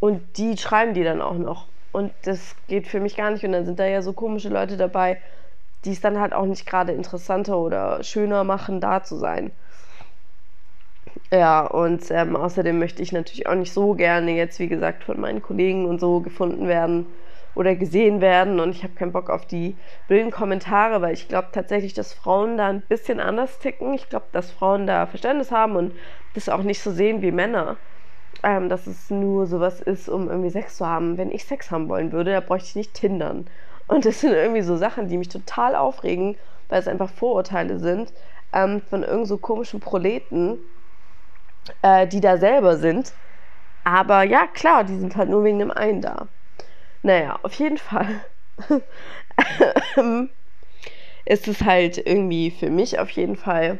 Und 0.00 0.36
die 0.36 0.56
schreiben 0.58 0.92
die 0.92 1.04
dann 1.04 1.22
auch 1.22 1.34
noch. 1.34 1.69
Und 1.92 2.12
das 2.22 2.56
geht 2.68 2.86
für 2.86 3.00
mich 3.00 3.16
gar 3.16 3.30
nicht. 3.30 3.44
Und 3.44 3.52
dann 3.52 3.64
sind 3.66 3.78
da 3.78 3.86
ja 3.86 4.02
so 4.02 4.12
komische 4.12 4.48
Leute 4.48 4.76
dabei, 4.76 5.20
die 5.84 5.92
es 5.92 6.00
dann 6.00 6.20
halt 6.20 6.32
auch 6.34 6.46
nicht 6.46 6.66
gerade 6.66 6.92
interessanter 6.92 7.58
oder 7.58 8.02
schöner 8.02 8.44
machen, 8.44 8.80
da 8.80 9.02
zu 9.02 9.16
sein. 9.16 9.52
Ja, 11.32 11.66
und 11.66 12.10
ähm, 12.10 12.36
außerdem 12.36 12.78
möchte 12.78 13.02
ich 13.02 13.12
natürlich 13.12 13.46
auch 13.46 13.54
nicht 13.54 13.72
so 13.72 13.94
gerne 13.94 14.32
jetzt, 14.32 14.58
wie 14.58 14.68
gesagt, 14.68 15.04
von 15.04 15.20
meinen 15.20 15.42
Kollegen 15.42 15.86
und 15.86 16.00
so 16.00 16.20
gefunden 16.20 16.68
werden 16.68 17.06
oder 17.54 17.74
gesehen 17.76 18.20
werden. 18.20 18.60
Und 18.60 18.70
ich 18.70 18.82
habe 18.82 18.94
keinen 18.94 19.12
Bock 19.12 19.30
auf 19.30 19.46
die 19.46 19.76
blöden 20.08 20.30
Kommentare, 20.30 21.02
weil 21.02 21.14
ich 21.14 21.28
glaube 21.28 21.48
tatsächlich, 21.52 21.94
dass 21.94 22.12
Frauen 22.12 22.56
da 22.56 22.68
ein 22.68 22.82
bisschen 22.82 23.20
anders 23.20 23.58
ticken. 23.58 23.94
Ich 23.94 24.08
glaube, 24.08 24.26
dass 24.32 24.50
Frauen 24.50 24.86
da 24.86 25.06
Verständnis 25.06 25.50
haben 25.50 25.76
und 25.76 25.94
das 26.34 26.48
auch 26.48 26.62
nicht 26.62 26.80
so 26.82 26.90
sehen 26.92 27.22
wie 27.22 27.32
Männer. 27.32 27.78
Ähm, 28.42 28.68
dass 28.68 28.86
es 28.86 29.10
nur 29.10 29.46
sowas 29.46 29.80
ist, 29.80 30.08
um 30.08 30.28
irgendwie 30.28 30.50
Sex 30.50 30.76
zu 30.76 30.86
haben. 30.86 31.18
Wenn 31.18 31.30
ich 31.30 31.44
Sex 31.44 31.70
haben 31.70 31.88
wollen 31.88 32.12
würde, 32.12 32.32
da 32.32 32.40
bräuchte 32.40 32.68
ich 32.68 32.76
nicht 32.76 32.94
Tindern. 32.94 33.46
Und 33.86 34.04
das 34.06 34.20
sind 34.20 34.32
irgendwie 34.32 34.62
so 34.62 34.76
Sachen, 34.76 35.08
die 35.08 35.18
mich 35.18 35.28
total 35.28 35.74
aufregen, 35.74 36.36
weil 36.68 36.80
es 36.80 36.88
einfach 36.88 37.10
Vorurteile 37.10 37.78
sind 37.78 38.12
ähm, 38.52 38.80
von 38.88 39.02
irgend 39.02 39.26
so 39.26 39.36
komischen 39.36 39.80
Proleten 39.80 40.58
äh, 41.82 42.06
die 42.06 42.20
da 42.20 42.36
selber 42.36 42.76
sind. 42.76 43.12
Aber 43.84 44.22
ja, 44.22 44.46
klar, 44.46 44.84
die 44.84 44.96
sind 44.96 45.16
halt 45.16 45.30
nur 45.30 45.44
wegen 45.44 45.58
dem 45.58 45.70
einen 45.70 46.00
da. 46.00 46.28
Naja, 47.02 47.38
auf 47.42 47.54
jeden 47.54 47.78
Fall 47.78 48.08
ist 51.24 51.48
es 51.48 51.62
halt 51.64 51.98
irgendwie 51.98 52.50
für 52.50 52.70
mich 52.70 52.98
auf 52.98 53.10
jeden 53.10 53.36
Fall 53.36 53.78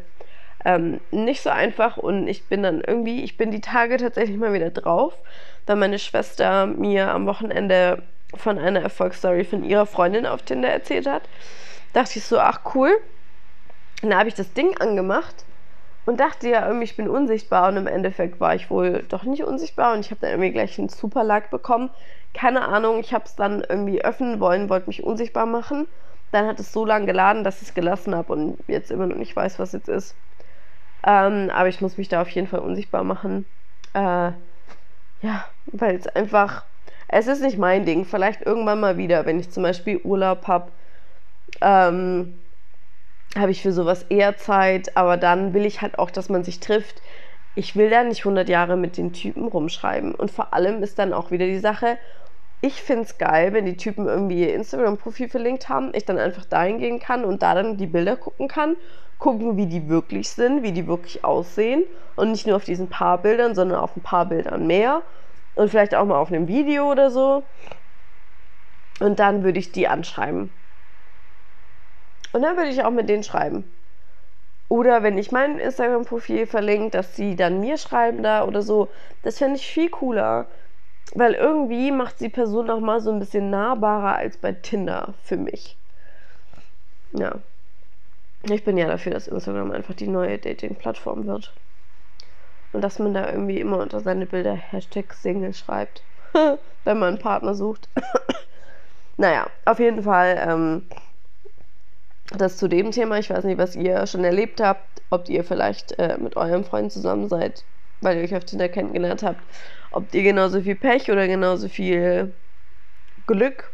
ähm, 0.65 1.01
nicht 1.11 1.43
so 1.43 1.51
einfach 1.51 1.97
und 1.97 2.29
ich 2.29 2.49
bin 2.49 2.63
dann 2.63 2.81
irgendwie, 2.81 3.23
ich 3.25 3.37
bin 3.37 3.51
die 3.51 3.61
Tage 3.61 3.97
tatsächlich 3.97 4.37
mal 4.39 4.53
wieder 4.53 4.71
drauf, 4.71 5.15
weil 5.67 5.77
meine 5.77 5.99
Schwester 5.99 6.67
mir 6.67 7.11
am 7.11 7.27
Wochenende 7.27 8.03
von 8.35 8.59
einer 8.59 8.81
Erfolgsstory 8.83 9.45
von 9.45 9.65
ihrer 9.65 9.87
Freundin 9.87 10.27
auf 10.27 10.43
Tinder 10.43 10.69
erzählt 10.69 11.07
hat. 11.07 11.29
Dachte 11.93 12.19
ich 12.19 12.25
so, 12.25 12.39
ach 12.39 12.61
cool. 12.75 12.93
Und 14.03 14.11
da 14.11 14.19
habe 14.19 14.29
ich 14.29 14.35
das 14.35 14.53
Ding 14.53 14.77
angemacht 14.79 15.45
und 16.07 16.21
dachte 16.21 16.49
ja 16.49 16.67
irgendwie, 16.67 16.85
ich 16.85 16.97
bin 16.97 17.09
unsichtbar 17.09 17.69
und 17.69 17.77
im 17.77 17.87
Endeffekt 17.87 18.41
war 18.41 18.55
ich 18.55 18.71
wohl 18.71 19.05
doch 19.09 19.25
nicht 19.25 19.45
unsichtbar 19.45 19.95
und 19.95 20.01
ich 20.01 20.11
habe 20.11 20.21
dann 20.23 20.31
irgendwie 20.31 20.53
gleich 20.53 20.79
einen 20.79 20.89
super 20.89 21.25
Like 21.25 21.51
bekommen. 21.51 21.91
Keine 22.35 22.63
Ahnung, 22.69 23.01
ich 23.01 23.13
habe 23.15 23.25
es 23.27 23.37
dann 23.37 23.65
irgendwie 23.69 24.03
öffnen 24.05 24.41
wollen, 24.41 24.69
wollte 24.71 24.89
mich 24.89 25.03
unsichtbar 25.05 25.47
machen, 25.47 25.89
Dann 26.33 26.47
hat 26.47 26.61
es 26.61 26.73
so 26.73 26.85
lange 26.87 27.07
geladen, 27.07 27.45
dass 27.45 27.63
ich 27.63 27.69
es 27.69 27.75
gelassen 27.75 28.15
habe 28.15 28.33
und 28.33 28.59
jetzt 28.69 28.91
immer 28.91 29.07
noch 29.07 29.17
nicht 29.17 29.35
weiß, 29.37 29.59
was 29.59 29.73
jetzt 29.73 29.89
ist. 29.89 30.17
Ähm, 31.07 31.51
aber 31.51 31.69
ich 31.69 31.81
muss 31.81 31.97
mich 31.99 32.09
da 32.09 32.23
auf 32.23 32.31
jeden 32.31 32.47
Fall 32.47 32.61
unsichtbar 32.61 33.05
machen. 33.05 33.47
Äh, 33.95 34.33
ja, 35.23 35.47
weil 35.67 35.97
es 35.97 36.07
einfach, 36.09 36.67
es 37.09 37.27
ist 37.27 37.43
nicht 37.43 37.59
mein 37.59 37.85
Ding. 37.85 38.05
Vielleicht 38.05 38.43
irgendwann 38.43 38.81
mal 38.81 38.97
wieder, 38.97 39.27
wenn 39.27 39.41
ich 39.41 39.51
zum 39.51 39.63
Beispiel 39.63 39.99
Urlaub 39.99 40.47
habe, 40.47 40.73
ähm, 41.61 42.39
habe 43.37 43.51
ich 43.51 43.63
für 43.63 43.73
sowas 43.73 44.05
eher 44.05 44.37
Zeit. 44.37 44.97
Aber 44.97 45.17
dann 45.17 45.55
will 45.55 45.67
ich 45.67 45.83
halt 45.83 45.99
auch, 45.99 46.11
dass 46.11 46.29
man 46.29 46.45
sich 46.45 46.61
trifft. 46.61 47.03
Ich 47.55 47.77
will 47.77 47.91
da 47.91 48.05
nicht 48.05 48.25
100 48.25 48.49
Jahre 48.49 48.77
mit 48.77 48.97
den 48.97 49.13
Typen 49.13 49.47
rumschreiben. 49.49 50.15
Und 50.15 50.31
vor 50.31 50.55
allem 50.55 50.83
ist 50.83 50.99
dann 50.99 51.13
auch 51.13 51.31
wieder 51.31 51.47
die 51.47 51.59
Sache, 51.59 51.99
ich 52.61 52.83
finde 52.83 53.05
es 53.05 53.19
geil, 53.19 53.53
wenn 53.53 53.65
die 53.65 53.77
Typen 53.77 54.07
irgendwie 54.07 54.41
ihr 54.43 54.55
Instagram-Profil 54.55 55.29
verlinkt 55.29 55.69
haben, 55.69 55.93
ich 55.95 56.05
dann 56.05 56.19
einfach 56.19 56.45
dahin 56.45 56.79
gehen 56.79 57.01
kann 57.01 57.25
und 57.25 57.43
da 57.43 57.55
dann 57.55 57.77
die 57.77 57.87
Bilder 57.87 58.17
gucken 58.17 58.49
kann, 58.49 58.77
gucken, 59.19 59.57
wie 59.57 59.67
die 59.67 59.89
wirklich 59.89 60.31
sind, 60.31 60.63
wie 60.63 60.73
die 60.73 60.87
wirklich 60.87 61.25
aussehen 61.25 61.85
und 62.17 62.33
nicht 62.33 62.47
nur 62.47 62.57
auf 62.57 62.65
diesen 62.65 62.89
paar 62.89 63.19
Bildern, 63.19 63.55
sondern 63.55 63.79
auf 63.79 63.97
ein 63.97 64.03
paar 64.03 64.27
Bildern 64.27 64.67
mehr 64.67 65.03
und 65.55 65.71
vielleicht 65.71 65.95
auch 65.95 66.05
mal 66.05 66.19
auf 66.19 66.31
einem 66.31 66.49
Video 66.49 66.91
oder 66.91 67.11
so. 67.11 67.45
Und 69.01 69.19
dann 69.19 69.43
würde 69.43 69.59
ich 69.59 69.73
die 69.73 69.89
anschreiben. 69.89 70.51
Und 72.33 72.43
dann 72.43 72.57
würde 72.57 72.71
ich 72.71 72.85
auch 72.85 72.91
mit 72.91 73.09
denen 73.09 73.23
schreiben. 73.23 73.65
Oder 74.69 75.03
wenn 75.03 75.19
ich 75.19 75.33
mein 75.33 75.59
Instagram-Profil 75.59 76.47
verlinke, 76.47 76.91
dass 76.91 77.17
sie 77.17 77.35
dann 77.35 77.59
mir 77.61 77.77
schreiben 77.77 78.23
da 78.23 78.45
oder 78.45 78.63
so. 78.63 78.89
Das 79.23 79.39
fände 79.39 79.57
ich 79.57 79.67
viel 79.67 79.91
cooler. 79.91 80.47
Weil 81.15 81.35
irgendwie 81.35 81.91
macht 81.91 82.21
die 82.21 82.29
Person 82.29 82.67
noch 82.67 82.81
mal 82.81 83.01
so 83.01 83.11
ein 83.11 83.19
bisschen 83.19 83.51
nahbarer 83.51 84.17
als 84.17 84.37
bei 84.37 84.53
Tinder 84.53 85.15
für 85.23 85.37
mich. 85.37 85.77
Ja. 87.13 87.41
Ich 88.43 88.65
bin 88.65 88.79
ja 88.79 88.87
dafür, 88.87 89.13
dass 89.13 89.29
Instagram 89.29 89.71
einfach 89.73 89.95
die 89.95 90.07
neue 90.07 90.39
Dating-Plattform 90.39 91.27
wird. 91.27 91.53
Und 92.73 92.83
dass 92.83 92.99
man 92.99 93.13
da 93.13 93.31
irgendwie 93.31 93.61
immer 93.61 93.79
unter 93.79 94.01
seine 94.01 94.27
Bilder 94.27 94.55
Hashtag 94.55 95.13
Single 95.13 95.53
schreibt, 95.53 96.05
wenn 96.33 96.99
man 96.99 97.09
einen 97.09 97.19
Partner 97.19 97.55
sucht. 97.55 97.89
naja, 99.17 99.49
auf 99.65 99.81
jeden 99.81 100.05
Fall 100.05 100.41
ähm, 100.49 100.87
das 102.37 102.57
zu 102.57 102.69
dem 102.69 102.93
Thema. 102.93 103.19
Ich 103.19 103.31
weiß 103.31 103.45
nicht, 103.45 103.59
was 103.59 103.75
ihr 103.75 104.07
schon 104.07 104.25
erlebt 104.25 104.61
habt, 104.61 105.03
ob 105.11 105.29
ihr 105.29 105.45
vielleicht 105.45 105.99
äh, 105.99 106.17
mit 106.19 106.37
eurem 106.37 106.65
Freund 106.65 106.93
zusammen 106.93 107.29
seid, 107.29 107.65
weil 108.01 108.19
ihr 108.19 108.25
euch 108.25 108.35
auf 108.35 108.45
Tinder 108.45 108.69
kennengelernt 108.69 109.23
habt 109.23 109.43
ob 109.91 110.15
ihr 110.15 110.23
genauso 110.23 110.61
viel 110.63 110.77
Pech 110.77 111.11
oder 111.11 111.27
genauso 111.27 111.69
viel 111.69 112.35
Glück 113.27 113.73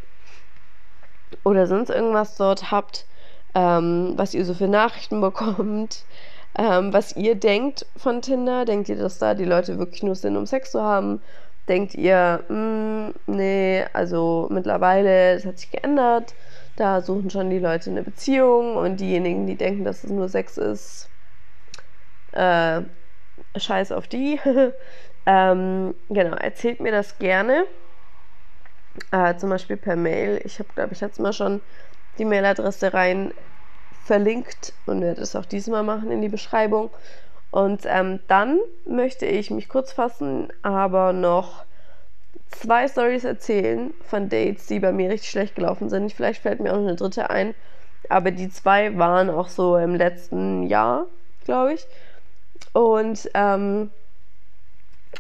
oder 1.45 1.67
sonst 1.67 1.91
irgendwas 1.91 2.37
dort 2.37 2.71
habt, 2.71 3.07
ähm, 3.55 4.15
was 4.17 4.35
ihr 4.35 4.45
so 4.45 4.55
für 4.55 4.69
Nachrichten 4.69 5.21
bekommt, 5.21 6.07
ähm, 6.59 6.93
was 6.93 7.17
ihr 7.17 7.35
denkt 7.35 7.87
von 7.97 8.23
Tinder. 8.23 8.65
Denkt 8.65 8.89
ihr, 8.89 8.97
dass 8.97 9.19
da 9.19 9.35
die 9.35 9.45
Leute 9.45 9.79
wirklich 9.79 10.03
nur 10.03 10.15
sind, 10.15 10.37
um 10.37 10.47
Sex 10.47 10.73
zu 10.73 10.83
haben? 10.83 11.23
Denkt 11.69 11.95
ihr, 11.95 12.45
mh, 12.49 12.55
hm, 12.55 13.15
nee, 13.27 13.85
also 13.93 14.49
mittlerweile, 14.51 15.33
es 15.35 15.45
hat 15.45 15.59
sich 15.59 15.71
geändert, 15.71 16.35
da 16.77 17.01
suchen 17.01 17.31
schon 17.31 17.51
die 17.51 17.59
Leute 17.59 17.91
eine 17.91 18.03
Beziehung 18.03 18.77
und 18.77 19.01
diejenigen, 19.01 19.47
die 19.47 19.57
denken, 19.57 19.85
dass 19.85 20.05
es 20.05 20.11
nur 20.11 20.29
Sex 20.29 20.59
ist, 20.59 21.11
äh, 22.33 22.83
scheiß 23.59 23.93
auf 23.93 24.09
die. 24.09 24.41
Ähm, 25.27 25.97
genau, 26.09 26.37
erzählt 26.37 26.81
mir 26.81 26.93
das 26.93 27.19
gerne. 27.19 27.67
Äh, 29.11 29.35
zum 29.37 29.51
Beispiel 29.51 29.77
per 29.77 29.97
Mail. 29.97 30.41
Ich 30.45 30.61
habe, 30.61 30.69
glaube 30.75 30.95
ich, 30.95 31.01
letztes 31.01 31.19
Mal 31.19 31.33
schon 31.33 31.61
die 32.19 32.25
Mailadresse 32.25 32.95
rein 32.95 33.35
verlinkt 34.05 34.73
und 34.87 35.03
werde 35.03 35.21
es 35.21 35.35
auch 35.35 35.45
diesmal 35.45 35.83
machen 35.83 36.13
in 36.13 36.23
die 36.23 36.29
Beschreibung. 36.29 36.91
Und 37.51 37.83
ähm, 37.87 38.21
dann 38.29 38.61
möchte 38.87 39.27
ich 39.27 39.51
mich 39.51 39.69
kurz 39.69 39.93
fassen, 39.93 40.49
aber 40.63 41.13
noch 41.13 41.65
zwei 42.51 42.87
Stories 42.87 43.25
erzählen 43.25 43.93
von 44.05 44.29
Dates, 44.29 44.67
die 44.67 44.79
bei 44.79 44.93
mir 44.93 45.11
richtig 45.11 45.31
schlecht 45.31 45.57
gelaufen 45.57 45.89
sind. 45.89 46.13
Vielleicht 46.13 46.43
fällt 46.43 46.61
mir 46.61 46.71
auch 46.73 46.77
noch 46.77 46.87
eine 46.87 46.97
dritte 46.97 47.31
ein. 47.31 47.55
Aber 48.09 48.31
die 48.31 48.49
zwei 48.49 48.97
waren 48.97 49.29
auch 49.31 49.49
so 49.49 49.77
im 49.77 49.97
letzten 49.97 50.63
Jahr, 50.63 51.07
glaube 51.45 51.75
ich. 51.75 51.87
Und 52.77 53.31
ähm, 53.33 53.91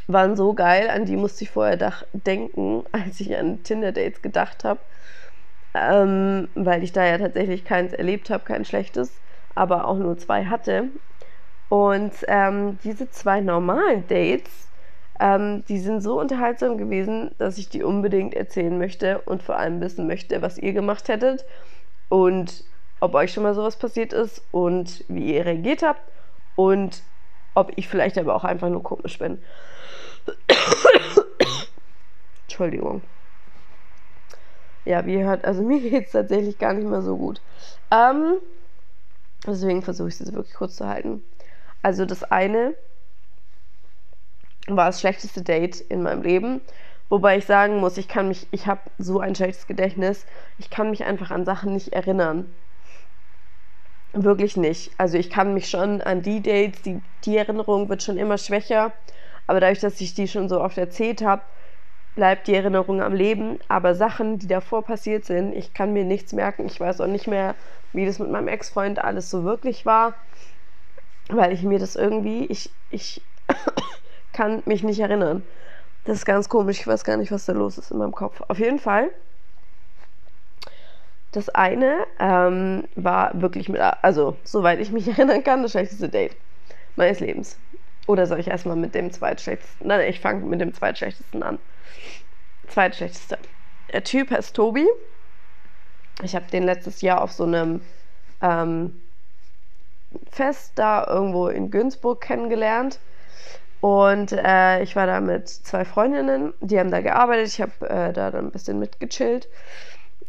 waren 0.09 0.37
so 0.37 0.53
geil, 0.53 0.91
an 0.91 1.07
die 1.07 1.17
musste 1.17 1.45
ich 1.45 1.51
vorher 1.51 1.95
denken, 2.13 2.85
als 2.93 3.19
ich 3.19 3.35
an 3.35 3.63
Tinder-Dates 3.63 4.21
gedacht 4.21 4.63
habe. 4.63 4.81
Ähm, 5.73 6.49
weil 6.55 6.83
ich 6.83 6.93
da 6.93 7.07
ja 7.07 7.17
tatsächlich 7.17 7.65
keins 7.65 7.95
erlebt 7.95 8.29
habe, 8.29 8.45
kein 8.45 8.67
schlechtes, 8.67 9.23
aber 9.55 9.89
auch 9.89 9.97
nur 9.97 10.19
zwei 10.19 10.45
hatte. 10.45 10.91
Und 11.71 12.13
ähm, 12.29 12.79
diese 12.85 13.09
zwei 13.09 13.41
normalen 13.41 14.07
Dates, 14.07 14.69
ähm, 15.19 15.65
die 15.67 15.79
sind 15.79 16.03
so 16.03 16.21
unterhaltsam 16.21 16.77
gewesen, 16.77 17.35
dass 17.39 17.57
ich 17.57 17.71
die 17.71 17.83
unbedingt 17.83 18.35
erzählen 18.35 18.77
möchte 18.77 19.23
und 19.23 19.43
vor 19.43 19.57
allem 19.57 19.81
wissen 19.81 20.07
möchte, 20.07 20.43
was 20.43 20.59
ihr 20.59 20.75
gemacht 20.75 21.09
hättet 21.09 21.47
und 22.11 22.65
ob 23.01 23.15
euch 23.15 23.33
schon 23.33 23.45
mal 23.45 23.55
sowas 23.55 23.79
passiert 23.79 24.13
ist 24.13 24.43
und 24.51 25.07
wie 25.09 25.35
ihr 25.35 25.47
reagiert 25.47 25.83
habt 25.83 26.03
und 26.55 27.03
ob 27.57 27.73
ich 27.77 27.89
vielleicht 27.89 28.19
aber 28.19 28.37
auch 28.37 28.45
einfach 28.45 28.69
nur 28.69 28.83
komisch 28.83 29.19
bin. 29.19 29.43
Entschuldigung. 32.47 33.03
Ja, 34.85 35.05
wie 35.07 35.15
ihr 35.15 35.25
hört, 35.25 35.45
also 35.45 35.63
mir 35.63 35.81
geht 35.91 36.07
es 36.07 36.13
tatsächlich 36.13 36.59
gar 36.59 36.75
nicht 36.75 36.87
mehr 36.87 37.03
so 37.03 37.17
gut. 37.17 37.41
Ähm, 37.91 38.37
deswegen 39.47 39.83
versuche 39.83 40.09
ich 40.09 40.15
es 40.15 40.21
jetzt 40.21 40.35
wirklich 40.35 40.55
kurz 40.55 40.77
zu 40.77 40.87
halten. 40.87 41.23
Also 41.83 42.05
das 42.05 42.25
eine 42.25 42.75
war 44.69 44.87
das 44.87 45.01
schlechteste 45.01 45.43
Date 45.43 45.81
in 45.81 46.03
meinem 46.03 46.23
Leben. 46.23 46.61
Wobei 47.09 47.39
ich 47.39 47.47
sagen 47.47 47.79
muss, 47.79 47.97
ich 47.97 48.09
kann 48.09 48.29
mich, 48.29 48.49
ich 48.51 48.67
habe 48.67 48.83
so 48.99 49.21
ein 49.21 49.35
schlechtes 49.35 49.67
Gedächtnis, 49.67 50.27
ich 50.59 50.71
kann 50.71 50.91
mich 50.91 51.05
einfach 51.05 51.31
an 51.31 51.45
Sachen 51.45 51.73
nicht 51.73 51.93
erinnern. 51.93 52.53
Wirklich 54.19 54.57
nicht. 54.57 54.93
Also 54.99 55.19
ich 55.19 55.29
kann 55.29 55.53
mich 55.53 55.69
schon 55.69 56.01
an 56.01 56.23
die 56.23 56.41
Dates, 56.43 56.81
die, 56.83 57.03
die 57.25 57.37
Erinnerung 57.37 57.91
wird 57.91 58.03
schon 58.03 58.17
immer 58.17 58.39
schwächer. 58.39 58.95
Aber 59.47 59.61
dadurch, 59.61 59.81
dass 59.81 60.01
ich 60.01 60.15
die 60.15 60.27
schon 60.27 60.49
so 60.49 60.61
oft 60.61 60.79
erzählt 60.79 61.21
habe, 61.23 61.43
bleibt 62.15 62.47
die 62.49 62.55
Erinnerung 62.55 63.03
am 63.03 63.15
Leben. 63.15 63.59
Aber 63.69 63.95
Sachen, 63.95 64.39
die 64.39 64.47
davor 64.47 64.85
passiert 64.85 65.27
sind, 65.27 65.53
ich 65.53 65.75
kann 65.75 65.93
mir 65.93 66.05
nichts 66.05 66.33
merken. 66.33 66.67
Ich 66.67 66.81
weiß 66.81 67.01
auch 67.03 67.09
nicht 67.09 67.27
mehr, 67.27 67.57
wie 67.93 68.07
das 68.07 68.19
mit 68.19 68.31
meinem 68.31 68.49
Ex-Freund 68.49 68.99
alles 69.05 69.31
so 69.31 69.45
wirklich 69.45 69.85
war, 69.87 70.17
weil 71.29 71.53
ich 71.53 71.63
mir 71.63 71.79
das 71.79 71.97
irgendwie, 71.97 72.47
ich, 72.47 72.77
ich 72.89 73.27
kann 74.33 74.63
mich 74.67 74.83
nicht 74.83 75.01
erinnern. 75.01 75.45
Das 76.05 76.19
ist 76.19 76.27
ganz 76.27 76.49
komisch. 76.49 76.81
Ich 76.81 76.87
weiß 76.87 77.05
gar 77.05 77.17
nicht, 77.19 77.33
was 77.33 77.47
da 77.47 77.53
los 77.53 77.79
ist 77.79 77.91
in 77.93 77.99
meinem 77.99 78.13
Kopf. 78.13 78.43
Auf 78.49 78.59
jeden 78.59 78.79
Fall. 78.79 79.11
Das 81.37 81.51
eine 81.51 82.07
ähm, 82.19 82.89
war 82.95 83.39
wirklich 83.39 83.69
mit, 83.69 83.79
also 83.79 84.39
soweit 84.43 84.81
ich 84.81 84.91
mich 84.91 85.07
erinnern 85.19 85.45
kann, 85.45 85.61
das 85.61 85.73
schlechteste 85.73 86.09
Date 86.09 86.35
meines 86.95 87.21
Lebens. 87.21 87.61
Oder 88.07 88.27
soll 88.27 88.41
ich 88.41 88.49
erstmal 88.49 88.77
mit 88.77 88.95
dem 88.95 89.13
zweitschlechtesten? 89.13 89.87
Nein, 89.87 90.09
ich 90.09 90.21
fange 90.21 90.47
mit 90.47 90.63
dem 90.63 90.73
zweitschlechtesten 90.73 91.43
an. 91.43 91.59
Zweitschlechteste. 92.69 93.37
Der 93.93 94.03
Typ 94.03 94.31
heißt 94.31 94.57
Tobi. 94.57 94.87
Ich 96.23 96.35
habe 96.35 96.47
den 96.47 96.63
letztes 96.63 97.03
Jahr 97.03 97.21
auf 97.21 97.33
so 97.33 97.45
einem 97.45 97.83
ähm, 98.41 99.03
Fest 100.31 100.73
da 100.77 101.07
irgendwo 101.07 101.49
in 101.49 101.71
Günzburg 101.71 102.23
kennengelernt. 102.23 102.99
Und 103.81 104.33
äh, 104.33 104.83
ich 104.83 104.97
war 104.97 105.07
da 105.07 105.21
mit 105.21 105.51
zwei 105.51 105.85
Freundinnen, 105.85 106.55
die 106.61 106.79
haben 106.79 106.91
da 106.91 107.03
gearbeitet. 107.03 107.49
Ich 107.49 107.61
habe 107.61 107.91
äh, 107.91 108.15
da 108.15 108.31
dann 108.31 108.47
ein 108.47 108.53
bisschen 108.53 108.79
mitgechillt. 108.79 109.51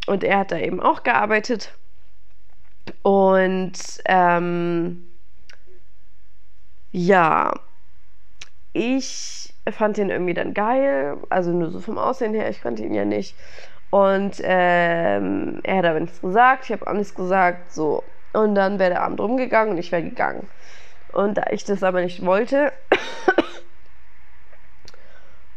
Und 0.08 0.24
er 0.24 0.40
hat 0.40 0.52
da 0.52 0.58
eben 0.58 0.80
auch 0.80 1.04
gearbeitet. 1.04 1.74
Und 3.04 3.74
ähm, 4.06 5.04
ja, 6.92 7.54
ich 8.74 9.54
fand 9.70 9.98
ihn 9.98 10.10
irgendwie 10.10 10.34
dann 10.34 10.54
geil, 10.54 11.18
also 11.30 11.52
nur 11.52 11.70
so 11.72 11.82
vom 11.82 11.98
Aussehen 11.98 12.34
her, 12.34 12.50
ich 12.50 12.62
kannte 12.62 12.84
ihn 12.84 12.94
ja 12.94 13.04
nicht. 13.04 13.36
Und 13.90 14.42
ähm, 14.44 15.60
er 15.64 15.78
hat 15.78 15.86
aber 15.86 16.00
nichts 16.00 16.22
gesagt, 16.22 16.66
ich 16.66 16.72
habe 16.72 16.88
auch 16.88 16.94
nichts 16.94 17.14
gesagt, 17.14 17.72
so. 17.72 18.04
Und 18.34 18.56
dann 18.56 18.80
wäre 18.80 18.92
der 18.92 19.04
Abend 19.04 19.20
rumgegangen 19.20 19.72
und 19.72 19.78
ich 19.78 19.92
wäre 19.92 20.04
gegangen. 20.04 20.48
Und 21.12 21.38
da 21.38 21.44
ich 21.52 21.66
das 21.66 21.84
aber 21.84 22.02
nicht 22.02 22.26
wollte 22.26 22.72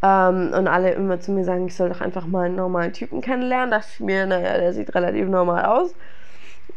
ähm, 0.02 0.52
und 0.54 0.68
alle 0.68 0.92
immer 0.92 1.20
zu 1.20 1.32
mir 1.32 1.44
sagen, 1.44 1.66
ich 1.66 1.76
soll 1.76 1.90
doch 1.90 2.00
einfach 2.00 2.26
mal 2.26 2.46
einen 2.46 2.56
normalen 2.56 2.92
Typen 2.92 3.20
kennenlernen, 3.20 3.70
dachte 3.70 3.88
ich 3.94 4.00
mir, 4.00 4.26
naja, 4.26 4.56
der 4.58 4.72
sieht 4.72 4.94
relativ 4.94 5.28
normal 5.28 5.64
aus. 5.66 5.94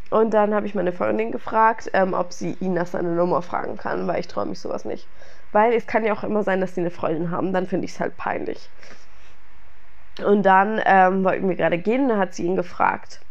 Und 0.10 0.34
dann 0.34 0.54
habe 0.54 0.68
ich 0.68 0.76
meine 0.76 0.94
Freundin 0.94 1.32
gefragt, 1.32 1.90
ähm, 1.94 2.14
ob 2.14 2.34
sie 2.34 2.54
ihn 2.54 2.74
nach 2.74 2.88
seiner 2.88 3.12
Nummer 3.12 3.42
fragen 3.42 3.78
kann, 3.78 4.08
weil 4.08 4.20
ich 4.20 4.28
traue 4.28 4.46
mich 4.46 4.60
sowas 4.60 4.86
nicht. 4.86 5.10
Weil 5.52 5.74
es 5.74 5.88
kann 5.88 6.06
ja 6.06 6.14
auch 6.14 6.24
immer 6.24 6.44
sein, 6.44 6.62
dass 6.62 6.76
sie 6.76 6.82
eine 6.82 6.92
Freundin 6.92 7.32
haben, 7.32 7.54
dann 7.54 7.66
finde 7.66 7.86
ich 7.86 7.94
es 7.94 8.00
halt 8.00 8.18
peinlich. 8.18 8.72
Und 10.24 10.44
dann 10.44 10.80
ähm, 10.86 11.24
wollten 11.24 11.50
wir 11.50 11.56
gerade 11.56 11.80
gehen, 11.80 12.08
dann 12.10 12.20
hat 12.20 12.34
sie 12.36 12.46
ihn 12.46 12.56
gefragt. 12.56 13.22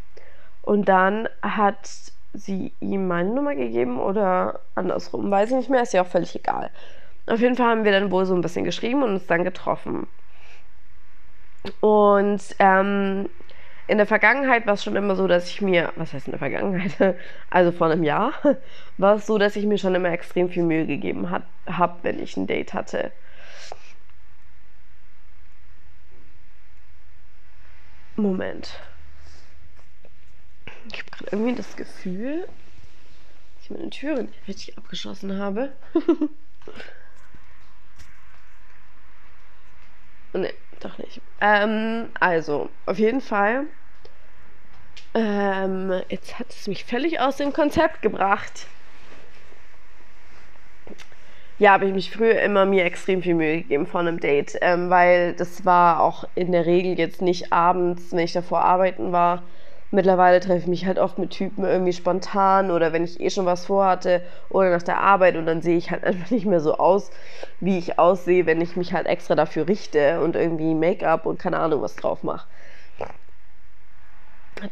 Und 0.62 0.88
dann 0.88 1.28
hat 1.42 2.12
sie 2.33 2.74
ihm 2.81 3.07
meine 3.09 3.31
Nummer 3.31 3.55
gegeben 3.55 4.00
oder 4.00 4.61
andersrum, 4.74 5.31
weiß 5.31 5.50
ich 5.50 5.57
nicht 5.57 5.70
mehr, 5.70 5.83
ist 5.83 5.92
ja 5.92 6.02
auch 6.02 6.07
völlig 6.07 6.35
egal. 6.35 6.70
Auf 7.26 7.40
jeden 7.40 7.56
Fall 7.56 7.66
haben 7.66 7.85
wir 7.85 7.92
dann 7.92 8.11
wohl 8.11 8.24
so 8.26 8.35
ein 8.35 8.40
bisschen 8.40 8.64
geschrieben 8.64 9.02
und 9.02 9.11
uns 9.11 9.26
dann 9.26 9.44
getroffen. 9.44 10.06
Und 11.80 12.42
ähm, 12.58 13.28
in 13.87 13.98
der 13.98 14.06
Vergangenheit 14.06 14.66
war 14.66 14.74
es 14.74 14.85
schon 14.85 14.96
immer 14.96 15.14
so, 15.16 15.26
dass 15.26 15.48
ich 15.48 15.61
mir, 15.61 15.92
was 15.96 16.12
heißt 16.12 16.26
in 16.26 16.32
der 16.32 16.38
Vergangenheit, 16.38 17.16
also 17.50 17.72
vor 17.72 17.88
einem 17.88 18.02
Jahr, 18.02 18.32
war 18.96 19.16
es 19.16 19.26
so, 19.26 19.38
dass 19.38 19.56
ich 19.56 19.66
mir 19.66 19.78
schon 19.78 19.94
immer 19.94 20.11
extrem 20.11 20.48
viel 20.48 20.64
Mühe 20.64 20.87
gegeben 20.87 21.30
habe, 21.30 21.98
wenn 22.02 22.18
ich 22.18 22.37
ein 22.37 22.46
Date 22.46 22.74
hatte. 22.74 23.12
Moment. 28.16 28.80
Ich 30.87 30.98
habe 30.98 31.11
gerade 31.11 31.30
irgendwie 31.32 31.54
das 31.54 31.76
Gefühl, 31.76 32.46
dass 33.54 33.64
ich 33.64 33.70
meine 33.70 33.90
Türe 33.90 34.24
nicht 34.24 34.48
richtig 34.48 34.78
abgeschlossen 34.78 35.38
habe. 35.38 35.72
ne, 40.33 40.53
doch 40.81 40.99
nicht. 40.99 41.21
Ähm, 41.40 42.11
also, 42.21 42.68
auf 42.87 42.99
jeden 42.99 43.21
Fall. 43.21 43.64
Ähm, 45.14 45.92
jetzt 46.09 46.38
hat 46.38 46.51
es 46.51 46.68
mich 46.68 46.85
völlig 46.85 47.21
aus 47.21 47.37
dem 47.37 47.53
Konzept 47.53 48.03
gebracht. 48.03 48.66
Ja, 51.59 51.73
habe 51.73 51.87
ich 51.87 51.95
mich 51.95 52.11
früher 52.11 52.40
immer 52.40 52.64
mir 52.64 52.85
extrem 52.85 53.23
viel 53.23 53.35
Mühe 53.35 53.59
gegeben 53.59 53.87
vor 53.87 54.01
einem 54.01 54.18
Date, 54.18 54.57
ähm, 54.62 54.90
weil 54.90 55.35
das 55.35 55.64
war 55.64 56.01
auch 56.01 56.27
in 56.35 56.51
der 56.51 56.66
Regel 56.66 56.99
jetzt 56.99 57.23
nicht 57.23 57.53
abends, 57.53 58.11
wenn 58.11 58.21
ich 58.21 58.33
davor 58.33 58.62
arbeiten 58.62 59.12
war, 59.12 59.42
Mittlerweile 59.94 60.40
treffe 60.40 60.61
ich 60.61 60.66
mich 60.66 60.87
halt 60.87 60.98
oft 60.98 61.18
mit 61.18 61.33
Typen 61.33 61.64
irgendwie 61.64 61.92
spontan 61.92 62.70
oder 62.70 62.94
wenn 62.94 63.05
ich 63.05 63.20
eh 63.20 63.28
schon 63.28 63.44
was 63.44 63.66
vorhatte 63.66 64.22
oder 64.48 64.70
nach 64.70 64.83
der 64.83 64.98
Arbeit 64.98 65.37
und 65.37 65.44
dann 65.44 65.61
sehe 65.61 65.76
ich 65.76 65.90
halt 65.90 66.02
einfach 66.05 66.31
nicht 66.31 66.46
mehr 66.46 66.61
so 66.61 66.78
aus, 66.78 67.11
wie 67.61 67.76
ich 67.76 67.98
aussehe, 67.98 68.46
wenn 68.46 68.62
ich 68.62 68.74
mich 68.74 68.94
halt 68.94 69.07
extra 69.07 69.35
dafür 69.35 69.68
richte 69.68 70.22
und 70.22 70.35
irgendwie 70.35 70.74
Make-up 70.74 71.26
und 71.26 71.38
keine 71.38 71.59
Ahnung 71.59 71.83
was 71.83 71.94
drauf 71.94 72.22
mache. 72.22 72.48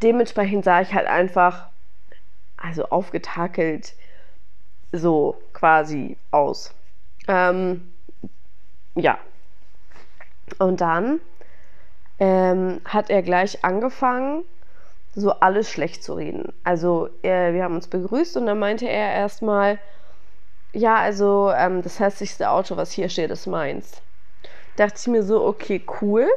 Dementsprechend 0.03 0.65
sah 0.65 0.81
ich 0.81 0.95
halt 0.95 1.07
einfach, 1.07 1.69
also 2.57 2.87
aufgetakelt, 2.87 3.93
so 4.91 5.37
quasi 5.53 6.17
aus. 6.31 6.75
Ähm, 7.29 7.93
ja. 8.95 9.19
Und 10.59 10.81
dann 10.81 11.21
ähm, 12.19 12.81
hat 12.87 13.11
er 13.11 13.21
gleich 13.21 13.63
angefangen, 13.67 14.45
so 15.13 15.33
alles 15.33 15.71
schlecht 15.71 16.05
zu 16.05 16.15
reden. 16.15 16.53
Also 16.65 17.09
äh, 17.23 17.53
wir 17.53 17.65
haben 17.65 17.75
uns 17.75 17.89
begrüßt 17.89 18.37
und 18.37 18.47
dann 18.47 18.59
meinte 18.59 18.89
er 18.89 19.13
erstmal, 19.13 19.81
ja, 20.73 20.97
also 20.97 21.51
ähm, 21.55 21.83
das 21.83 21.99
hässlichste 21.99 22.51
Auto, 22.51 22.77
was 22.77 22.93
hier 22.93 23.09
steht, 23.09 23.31
ist 23.31 23.47
meins. 23.47 24.03
Dachte 24.77 24.97
ich 24.99 25.07
mir 25.09 25.23
so, 25.23 25.45
okay, 25.45 25.85
cool. 26.01 26.29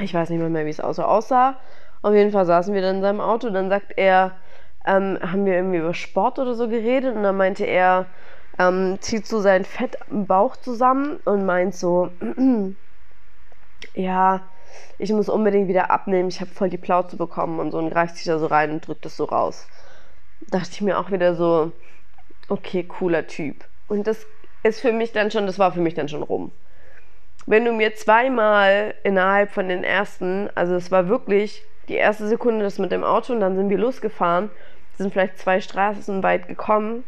Ich 0.00 0.14
weiß 0.14 0.30
nicht 0.30 0.40
mal 0.40 0.50
mehr, 0.50 0.64
wie 0.64 0.70
es 0.70 0.80
Auto 0.80 1.02
aussah. 1.02 1.58
Auf 2.00 2.14
jeden 2.14 2.32
Fall 2.32 2.46
saßen 2.46 2.74
wir 2.74 2.80
dann 2.80 2.96
in 2.96 3.02
seinem 3.02 3.20
Auto. 3.20 3.50
Dann 3.50 3.68
sagt 3.68 3.92
er, 3.96 4.38
ähm, 4.86 5.18
haben 5.20 5.44
wir 5.44 5.54
irgendwie 5.54 5.78
über 5.78 5.94
Sport 5.94 6.38
oder 6.38 6.54
so 6.54 6.68
geredet 6.68 7.14
und 7.14 7.22
dann 7.22 7.36
meinte 7.36 7.64
er, 7.64 8.06
ähm, 8.58 8.98
zieht 9.00 9.26
so 9.26 9.40
seinen 9.40 9.64
Fett 9.64 9.96
im 10.10 10.26
Bauch 10.26 10.56
zusammen 10.56 11.18
und 11.24 11.46
meint 11.46 11.74
so, 11.74 12.18
ja, 13.94 14.48
ich 14.98 15.12
muss 15.12 15.28
unbedingt 15.28 15.68
wieder 15.68 15.90
abnehmen, 15.90 16.28
ich 16.28 16.40
habe 16.40 16.50
voll 16.50 16.70
die 16.70 16.78
Plauze 16.78 17.16
bekommen 17.16 17.60
und 17.60 17.70
so 17.70 17.78
und 17.78 17.90
greift 17.90 18.16
sich 18.16 18.24
da 18.24 18.38
so 18.38 18.46
rein 18.46 18.70
und 18.70 18.86
drückt 18.86 19.04
das 19.04 19.16
so 19.16 19.24
raus. 19.24 19.68
Dachte 20.48 20.70
ich 20.72 20.80
mir 20.80 20.98
auch 20.98 21.10
wieder 21.10 21.34
so, 21.34 21.72
okay, 22.48 22.84
cooler 22.84 23.26
Typ. 23.26 23.64
Und 23.88 24.06
das 24.06 24.26
ist 24.62 24.80
für 24.80 24.92
mich 24.92 25.12
dann 25.12 25.30
schon, 25.30 25.46
das 25.46 25.58
war 25.58 25.72
für 25.72 25.80
mich 25.80 25.94
dann 25.94 26.08
schon 26.08 26.22
rum. 26.22 26.52
Wenn 27.46 27.64
du 27.64 27.72
mir 27.72 27.94
zweimal 27.94 28.94
innerhalb 29.02 29.50
von 29.50 29.68
den 29.68 29.82
ersten, 29.82 30.48
also 30.54 30.74
es 30.74 30.90
war 30.90 31.08
wirklich 31.08 31.64
die 31.88 31.94
erste 31.94 32.28
Sekunde 32.28 32.64
das 32.64 32.78
mit 32.78 32.92
dem 32.92 33.02
Auto 33.02 33.32
und 33.32 33.40
dann 33.40 33.56
sind 33.56 33.68
wir 33.68 33.78
losgefahren, 33.78 34.50
sind 34.96 35.12
vielleicht 35.12 35.38
zwei 35.38 35.60
Straßen 35.60 36.22
weit 36.22 36.46
gekommen 36.46 37.04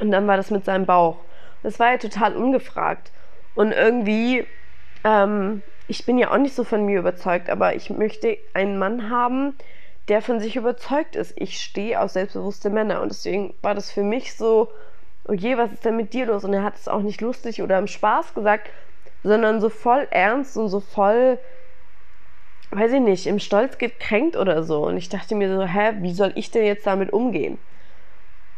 und 0.00 0.10
dann 0.10 0.26
war 0.26 0.36
das 0.36 0.50
mit 0.50 0.64
seinem 0.64 0.86
Bauch. 0.86 1.18
Das 1.62 1.78
war 1.78 1.92
ja 1.92 1.98
total 1.98 2.36
ungefragt. 2.36 3.12
Und 3.54 3.72
irgendwie 3.72 4.46
ähm, 5.04 5.62
ich 5.86 6.06
bin 6.06 6.18
ja 6.18 6.32
auch 6.32 6.38
nicht 6.38 6.54
so 6.54 6.64
von 6.64 6.84
mir 6.84 6.98
überzeugt, 6.98 7.50
aber 7.50 7.74
ich 7.74 7.90
möchte 7.90 8.38
einen 8.54 8.78
Mann 8.78 9.10
haben, 9.10 9.54
der 10.08 10.22
von 10.22 10.40
sich 10.40 10.56
überzeugt 10.56 11.16
ist. 11.16 11.32
Ich 11.36 11.60
stehe 11.60 12.00
auf 12.00 12.10
selbstbewusste 12.10 12.70
Männer 12.70 13.00
und 13.02 13.10
deswegen 13.10 13.54
war 13.62 13.74
das 13.74 13.90
für 13.90 14.02
mich 14.02 14.36
so, 14.36 14.70
oh 15.26 15.32
je, 15.32 15.56
was 15.56 15.72
ist 15.72 15.84
denn 15.84 15.96
mit 15.96 16.12
dir 16.12 16.26
los? 16.26 16.44
Und 16.44 16.52
er 16.52 16.62
hat 16.62 16.76
es 16.76 16.88
auch 16.88 17.02
nicht 17.02 17.20
lustig 17.20 17.62
oder 17.62 17.78
im 17.78 17.86
Spaß 17.86 18.34
gesagt, 18.34 18.70
sondern 19.22 19.60
so 19.60 19.70
voll 19.70 20.06
ernst 20.10 20.56
und 20.56 20.68
so 20.68 20.80
voll, 20.80 21.38
weiß 22.70 22.92
ich 22.92 23.00
nicht, 23.00 23.26
im 23.26 23.38
Stolz 23.38 23.78
gekränkt 23.78 24.36
oder 24.36 24.62
so. 24.62 24.86
Und 24.86 24.96
ich 24.96 25.08
dachte 25.08 25.34
mir 25.34 25.54
so, 25.54 25.64
hä, 25.64 25.94
wie 26.00 26.12
soll 26.14 26.32
ich 26.34 26.50
denn 26.50 26.64
jetzt 26.64 26.86
damit 26.86 27.12
umgehen? 27.12 27.58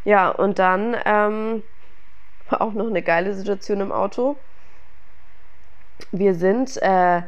Ja, 0.05 0.31
und 0.31 0.59
dann 0.59 0.97
ähm, 1.05 1.63
war 2.51 2.63
auch 2.63 2.73
noch 2.73 2.87
eine 2.87 3.03
geile 3.03 3.35
Situation 3.35 3.81
im 3.81 3.93
Auto 3.93 4.39
wir 6.13 6.35
sind 6.35 6.81
äh, 6.83 7.23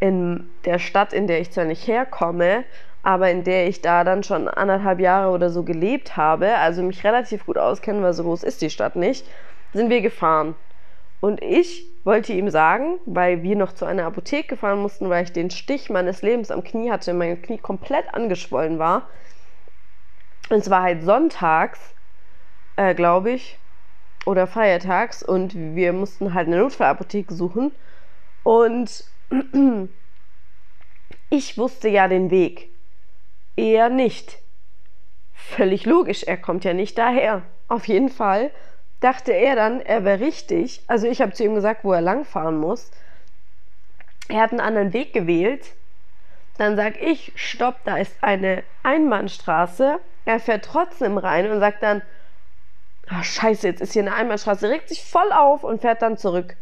in 0.00 0.50
der 0.64 0.78
Stadt, 0.78 1.12
in 1.12 1.26
der 1.26 1.40
ich 1.40 1.52
zwar 1.52 1.64
nicht 1.64 1.86
herkomme, 1.86 2.64
aber 3.02 3.30
in 3.30 3.44
der 3.44 3.68
ich 3.68 3.82
da 3.82 4.04
dann 4.04 4.22
schon 4.22 4.48
anderthalb 4.48 5.00
Jahre 5.00 5.32
oder 5.32 5.50
so 5.50 5.64
gelebt 5.64 6.16
habe, 6.16 6.56
also 6.56 6.82
mich 6.82 7.04
relativ 7.04 7.46
gut 7.46 7.58
auskenne, 7.58 8.02
weil 8.02 8.12
so 8.12 8.22
groß 8.22 8.44
ist 8.44 8.62
die 8.62 8.70
Stadt 8.70 8.96
nicht, 8.96 9.26
sind 9.72 9.90
wir 9.90 10.00
gefahren. 10.00 10.54
Und 11.20 11.42
ich 11.42 11.84
wollte 12.04 12.32
ihm 12.32 12.50
sagen, 12.50 12.98
weil 13.06 13.42
wir 13.42 13.56
noch 13.56 13.72
zu 13.72 13.84
einer 13.84 14.06
Apotheke 14.06 14.56
fahren 14.56 14.80
mussten, 14.80 15.08
weil 15.08 15.24
ich 15.24 15.32
den 15.32 15.50
Stich 15.50 15.88
meines 15.88 16.22
Lebens 16.22 16.50
am 16.50 16.64
Knie 16.64 16.90
hatte, 16.90 17.14
mein 17.14 17.40
Knie 17.42 17.58
komplett 17.58 18.12
angeschwollen 18.12 18.78
war. 18.78 19.08
Und 20.50 20.58
es 20.58 20.70
war 20.70 20.82
halt 20.82 21.04
sonntags, 21.04 21.94
äh, 22.76 22.94
glaube 22.94 23.30
ich, 23.30 23.60
oder 24.26 24.46
feiertags 24.46 25.22
und 25.22 25.54
wir 25.54 25.92
mussten 25.92 26.34
halt 26.34 26.46
eine 26.48 26.58
Notfallapotheke 26.58 27.34
suchen. 27.34 27.72
Und 28.42 29.04
ich 31.30 31.58
wusste 31.58 31.88
ja 31.88 32.08
den 32.08 32.30
Weg. 32.30 32.70
Er 33.56 33.88
nicht. 33.88 34.38
Völlig 35.34 35.84
logisch, 35.84 36.22
er 36.22 36.36
kommt 36.36 36.64
ja 36.64 36.72
nicht 36.72 36.96
daher. 36.98 37.42
Auf 37.68 37.88
jeden 37.88 38.08
Fall 38.08 38.50
dachte 39.00 39.32
er 39.32 39.56
dann, 39.56 39.80
er 39.80 40.04
wäre 40.04 40.20
richtig. 40.20 40.82
Also 40.86 41.06
ich 41.06 41.20
habe 41.20 41.32
zu 41.32 41.44
ihm 41.44 41.54
gesagt, 41.54 41.84
wo 41.84 41.92
er 41.92 42.00
langfahren 42.00 42.58
muss. 42.58 42.90
Er 44.28 44.40
hat 44.40 44.52
einen 44.52 44.60
anderen 44.60 44.92
Weg 44.92 45.12
gewählt. 45.12 45.72
Dann 46.58 46.76
sage 46.76 46.98
ich, 47.00 47.32
stopp, 47.34 47.76
da 47.84 47.96
ist 47.96 48.14
eine 48.20 48.62
Einbahnstraße. 48.82 49.98
Er 50.24 50.40
fährt 50.40 50.64
trotzdem 50.64 51.18
rein 51.18 51.50
und 51.50 51.60
sagt 51.60 51.82
dann, 51.82 52.02
oh, 53.10 53.22
scheiße, 53.22 53.66
jetzt 53.66 53.80
ist 53.80 53.94
hier 53.94 54.02
eine 54.02 54.14
Einbahnstraße, 54.14 54.68
regt 54.68 54.88
sich 54.88 55.04
voll 55.04 55.32
auf 55.32 55.64
und 55.64 55.80
fährt 55.80 56.02
dann 56.02 56.16
zurück. 56.16 56.56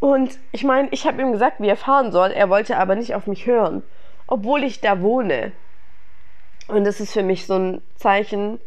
Und 0.00 0.38
ich 0.50 0.64
meine, 0.64 0.88
ich 0.90 1.06
habe 1.06 1.20
ihm 1.20 1.30
gesagt, 1.30 1.60
wie 1.60 1.68
er 1.68 1.76
fahren 1.76 2.10
soll. 2.10 2.30
Er 2.30 2.48
wollte 2.48 2.78
aber 2.78 2.96
nicht 2.96 3.14
auf 3.14 3.26
mich 3.26 3.46
hören, 3.46 3.82
obwohl 4.26 4.64
ich 4.64 4.80
da 4.80 5.02
wohne. 5.02 5.52
Und 6.68 6.84
das 6.84 7.00
ist 7.00 7.12
für 7.12 7.22
mich 7.22 7.46
so 7.46 7.54
ein 7.54 7.82
Zeichen, 7.96 8.58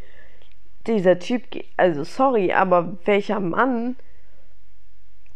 dieser 0.86 1.18
Typ, 1.18 1.44
also 1.78 2.04
sorry, 2.04 2.54
aber 2.54 2.98
welcher 3.06 3.40
Mann, 3.40 3.96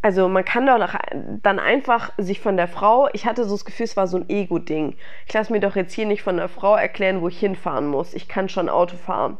also 0.02 0.28
man 0.28 0.44
kann 0.44 0.66
doch 0.66 0.94
dann 1.42 1.58
einfach 1.58 2.12
sich 2.18 2.40
von 2.40 2.56
der 2.56 2.68
Frau, 2.68 3.08
ich 3.12 3.24
hatte 3.26 3.44
so 3.44 3.54
das 3.54 3.64
Gefühl, 3.64 3.84
es 3.84 3.96
war 3.96 4.06
so 4.06 4.18
ein 4.18 4.28
Ego-Ding. 4.28 4.96
Ich 5.26 5.32
lasse 5.32 5.50
mir 5.52 5.60
doch 5.60 5.74
jetzt 5.74 5.94
hier 5.94 6.06
nicht 6.06 6.22
von 6.22 6.36
der 6.36 6.48
Frau 6.48 6.76
erklären, 6.76 7.22
wo 7.22 7.28
ich 7.28 7.40
hinfahren 7.40 7.88
muss. 7.88 8.14
Ich 8.14 8.28
kann 8.28 8.48
schon 8.48 8.68
Auto 8.68 8.96
fahren. 8.96 9.38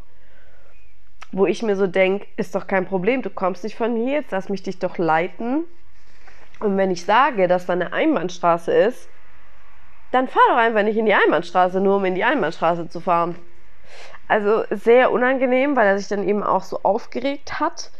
Wo 1.30 1.46
ich 1.46 1.62
mir 1.62 1.76
so 1.76 1.86
denke, 1.86 2.26
ist 2.36 2.54
doch 2.54 2.66
kein 2.66 2.86
Problem, 2.86 3.22
du 3.22 3.30
kommst 3.30 3.62
nicht 3.62 3.76
von 3.76 3.94
hier, 3.94 4.14
jetzt 4.14 4.32
lass 4.32 4.48
mich 4.48 4.62
dich 4.62 4.78
doch 4.78 4.96
leiten 4.96 5.66
und 6.60 6.76
wenn 6.76 6.90
ich 6.90 7.04
sage, 7.04 7.48
dass 7.48 7.66
da 7.66 7.72
eine 7.72 7.92
Einbahnstraße 7.92 8.72
ist, 8.72 9.08
dann 10.10 10.28
fahr 10.28 10.42
doch 10.48 10.56
einfach 10.56 10.82
nicht 10.82 10.96
in 10.96 11.06
die 11.06 11.14
Einbahnstraße, 11.14 11.80
nur 11.80 11.96
um 11.96 12.04
in 12.04 12.14
die 12.14 12.24
Einbahnstraße 12.24 12.88
zu 12.88 13.00
fahren. 13.00 13.36
Also 14.26 14.64
sehr 14.70 15.12
unangenehm, 15.12 15.76
weil 15.76 15.86
er 15.86 15.98
sich 15.98 16.08
dann 16.08 16.26
eben 16.26 16.42
auch 16.42 16.62
so 16.62 16.82
aufgeregt 16.82 17.60
hat. 17.60 17.90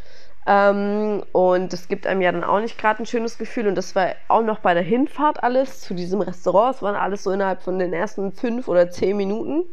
Ähm, 0.45 1.23
und 1.31 1.73
es 1.73 1.87
gibt 1.87 2.07
einem 2.07 2.21
ja 2.21 2.31
dann 2.31 2.43
auch 2.43 2.59
nicht 2.59 2.77
gerade 2.77 3.03
ein 3.03 3.05
schönes 3.05 3.37
Gefühl. 3.37 3.67
Und 3.67 3.75
das 3.75 3.95
war 3.95 4.15
auch 4.27 4.41
noch 4.41 4.59
bei 4.59 4.73
der 4.73 4.83
Hinfahrt 4.83 5.43
alles 5.43 5.81
zu 5.81 5.93
diesem 5.93 6.21
Restaurant. 6.21 6.75
Es 6.75 6.81
waren 6.81 6.95
alles 6.95 7.23
so 7.23 7.31
innerhalb 7.31 7.61
von 7.61 7.79
den 7.79 7.93
ersten 7.93 8.31
fünf 8.31 8.67
oder 8.67 8.89
zehn 8.89 9.17
Minuten. 9.17 9.65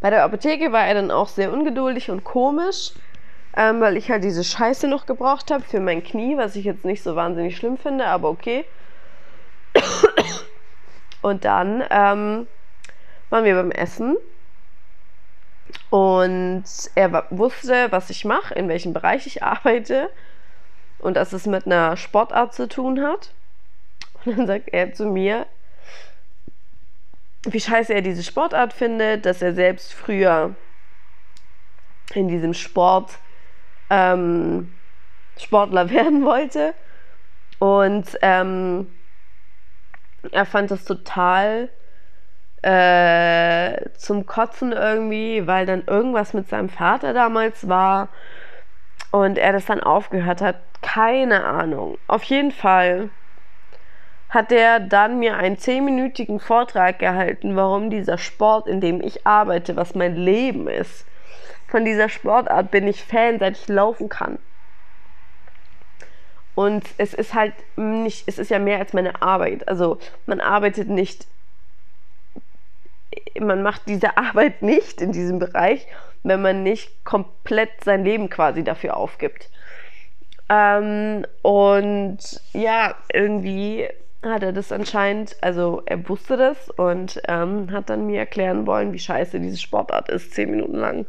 Bei 0.00 0.10
der 0.10 0.24
Apotheke 0.24 0.72
war 0.72 0.86
er 0.86 0.94
dann 0.94 1.10
auch 1.10 1.28
sehr 1.28 1.52
ungeduldig 1.52 2.10
und 2.10 2.24
komisch 2.24 2.92
ähm, 3.56 3.80
weil 3.80 3.96
ich 3.96 4.10
halt 4.10 4.24
diese 4.24 4.44
Scheiße 4.44 4.88
noch 4.88 5.06
gebraucht 5.06 5.50
habe 5.50 5.62
für 5.62 5.80
mein 5.80 6.02
Knie, 6.02 6.36
was 6.36 6.56
ich 6.56 6.64
jetzt 6.64 6.84
nicht 6.84 7.02
so 7.02 7.16
wahnsinnig 7.16 7.56
schlimm 7.56 7.76
finde, 7.76 8.06
aber 8.06 8.28
okay. 8.28 8.64
Und 11.22 11.44
dann 11.44 11.84
ähm, 11.90 12.46
waren 13.30 13.44
wir 13.44 13.54
beim 13.54 13.70
Essen 13.70 14.16
und 15.90 16.64
er 16.94 17.26
wusste, 17.30 17.90
was 17.90 18.10
ich 18.10 18.24
mache, 18.24 18.54
in 18.54 18.68
welchem 18.68 18.92
Bereich 18.92 19.26
ich 19.26 19.42
arbeite 19.42 20.10
und 20.98 21.16
dass 21.16 21.32
es 21.32 21.46
mit 21.46 21.66
einer 21.66 21.96
Sportart 21.96 22.54
zu 22.54 22.68
tun 22.68 23.02
hat. 23.02 23.32
Und 24.24 24.38
dann 24.38 24.46
sagt 24.46 24.68
er 24.72 24.92
zu 24.92 25.06
mir, 25.06 25.46
wie 27.44 27.60
scheiße 27.60 27.92
er 27.92 28.02
diese 28.02 28.22
Sportart 28.22 28.72
findet, 28.72 29.26
dass 29.26 29.42
er 29.42 29.52
selbst 29.52 29.92
früher 29.94 30.54
in 32.14 32.28
diesem 32.28 32.54
Sport 32.54 33.18
ähm, 33.90 34.72
Sportler 35.38 35.90
werden 35.90 36.24
wollte. 36.24 36.74
Und 37.58 38.18
ähm, 38.22 38.88
er 40.30 40.46
fand 40.46 40.70
das 40.70 40.84
total 40.84 41.68
äh, 42.62 43.90
zum 43.94 44.26
Kotzen 44.26 44.72
irgendwie, 44.72 45.46
weil 45.46 45.66
dann 45.66 45.84
irgendwas 45.86 46.32
mit 46.32 46.48
seinem 46.48 46.68
Vater 46.68 47.12
damals 47.12 47.68
war 47.68 48.08
und 49.10 49.38
er 49.38 49.52
das 49.52 49.66
dann 49.66 49.80
aufgehört 49.80 50.40
hat. 50.40 50.56
Keine 50.80 51.44
Ahnung. 51.44 51.98
Auf 52.08 52.24
jeden 52.24 52.50
Fall 52.50 53.10
hat 54.28 54.50
er 54.50 54.80
dann 54.80 55.18
mir 55.18 55.36
einen 55.36 55.58
zehnminütigen 55.58 56.40
Vortrag 56.40 56.98
gehalten, 56.98 57.54
warum 57.54 57.90
dieser 57.90 58.16
Sport, 58.16 58.66
in 58.66 58.80
dem 58.80 59.00
ich 59.02 59.26
arbeite, 59.26 59.76
was 59.76 59.94
mein 59.94 60.16
Leben 60.16 60.68
ist. 60.68 61.06
Von 61.72 61.86
dieser 61.86 62.10
Sportart 62.10 62.70
bin 62.70 62.86
ich 62.86 63.02
Fan, 63.02 63.38
seit 63.38 63.56
ich 63.56 63.66
laufen 63.66 64.10
kann. 64.10 64.38
Und 66.54 66.84
es 66.98 67.14
ist 67.14 67.32
halt 67.32 67.54
nicht, 67.76 68.24
es 68.28 68.38
ist 68.38 68.50
ja 68.50 68.58
mehr 68.58 68.78
als 68.78 68.92
meine 68.92 69.22
Arbeit. 69.22 69.66
Also 69.68 69.98
man 70.26 70.42
arbeitet 70.42 70.90
nicht, 70.90 71.26
man 73.40 73.62
macht 73.62 73.88
diese 73.88 74.14
Arbeit 74.18 74.60
nicht 74.60 75.00
in 75.00 75.12
diesem 75.12 75.38
Bereich, 75.38 75.86
wenn 76.22 76.42
man 76.42 76.62
nicht 76.62 77.06
komplett 77.06 77.82
sein 77.82 78.04
Leben 78.04 78.28
quasi 78.28 78.62
dafür 78.64 78.98
aufgibt. 78.98 79.48
Ähm, 80.50 81.24
und 81.40 82.18
ja, 82.52 82.96
irgendwie 83.14 83.88
hat 84.24 84.42
er 84.42 84.52
das 84.52 84.70
anscheinend, 84.70 85.36
also 85.40 85.82
er 85.86 86.08
wusste 86.08 86.36
das 86.36 86.70
und 86.70 87.20
ähm, 87.26 87.72
hat 87.72 87.90
dann 87.90 88.06
mir 88.06 88.20
erklären 88.20 88.66
wollen, 88.66 88.92
wie 88.92 88.98
scheiße 88.98 89.40
diese 89.40 89.58
Sportart 89.58 90.08
ist, 90.08 90.32
zehn 90.32 90.50
Minuten 90.50 90.76
lang. 90.76 91.06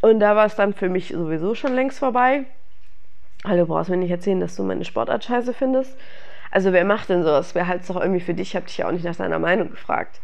Und 0.00 0.20
da 0.20 0.36
war 0.36 0.46
es 0.46 0.54
dann 0.54 0.74
für 0.74 0.88
mich 0.88 1.08
sowieso 1.08 1.54
schon 1.54 1.74
längst 1.74 1.98
vorbei. 1.98 2.44
Also 3.42 3.62
du 3.62 3.66
brauchst 3.66 3.90
mir 3.90 3.96
nicht 3.96 4.10
erzählen, 4.10 4.40
dass 4.40 4.56
du 4.56 4.62
meine 4.62 4.84
Sportart 4.84 5.24
scheiße 5.24 5.54
findest. 5.54 5.96
Also 6.50 6.72
wer 6.72 6.84
macht 6.84 7.08
denn 7.08 7.22
sowas? 7.22 7.54
Wer 7.54 7.66
halt 7.66 7.82
es 7.82 7.88
doch 7.88 8.00
irgendwie 8.00 8.20
für 8.20 8.34
dich? 8.34 8.48
Ich 8.48 8.56
habe 8.56 8.66
dich 8.66 8.78
ja 8.78 8.88
auch 8.88 8.92
nicht 8.92 9.04
nach 9.04 9.16
deiner 9.16 9.38
Meinung 9.38 9.70
gefragt. 9.70 10.20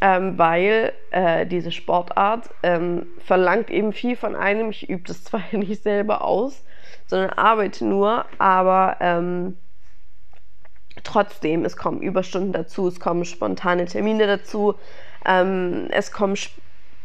Ähm, 0.00 0.36
weil 0.36 0.92
äh, 1.10 1.46
diese 1.46 1.70
Sportart 1.70 2.50
ähm, 2.62 3.06
verlangt 3.18 3.70
eben 3.70 3.92
viel 3.92 4.16
von 4.16 4.34
einem. 4.34 4.70
Ich 4.70 4.88
übe 4.90 5.04
das 5.04 5.24
zwar 5.24 5.42
nicht 5.52 5.82
selber 5.82 6.22
aus, 6.22 6.64
sondern 7.06 7.30
arbeite 7.30 7.84
nur, 7.84 8.24
aber 8.38 8.96
ähm, 9.00 9.56
trotzdem, 11.04 11.64
es 11.64 11.76
kommen 11.76 12.00
Überstunden 12.00 12.52
dazu, 12.52 12.88
es 12.88 13.00
kommen 13.00 13.24
spontane 13.24 13.86
Termine 13.86 14.26
dazu, 14.26 14.74
ähm, 15.26 15.88
es 15.90 16.12
kommen 16.12 16.34
Sp 16.34 16.60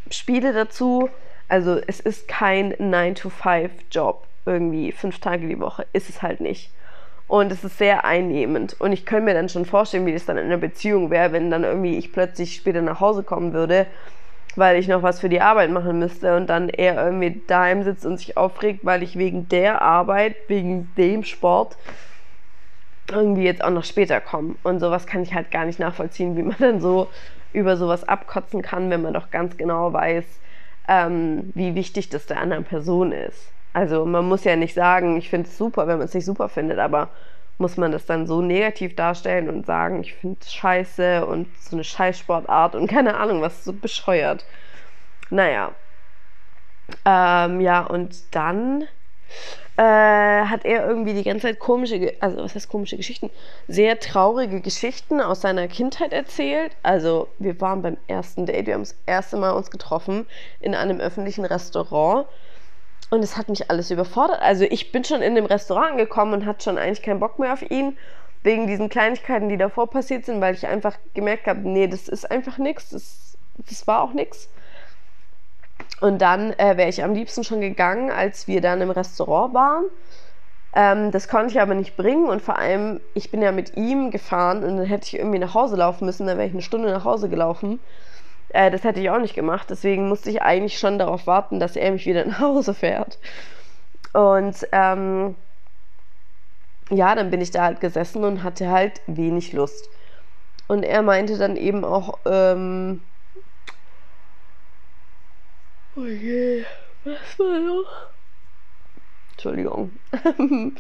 Spiele 0.10 0.54
dazu. 0.54 1.10
Also 1.50 1.80
es 1.86 2.00
ist 2.00 2.28
kein 2.28 2.74
9-to-5-Job 2.74 4.24
irgendwie 4.46 4.92
fünf 4.92 5.20
Tage 5.20 5.48
die 5.48 5.60
Woche. 5.60 5.86
Ist 5.94 6.10
es 6.10 6.22
halt 6.22 6.42
nicht. 6.42 6.72
Und 7.28 7.52
es 7.52 7.64
ist 7.64 7.78
sehr 7.78 8.06
einnehmend. 8.06 8.76
Und 8.80 8.94
ich 8.94 9.06
könnte 9.06 9.26
mir 9.26 9.34
dann 9.34 9.50
schon 9.50 9.66
vorstellen, 9.66 10.06
wie 10.06 10.14
das 10.14 10.26
dann 10.26 10.38
in 10.38 10.46
einer 10.46 10.58
Beziehung 10.58 11.10
wäre, 11.10 11.34
wenn 11.34 11.52
dann 11.52 11.64
irgendwie 11.64 11.98
ich 11.98 12.14
plötzlich 12.14 12.56
später 12.56 12.82
nach 12.82 13.02
Hause 13.02 13.24
kommen 13.24 13.54
würde, 13.54 13.86
weil 14.56 14.78
ich 14.78 14.88
noch 14.88 15.04
was 15.04 15.20
für 15.20 15.30
die 15.30 15.42
Arbeit 15.42 15.70
machen 15.70 16.00
müsste 16.00 16.36
und 16.38 16.48
dann 16.48 16.70
er 16.70 17.04
irgendwie 17.04 17.42
daheim 17.48 17.84
sitzt 17.84 18.06
und 18.06 18.18
sich 18.18 18.38
aufregt, 18.38 18.86
weil 18.86 19.04
ich 19.04 19.18
wegen 19.18 19.50
der 19.50 19.82
Arbeit, 19.82 20.36
wegen 20.48 20.90
dem 20.98 21.24
Sport 21.24 21.76
irgendwie 23.10 23.44
jetzt 23.44 23.64
auch 23.64 23.70
noch 23.70 23.84
später 23.84 24.22
komme. 24.22 24.56
Und 24.64 24.80
sowas 24.80 25.06
kann 25.08 25.24
ich 25.24 25.34
halt 25.34 25.52
gar 25.52 25.66
nicht 25.66 25.80
nachvollziehen, 25.80 26.36
wie 26.38 26.44
man 26.44 26.58
dann 26.60 26.82
so 26.82 27.10
über 27.54 27.78
sowas 27.78 28.04
abkotzen 28.08 28.62
kann, 28.62 28.90
wenn 28.90 29.02
man 29.02 29.14
doch 29.14 29.32
ganz 29.32 29.58
genau 29.58 29.94
weiß, 29.94 30.26
ähm, 30.88 31.52
wie 31.56 31.76
wichtig 31.76 32.10
das 32.10 32.26
der 32.26 32.40
anderen 32.40 32.64
Person 32.66 33.12
ist. 33.12 33.52
Also 33.74 34.06
man 34.06 34.28
muss 34.28 34.44
ja 34.44 34.56
nicht 34.56 34.74
sagen, 34.74 35.18
ich 35.18 35.30
finde 35.30 35.48
es 35.48 35.58
super, 35.58 35.88
wenn 35.88 35.98
man 35.98 36.08
es 36.08 36.14
nicht 36.14 36.26
super 36.26 36.50
findet, 36.50 36.80
aber 36.80 37.10
muss 37.58 37.78
man 37.78 37.92
das 37.92 38.06
dann 38.06 38.28
so 38.28 38.42
negativ 38.42 38.96
darstellen 38.96 39.50
und 39.50 39.66
sagen, 39.66 40.02
ich 40.02 40.14
finde 40.14 40.38
es 40.42 40.54
scheiße 40.54 41.26
und 41.26 41.48
so 41.60 41.76
eine 41.76 41.84
Scheißsportart 41.84 42.76
und 42.76 42.88
keine 42.88 43.18
Ahnung, 43.18 43.42
was 43.42 43.64
so 43.64 43.74
bescheuert. 43.74 44.46
Naja. 45.30 45.76
Ähm, 47.06 47.60
ja, 47.62 47.82
und 47.82 48.36
dann 48.36 48.84
äh, 49.78 49.82
hat 49.82 50.66
er 50.66 50.88
irgendwie 50.88 51.14
die 51.14 51.24
ganze 51.24 51.48
Zeit 51.48 51.60
komische, 51.60 52.14
also 52.20 52.38
was 52.38 52.56
heißt 52.56 52.68
komische 52.68 52.98
Geschichten? 52.98 53.30
Sehr 53.68 54.00
traurige 54.00 54.60
Geschichten 54.60 55.22
aus 55.22 55.42
seiner 55.42 55.68
Kindheit 55.68 56.14
erzählt. 56.14 56.72
Also 56.82 57.28
wir 57.38 57.60
waren 57.62 57.84
beim 57.84 57.98
ersten 58.08 58.46
Date, 58.46 58.66
wir 58.66 58.74
haben 58.74 58.82
das 58.82 58.96
erste 59.06 59.38
Mal 59.38 59.52
uns 59.52 59.70
getroffen 59.70 60.26
in 60.60 60.74
einem 60.74 61.00
öffentlichen 61.00 61.46
Restaurant 61.46 62.28
und 63.10 63.24
es 63.24 63.38
hat 63.38 63.50
mich 63.50 63.70
alles 63.70 63.92
überfordert. 63.92 64.42
Also 64.42 64.64
ich 64.64 64.92
bin 64.92 65.04
schon 65.04 65.22
in 65.22 65.36
dem 65.36 65.46
Restaurant 65.46 65.92
angekommen 65.92 66.34
und 66.34 66.46
hatte 66.46 66.64
schon 66.64 66.78
eigentlich 66.78 67.04
keinen 67.04 67.20
Bock 67.20 67.38
mehr 67.38 67.54
auf 67.54 67.62
ihn, 67.70 67.98
wegen 68.44 68.68
diesen 68.68 68.90
Kleinigkeiten, 68.90 69.50
die 69.50 69.58
davor 69.58 69.90
passiert 69.90 70.26
sind, 70.26 70.42
weil 70.42 70.56
ich 70.56 70.66
einfach 70.66 70.98
gemerkt 71.14 71.48
habe, 71.48 71.60
nee, 71.60 71.88
das 71.88 72.08
ist 72.08 72.30
einfach 72.30 72.58
nichts, 72.58 72.90
das, 72.90 73.38
das 73.58 73.86
war 73.88 74.02
auch 74.02 74.14
nichts. 74.14 74.50
Und 76.00 76.22
dann 76.22 76.54
äh, 76.54 76.78
wäre 76.78 76.90
ich 76.90 77.04
am 77.04 77.14
liebsten 77.14 77.44
schon 77.44 77.62
gegangen, 77.62 78.12
als 78.12 78.48
wir 78.48 78.62
dann 78.62 78.82
im 78.82 78.92
Restaurant 78.92 79.54
waren. 79.54 79.86
Ähm, 80.74 81.12
das 81.12 81.28
konnte 81.28 81.54
ich 81.54 81.62
aber 81.62 81.74
nicht 81.74 81.98
bringen 81.98 82.28
und 82.30 82.42
vor 82.42 82.60
allem, 82.60 83.00
ich 83.16 83.32
bin 83.32 83.42
ja 83.42 83.52
mit 83.52 83.78
ihm 83.78 84.12
gefahren 84.12 84.64
und 84.64 84.78
dann 84.78 84.86
hätte 84.86 85.08
ich 85.08 85.18
irgendwie 85.18 85.40
nach 85.40 85.56
Hause 85.56 85.76
laufen 85.76 86.06
müssen, 86.06 86.28
dann 86.28 86.38
wäre 86.38 86.48
ich 86.48 86.54
eine 86.54 86.62
Stunde 86.62 86.92
nach 86.92 87.06
Hause 87.06 87.30
gelaufen. 87.30 87.80
Äh, 88.50 88.72
das 88.72 88.84
hätte 88.84 89.00
ich 89.00 89.10
auch 89.10 89.20
nicht 89.20 89.36
gemacht. 89.36 89.68
Deswegen 89.70 90.08
musste 90.08 90.30
ich 90.30 90.42
eigentlich 90.42 90.80
schon 90.80 91.00
darauf 91.00 91.28
warten, 91.28 91.60
dass 91.60 91.76
er 91.76 91.92
mich 91.92 92.06
wieder 92.06 92.26
nach 92.28 92.40
Hause 92.40 92.74
fährt. 92.74 93.18
Und 94.14 94.68
ähm, 94.72 95.36
ja, 96.90 97.16
dann 97.16 97.30
bin 97.30 97.42
ich 97.42 97.52
da 97.52 97.64
halt 97.64 97.80
gesessen 97.82 98.24
und 98.24 98.44
hatte 98.44 98.70
halt 98.70 99.02
wenig 99.08 99.54
Lust. 99.54 99.90
Und 100.68 100.84
er 100.84 101.02
meinte 101.02 101.38
dann 101.38 101.56
eben 101.56 101.84
auch, 101.86 102.20
ähm, 102.26 103.02
oh 105.98 106.06
je, 106.06 106.64
was 107.04 107.40
war 107.40 107.60
noch? 107.60 108.14
Entschuldigung. 109.32 110.00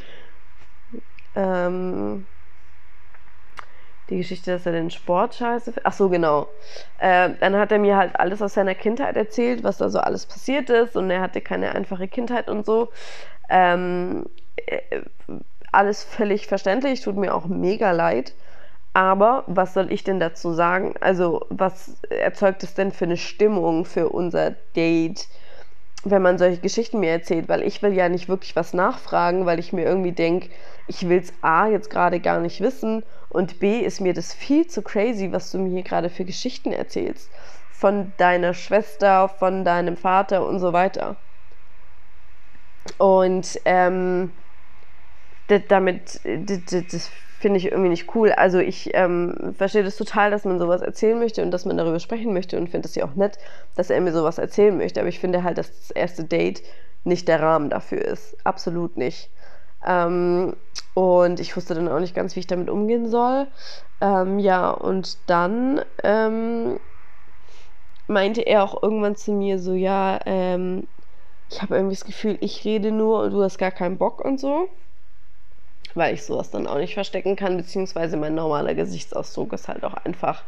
ähm, 1.36 2.28
die 4.10 4.18
Geschichte, 4.18 4.52
dass 4.52 4.66
er 4.66 4.72
den 4.72 4.90
Sport 4.90 5.36
scheiße. 5.36 5.74
Ach 5.84 5.94
so, 5.94 6.10
genau. 6.10 6.50
Äh, 6.98 7.32
dann 7.40 7.56
hat 7.58 7.72
er 7.72 7.80
mir 7.80 7.98
halt 7.98 8.18
alles 8.20 8.42
aus 8.42 8.54
seiner 8.54 8.76
Kindheit 8.76 9.16
erzählt, 9.18 9.64
was 9.64 9.78
da 9.78 9.90
so 9.90 10.00
alles 10.00 10.26
passiert 10.26 10.70
ist 10.70 10.96
und 10.96 11.10
er 11.10 11.22
hatte 11.22 11.42
keine 11.42 11.76
einfache 11.76 12.08
Kindheit 12.08 12.48
und 12.50 12.66
so. 12.66 12.90
Ähm, 13.50 14.26
äh, 14.66 15.02
alles 15.72 16.04
völlig 16.04 16.48
verständlich, 16.48 17.02
tut 17.02 17.18
mir 17.18 17.36
auch 17.36 17.46
mega 17.46 17.92
leid. 17.92 18.34
Aber 18.98 19.44
was 19.46 19.76
soll 19.76 19.92
ich 19.92 20.04
denn 20.04 20.20
dazu 20.20 20.54
sagen? 20.54 20.96
Also, 21.02 21.46
was 21.52 22.02
erzeugt 22.10 22.64
es 22.64 22.74
denn 22.74 22.92
für 22.92 23.06
eine 23.06 23.16
Stimmung 23.16 23.86
für 23.86 24.10
unser 24.10 24.50
Date, 24.76 25.28
wenn 26.04 26.24
man 26.24 26.40
solche 26.40 26.62
Geschichten 26.62 27.00
mir 27.00 27.12
erzählt? 27.12 27.48
Weil 27.48 27.62
ich 27.62 27.84
will 27.84 27.94
ja 27.94 28.10
nicht 28.10 28.28
wirklich 28.28 28.56
was 28.56 28.74
nachfragen, 28.74 29.46
weil 29.46 29.60
ich 29.60 29.72
mir 29.72 29.86
irgendwie 29.86 30.14
denke, 30.14 30.50
ich 30.88 31.08
will 31.08 31.20
es 31.20 31.32
A 31.44 31.68
jetzt 31.68 31.92
gerade 31.92 32.20
gar 32.20 32.40
nicht 32.40 32.60
wissen 32.60 33.04
und 33.30 33.60
B 33.60 33.82
ist 33.82 34.02
mir 34.02 34.16
das 34.16 34.34
viel 34.34 34.66
zu 34.66 34.82
crazy, 34.82 35.32
was 35.32 35.52
du 35.52 35.60
mir 35.60 35.70
hier 35.70 35.84
gerade 35.84 36.10
für 36.10 36.26
Geschichten 36.26 36.72
erzählst. 36.72 37.32
Von 37.70 38.14
deiner 38.18 38.56
Schwester, 38.56 39.30
von 39.30 39.64
deinem 39.64 39.96
Vater 39.96 40.44
und 40.44 40.58
so 40.58 40.74
weiter. 40.74 41.18
Und 42.98 43.62
ähm, 43.66 44.32
damit, 45.46 46.20
das 46.26 47.12
finde 47.38 47.58
ich 47.58 47.66
irgendwie 47.66 47.90
nicht 47.90 48.16
cool. 48.16 48.32
Also 48.32 48.60
ich 48.60 48.92
ähm, 48.94 49.54
verstehe 49.56 49.84
das 49.84 49.96
total, 49.96 50.32
dass 50.32 50.44
man 50.44 50.58
sowas 50.58 50.82
erzählen 50.82 51.20
möchte 51.20 51.44
und 51.44 51.52
dass 51.52 51.66
man 51.66 51.78
darüber 51.78 52.00
sprechen 52.00 52.34
möchte 52.34 52.58
und 52.58 52.70
finde 52.70 52.88
es 52.88 52.96
ja 52.96 53.06
auch 53.06 53.16
nett, 53.16 53.38
dass 53.76 53.90
er 53.90 54.02
mir 54.02 54.12
sowas 54.12 54.40
erzählen 54.40 54.76
möchte. 54.76 55.00
Aber 55.00 55.10
ich 55.10 55.20
finde 55.20 55.44
halt, 55.44 55.58
dass 55.58 55.68
das 55.68 55.92
erste 55.92 56.24
Date 56.24 56.64
nicht 57.04 57.28
der 57.28 57.42
Rahmen 57.42 57.70
dafür 57.70 58.02
ist. 58.04 58.38
Absolut 58.44 58.98
nicht. 58.98 59.30
Ähm, 59.86 60.56
und 60.96 61.40
ich 61.40 61.56
wusste 61.56 61.76
dann 61.76 61.88
auch 61.88 62.00
nicht 62.00 62.16
ganz, 62.16 62.36
wie 62.36 62.40
ich 62.40 62.48
damit 62.48 62.70
umgehen 62.70 63.08
soll. 63.08 63.48
Ähm, 64.02 64.40
ja, 64.40 64.72
und 64.72 65.30
dann 65.30 65.82
ähm, 66.04 66.80
meinte 68.08 68.42
er 68.42 68.64
auch 68.64 68.82
irgendwann 68.82 69.16
zu 69.16 69.32
mir 69.32 69.60
so, 69.60 69.74
ja, 69.74 70.20
ähm, 70.26 70.88
ich 71.50 71.62
habe 71.62 71.76
irgendwie 71.76 71.96
das 71.96 72.06
Gefühl, 72.06 72.38
ich 72.42 72.66
rede 72.66 72.92
nur 72.92 73.24
und 73.24 73.32
du 73.32 73.44
hast 73.44 73.58
gar 73.58 73.72
keinen 73.72 73.98
Bock 73.98 74.26
und 74.26 74.40
so. 74.40 74.68
Weil 75.98 76.14
ich 76.14 76.24
sowas 76.24 76.52
dann 76.52 76.68
auch 76.68 76.78
nicht 76.78 76.94
verstecken 76.94 77.36
kann, 77.36 77.58
beziehungsweise 77.58 78.18
mein 78.18 78.36
normaler 78.36 78.76
Gesichtsausdruck 78.76 79.54
ist 79.54 79.68
halt 79.68 79.84
auch 79.84 79.96
einfach 79.96 80.46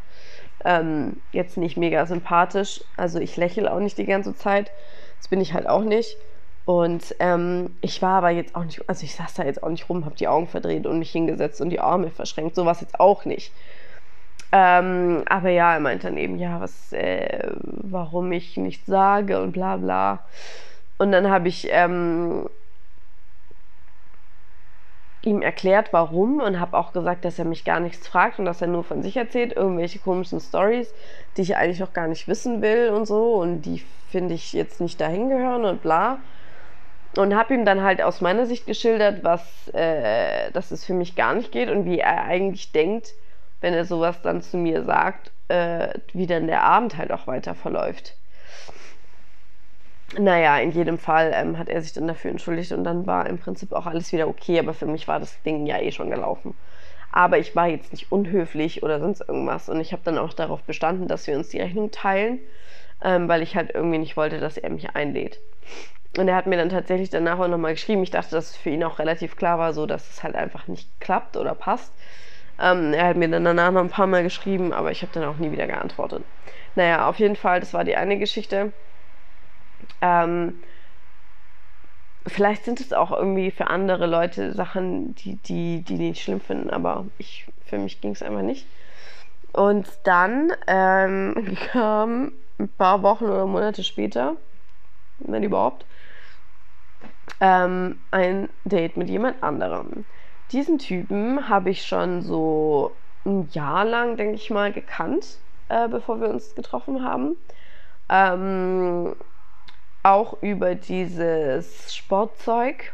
Ähm, 0.65 1.21
jetzt 1.31 1.57
nicht 1.57 1.77
mega 1.77 2.05
sympathisch. 2.05 2.83
Also 2.97 3.19
ich 3.19 3.37
lächle 3.37 3.71
auch 3.71 3.79
nicht 3.79 3.97
die 3.97 4.05
ganze 4.05 4.35
Zeit. 4.35 4.71
Das 5.17 5.29
bin 5.29 5.39
ich 5.41 5.53
halt 5.53 5.67
auch 5.67 5.83
nicht. 5.83 6.17
Und 6.65 7.15
ähm, 7.19 7.77
ich 7.81 8.01
war 8.01 8.17
aber 8.17 8.29
jetzt 8.31 8.55
auch 8.55 8.65
nicht, 8.65 8.87
also 8.89 9.03
ich 9.05 9.15
saß 9.15 9.33
da 9.35 9.43
jetzt 9.45 9.63
auch 9.63 9.69
nicht 9.69 9.89
rum, 9.89 10.03
habe 10.05 10.15
die 10.15 10.27
Augen 10.27 10.47
verdreht 10.47 10.85
und 10.85 10.99
mich 10.99 11.11
hingesetzt 11.11 11.61
und 11.61 11.69
die 11.69 11.79
Arme 11.79 12.11
verschränkt. 12.11 12.55
Sowas 12.55 12.81
jetzt 12.81 12.99
auch 12.99 13.25
nicht. 13.25 13.53
Ähm, 14.51 15.23
aber 15.27 15.49
ja, 15.49 15.73
er 15.75 15.79
meinte 15.79 16.07
dann 16.07 16.17
eben, 16.17 16.37
ja, 16.37 16.59
was, 16.59 16.91
äh, 16.91 17.51
warum 17.55 18.31
ich 18.31 18.57
nichts 18.57 18.85
sage 18.87 19.41
und 19.41 19.51
bla 19.53 19.77
bla. 19.77 20.25
Und 20.97 21.11
dann 21.11 21.29
habe 21.29 21.47
ich 21.47 21.67
ähm, 21.71 22.49
ihm 25.21 25.41
erklärt, 25.41 25.91
warum 25.91 26.39
und 26.39 26.59
habe 26.59 26.77
auch 26.77 26.93
gesagt, 26.93 27.25
dass 27.25 27.39
er 27.39 27.45
mich 27.45 27.65
gar 27.65 27.79
nichts 27.79 28.07
fragt 28.07 28.39
und 28.39 28.45
dass 28.45 28.61
er 28.61 28.67
nur 28.67 28.83
von 28.83 29.03
sich 29.03 29.17
erzählt, 29.17 29.53
irgendwelche 29.53 29.99
komischen 29.99 30.39
Stories, 30.39 30.93
die 31.35 31.41
ich 31.41 31.57
eigentlich 31.57 31.83
auch 31.83 31.93
gar 31.93 32.07
nicht 32.07 32.27
wissen 32.27 32.61
will 32.61 32.89
und 32.89 33.05
so 33.05 33.35
und 33.35 33.63
die 33.63 33.83
finde 34.09 34.33
ich 34.33 34.53
jetzt 34.53 34.79
nicht 34.79 34.99
dahin 35.01 35.29
gehören 35.29 35.65
und 35.65 35.81
bla. 35.81 36.19
Und 37.15 37.35
habe 37.35 37.53
ihm 37.55 37.65
dann 37.65 37.81
halt 37.81 38.01
aus 38.01 38.21
meiner 38.21 38.45
Sicht 38.45 38.65
geschildert, 38.65 39.23
was, 39.23 39.67
äh, 39.73 40.51
dass 40.51 40.71
es 40.71 40.85
für 40.85 40.93
mich 40.93 41.15
gar 41.15 41.33
nicht 41.33 41.51
geht 41.51 41.69
und 41.69 41.85
wie 41.85 41.99
er 41.99 42.23
eigentlich 42.23 42.71
denkt, 42.71 43.13
wenn 43.61 43.73
er 43.73 43.85
sowas 43.85 44.21
dann 44.21 44.41
zu 44.41 44.57
mir 44.57 44.83
sagt, 44.83 45.31
äh, 45.47 45.89
wie 46.13 46.27
dann 46.27 46.47
der 46.47 46.63
Abend 46.63 46.97
halt 46.97 47.11
auch 47.11 47.27
weiter 47.27 47.55
verläuft. 47.55 48.15
Naja, 50.17 50.57
in 50.57 50.71
jedem 50.71 50.97
Fall 50.97 51.31
ähm, 51.35 51.57
hat 51.57 51.69
er 51.69 51.81
sich 51.81 51.93
dann 51.93 52.07
dafür 52.07 52.31
entschuldigt 52.31 52.71
und 52.71 52.83
dann 52.83 53.05
war 53.05 53.27
im 53.27 53.37
Prinzip 53.37 53.73
auch 53.73 53.85
alles 53.85 54.11
wieder 54.11 54.27
okay, 54.27 54.57
aber 54.59 54.73
für 54.73 54.87
mich 54.87 55.07
war 55.07 55.19
das 55.19 55.41
Ding 55.43 55.65
ja 55.67 55.79
eh 55.79 55.91
schon 55.91 56.09
gelaufen. 56.09 56.55
Aber 57.11 57.37
ich 57.37 57.55
war 57.55 57.67
jetzt 57.67 57.91
nicht 57.91 58.11
unhöflich 58.11 58.81
oder 58.83 58.99
sonst 58.99 59.21
irgendwas 59.21 59.69
und 59.69 59.79
ich 59.79 59.91
habe 59.91 60.01
dann 60.03 60.17
auch 60.17 60.33
darauf 60.33 60.63
bestanden, 60.63 61.07
dass 61.07 61.27
wir 61.27 61.37
uns 61.37 61.49
die 61.49 61.59
Rechnung 61.59 61.91
teilen, 61.91 62.39
ähm, 63.03 63.27
weil 63.27 63.43
ich 63.43 63.55
halt 63.55 63.71
irgendwie 63.73 63.99
nicht 63.99 64.17
wollte, 64.17 64.39
dass 64.39 64.57
er 64.57 64.69
mich 64.71 64.95
einlädt. 64.95 65.39
Und 66.17 66.27
er 66.27 66.35
hat 66.35 66.47
mir 66.47 66.57
dann 66.57 66.69
tatsächlich 66.69 67.11
danach 67.11 67.39
auch 67.39 67.47
nochmal 67.47 67.73
geschrieben. 67.73 68.01
Ich 68.03 68.11
dachte, 68.11 68.31
dass 68.31 68.51
es 68.51 68.57
für 68.57 68.71
ihn 68.71 68.83
auch 68.83 68.97
relativ 68.99 69.35
klar 69.35 69.59
war, 69.59 69.73
so 69.73 69.85
dass 69.85 70.09
es 70.09 70.23
halt 70.23 70.35
einfach 70.35 70.67
nicht 70.67 70.99
klappt 70.99 71.37
oder 71.37 71.53
passt. 71.53 71.93
Ähm, 72.59 72.93
er 72.93 73.07
hat 73.07 73.17
mir 73.17 73.29
dann 73.29 73.45
danach 73.45 73.71
noch 73.71 73.81
ein 73.81 73.89
paar 73.89 74.07
Mal 74.07 74.23
geschrieben, 74.23 74.73
aber 74.73 74.91
ich 74.91 75.01
habe 75.03 75.11
dann 75.13 75.23
auch 75.25 75.37
nie 75.37 75.51
wieder 75.51 75.67
geantwortet. 75.67 76.23
Naja, 76.75 77.07
auf 77.07 77.19
jeden 77.19 77.35
Fall, 77.35 77.59
das 77.59 77.73
war 77.73 77.83
die 77.83 77.95
eine 77.95 78.17
Geschichte. 78.17 78.73
Ähm, 80.01 80.61
vielleicht 82.27 82.65
sind 82.65 82.79
es 82.79 82.93
auch 82.93 83.11
irgendwie 83.11 83.51
für 83.51 83.67
andere 83.67 84.05
Leute 84.07 84.53
Sachen, 84.53 85.15
die 85.15 85.41
die, 85.41 85.83
die 85.83 85.95
nicht 85.97 86.21
schlimm 86.21 86.41
finden, 86.41 86.69
aber 86.69 87.07
ich, 87.17 87.51
für 87.65 87.77
mich 87.77 88.01
ging 88.01 88.11
es 88.11 88.21
einfach 88.21 88.41
nicht. 88.41 88.67
Und 89.53 89.87
dann 90.03 90.51
ähm, 90.67 91.57
kam 91.71 92.33
ein 92.59 92.69
paar 92.69 93.03
Wochen 93.03 93.25
oder 93.25 93.45
Monate 93.45 93.83
später, 93.83 94.35
wenn 95.19 95.43
überhaupt, 95.43 95.85
ähm, 97.39 98.01
ein 98.11 98.49
Date 98.63 98.97
mit 98.97 99.09
jemand 99.09 99.41
anderem. 99.43 100.05
Diesen 100.51 100.77
Typen 100.79 101.47
habe 101.49 101.69
ich 101.69 101.85
schon 101.85 102.21
so 102.21 103.01
ein 103.25 103.47
Jahr 103.49 103.85
lang, 103.85 104.17
denke 104.17 104.35
ich 104.35 104.49
mal, 104.49 104.71
gekannt, 104.71 105.39
äh, 105.69 105.87
bevor 105.87 106.19
wir 106.21 106.29
uns 106.29 106.55
getroffen 106.55 107.03
haben. 107.03 107.37
Ähm, 108.09 109.15
auch 110.03 110.41
über 110.41 110.75
dieses 110.75 111.93
Sportzeug. 111.95 112.93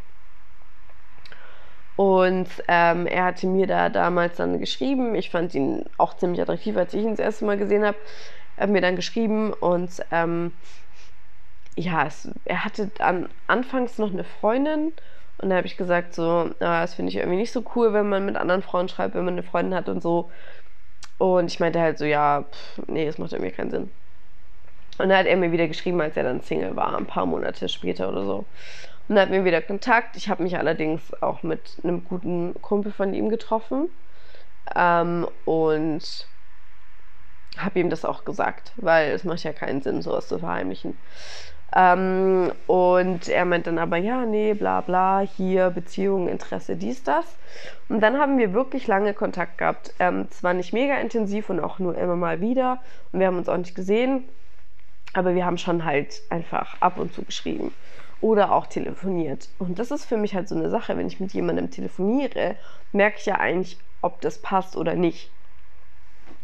Und 1.95 2.49
ähm, 2.68 3.08
er 3.08 3.26
hatte 3.26 3.47
mir 3.47 3.68
da 3.68 3.89
damals 3.89 4.38
dann 4.38 4.60
geschrieben. 4.60 5.16
Ich 5.16 5.30
fand 5.30 5.56
ihn 5.56 5.86
auch 5.97 6.16
ziemlich 6.16 6.41
attraktiv, 6.41 6.76
als 6.76 6.93
ich 6.93 7.03
ihn 7.03 7.12
das 7.12 7.20
erste 7.20 7.45
Mal 7.45 7.58
gesehen 7.58 7.86
habe. 7.86 7.97
Er 8.58 8.64
hat 8.64 8.70
mir 8.70 8.82
dann 8.82 8.95
geschrieben 8.95 9.53
und 9.53 10.01
ähm, 10.12 10.51
ja, 11.78 12.06
es, 12.08 12.30
er 12.45 12.66
hatte 12.66 12.91
an, 12.99 13.30
anfangs 13.47 13.97
noch 13.97 14.12
eine 14.12 14.24
Freundin 14.24 14.93
und 15.38 15.49
da 15.49 15.58
habe 15.58 15.68
ich 15.68 15.78
gesagt, 15.78 16.14
so, 16.14 16.49
ah, 16.60 16.82
das 16.82 16.95
finde 16.95 17.12
ich 17.12 17.18
irgendwie 17.18 17.38
nicht 17.38 17.51
so 17.51 17.64
cool, 17.76 17.93
wenn 17.93 18.10
man 18.10 18.26
mit 18.26 18.38
anderen 18.38 18.62
Frauen 18.62 18.88
schreibt, 18.89 19.16
wenn 19.16 19.26
man 19.26 19.34
eine 19.36 19.43
Freundin 19.43 19.76
hat 19.76 19.89
und 19.89 20.01
so. 20.01 20.32
Und 21.18 21.51
ich 21.51 21.60
meinte 21.60 21.80
halt 21.82 21.97
so, 21.97 22.06
ja, 22.06 22.43
pff, 22.43 22.82
nee, 22.88 23.06
das 23.06 23.18
macht 23.18 23.34
irgendwie 23.34 23.51
keinen 23.51 23.72
Sinn. 23.72 23.91
Und 24.97 25.09
dann 25.09 25.17
hat 25.17 25.25
er 25.25 25.37
mir 25.37 25.51
wieder 25.51 25.67
geschrieben, 25.67 26.01
als 26.01 26.17
er 26.17 26.23
dann 26.23 26.41
Single 26.41 26.75
war, 26.75 26.97
ein 26.97 27.05
paar 27.05 27.25
Monate 27.25 27.69
später 27.69 28.09
oder 28.09 28.23
so. 28.25 28.45
Und 29.07 29.15
dann 29.15 29.19
hat 29.19 29.29
mir 29.29 29.45
wieder 29.45 29.61
Kontakt. 29.61 30.15
Ich 30.15 30.29
habe 30.29 30.43
mich 30.43 30.57
allerdings 30.57 31.13
auch 31.21 31.43
mit 31.43 31.77
einem 31.83 32.03
guten 32.03 32.53
Kumpel 32.61 32.91
von 32.91 33.13
ihm 33.13 33.29
getroffen. 33.29 33.89
Ähm, 34.75 35.27
und 35.45 36.27
habe 37.57 37.79
ihm 37.79 37.89
das 37.89 38.03
auch 38.03 38.25
gesagt, 38.25 38.73
weil 38.77 39.11
es 39.11 39.23
macht 39.23 39.43
ja 39.43 39.53
keinen 39.53 39.81
Sinn, 39.81 40.01
sowas 40.01 40.27
zu 40.27 40.39
verheimlichen. 40.39 40.97
Ähm, 41.75 42.51
und 42.67 43.27
er 43.27 43.45
meint 43.45 43.67
dann 43.67 43.79
aber, 43.79 43.97
ja, 43.97 44.25
nee, 44.25 44.53
bla 44.53 44.81
bla, 44.81 45.19
hier 45.19 45.69
Beziehung, 45.69 46.27
Interesse, 46.27 46.75
dies, 46.75 47.03
das. 47.03 47.37
Und 47.89 48.01
dann 48.01 48.17
haben 48.17 48.37
wir 48.37 48.53
wirklich 48.53 48.87
lange 48.87 49.13
Kontakt 49.13 49.57
gehabt. 49.57 49.93
Ähm, 49.99 50.29
zwar 50.31 50.53
nicht 50.53 50.73
mega 50.73 50.95
intensiv 50.95 51.49
und 51.49 51.59
auch 51.59 51.79
nur 51.79 51.97
immer 51.97 52.15
mal 52.15 52.41
wieder. 52.41 52.81
Und 53.11 53.19
wir 53.19 53.27
haben 53.27 53.37
uns 53.37 53.49
auch 53.49 53.57
nicht 53.57 53.75
gesehen. 53.75 54.29
Aber 55.16 55.34
wir 55.34 55.45
haben 55.45 55.57
schon 55.57 55.86
halt 55.86 56.22
einfach 56.30 56.76
ab 56.82 56.99
und 56.99 57.13
zu 57.13 57.24
geschrieben 57.24 57.74
oder 58.20 58.51
auch 58.51 58.68
telefoniert. 58.68 59.49
Und 59.57 59.80
das 59.80 59.89
ist 59.89 60.03
für 60.03 60.18
mich 60.18 60.36
halt 60.36 60.49
so 60.49 60.55
eine 60.55 60.70
Sache, 60.70 60.97
wenn 60.97 61.07
ich 61.07 61.22
mit 61.22 61.34
jemandem 61.34 61.72
telefoniere, 61.72 62.57
merke 62.91 63.20
ich 63.20 63.26
ja 63.26 63.36
eigentlich, 63.36 63.80
ob 64.01 64.20
das 64.20 64.41
passt 64.41 64.76
oder 64.76 64.93
nicht. 64.93 65.32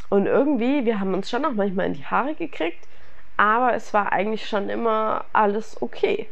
Und 0.09 0.25
irgendwie, 0.25 0.85
wir 0.85 1.01
haben 1.01 1.13
uns 1.13 1.29
schon 1.29 1.43
auch 1.43 1.51
manchmal 1.51 1.87
in 1.87 1.93
die 1.93 2.05
Haare 2.05 2.33
gekriegt, 2.33 2.87
aber 3.35 3.73
es 3.73 3.93
war 3.93 4.13
eigentlich 4.13 4.47
schon 4.47 4.69
immer 4.69 5.25
alles 5.33 5.81
okay. 5.81 6.29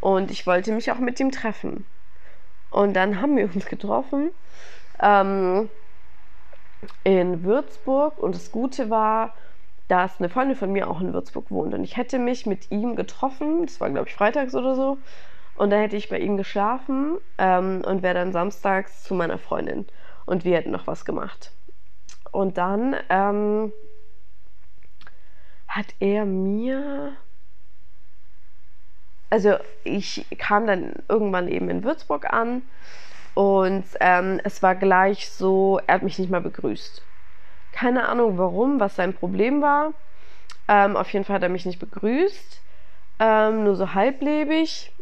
Und 0.00 0.30
ich 0.30 0.46
wollte 0.46 0.72
mich 0.72 0.92
auch 0.92 0.98
mit 0.98 1.18
ihm 1.18 1.30
treffen. 1.30 1.86
Und 2.68 2.92
dann 2.92 3.22
haben 3.22 3.38
wir 3.38 3.44
uns 3.44 3.64
getroffen 3.64 4.32
ähm, 5.00 5.70
in 7.04 7.42
Würzburg. 7.42 8.18
Und 8.18 8.34
das 8.34 8.52
Gute 8.52 8.90
war, 8.90 9.34
dass 9.90 10.20
eine 10.20 10.28
Freundin 10.28 10.56
von 10.56 10.70
mir 10.70 10.88
auch 10.88 11.00
in 11.00 11.12
Würzburg 11.12 11.50
wohnt. 11.50 11.74
Und 11.74 11.82
ich 11.82 11.96
hätte 11.96 12.20
mich 12.20 12.46
mit 12.46 12.70
ihm 12.70 12.94
getroffen. 12.94 13.66
Das 13.66 13.80
war, 13.80 13.90
glaube 13.90 14.08
ich, 14.08 14.14
freitags 14.14 14.54
oder 14.54 14.76
so. 14.76 14.98
Und 15.56 15.70
da 15.70 15.76
hätte 15.76 15.96
ich 15.96 16.08
bei 16.08 16.18
ihm 16.18 16.36
geschlafen 16.36 17.18
ähm, 17.38 17.82
und 17.84 18.02
wäre 18.02 18.14
dann 18.14 18.32
samstags 18.32 19.02
zu 19.02 19.14
meiner 19.14 19.38
Freundin. 19.38 19.86
Und 20.26 20.44
wir 20.44 20.56
hätten 20.56 20.70
noch 20.70 20.86
was 20.86 21.04
gemacht. 21.04 21.50
Und 22.30 22.56
dann 22.56 22.94
ähm, 23.08 23.72
hat 25.66 25.86
er 25.98 26.24
mir. 26.24 27.14
Also 29.28 29.56
ich 29.82 30.26
kam 30.38 30.68
dann 30.68 30.94
irgendwann 31.08 31.48
eben 31.48 31.68
in 31.68 31.82
Würzburg 31.82 32.32
an 32.32 32.62
und 33.34 33.84
ähm, 34.00 34.40
es 34.42 34.62
war 34.62 34.74
gleich 34.74 35.30
so, 35.30 35.80
er 35.86 35.96
hat 35.96 36.02
mich 36.02 36.18
nicht 36.18 36.30
mal 36.30 36.40
begrüßt. 36.40 37.02
Keine 37.72 38.08
Ahnung 38.08 38.38
warum, 38.38 38.80
was 38.80 38.96
sein 38.96 39.14
Problem 39.14 39.62
war. 39.62 39.94
Ähm, 40.68 40.96
auf 40.96 41.12
jeden 41.12 41.24
Fall 41.24 41.36
hat 41.36 41.42
er 41.42 41.48
mich 41.48 41.66
nicht 41.66 41.78
begrüßt, 41.78 42.62
ähm, 43.18 43.64
nur 43.64 43.76
so 43.76 43.94
halblebig. 43.94 44.96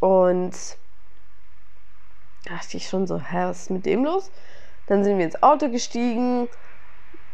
Und 0.00 0.54
da 2.44 2.54
dachte 2.54 2.76
ich 2.76 2.88
schon 2.88 3.06
so, 3.06 3.18
hä, 3.18 3.44
was 3.44 3.62
ist 3.62 3.70
mit 3.70 3.86
dem 3.86 4.04
los? 4.04 4.32
Dann 4.86 5.04
sind 5.04 5.18
wir 5.18 5.24
ins 5.24 5.42
Auto 5.42 5.70
gestiegen 5.70 6.48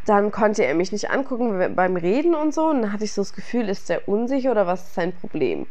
dann 0.09 0.31
konnte 0.31 0.65
er 0.65 0.75
mich 0.75 0.91
nicht 0.91 1.11
angucken 1.11 1.75
beim 1.77 1.97
Reden 1.97 2.35
und 2.35 2.55
so. 2.55 2.69
Und 2.71 2.83
dann 2.83 2.93
hatte 2.93 3.05
ich 3.05 3.13
so 3.13 3.21
das 3.21 3.33
Gefühl, 3.33 3.69
ist 3.69 3.89
der 3.89 4.09
unsicher 4.09 4.51
oder 4.51 4.67
was 4.67 4.85
ist 4.85 4.95
sein 4.95 5.15
Problem? 5.15 5.67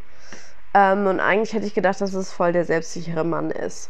Ähm, 0.73 1.07
und 1.07 1.19
eigentlich 1.19 1.53
hätte 1.53 1.65
ich 1.65 1.73
gedacht, 1.73 1.99
dass 2.01 2.13
es 2.13 2.31
voll 2.31 2.51
der 2.51 2.65
selbstsichere 2.65 3.23
Mann 3.23 3.49
ist. 3.49 3.89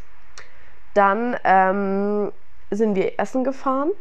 Dann 0.94 1.36
ähm, 1.44 2.32
sind 2.72 2.96
wir 2.96 3.20
essen 3.20 3.44
gefahren 3.44 3.92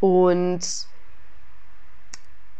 und 0.00 0.88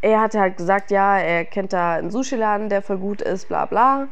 er 0.01 0.21
hatte 0.21 0.41
halt 0.41 0.57
gesagt, 0.57 0.91
ja, 0.91 1.19
er 1.19 1.45
kennt 1.45 1.73
da 1.73 1.95
einen 1.95 2.11
Sushi-Laden, 2.11 2.69
der 2.69 2.83
voll 2.83 2.99
gut 2.99 3.23
ist, 3.23 3.49
bla 3.49 3.67
bla. 3.67 4.09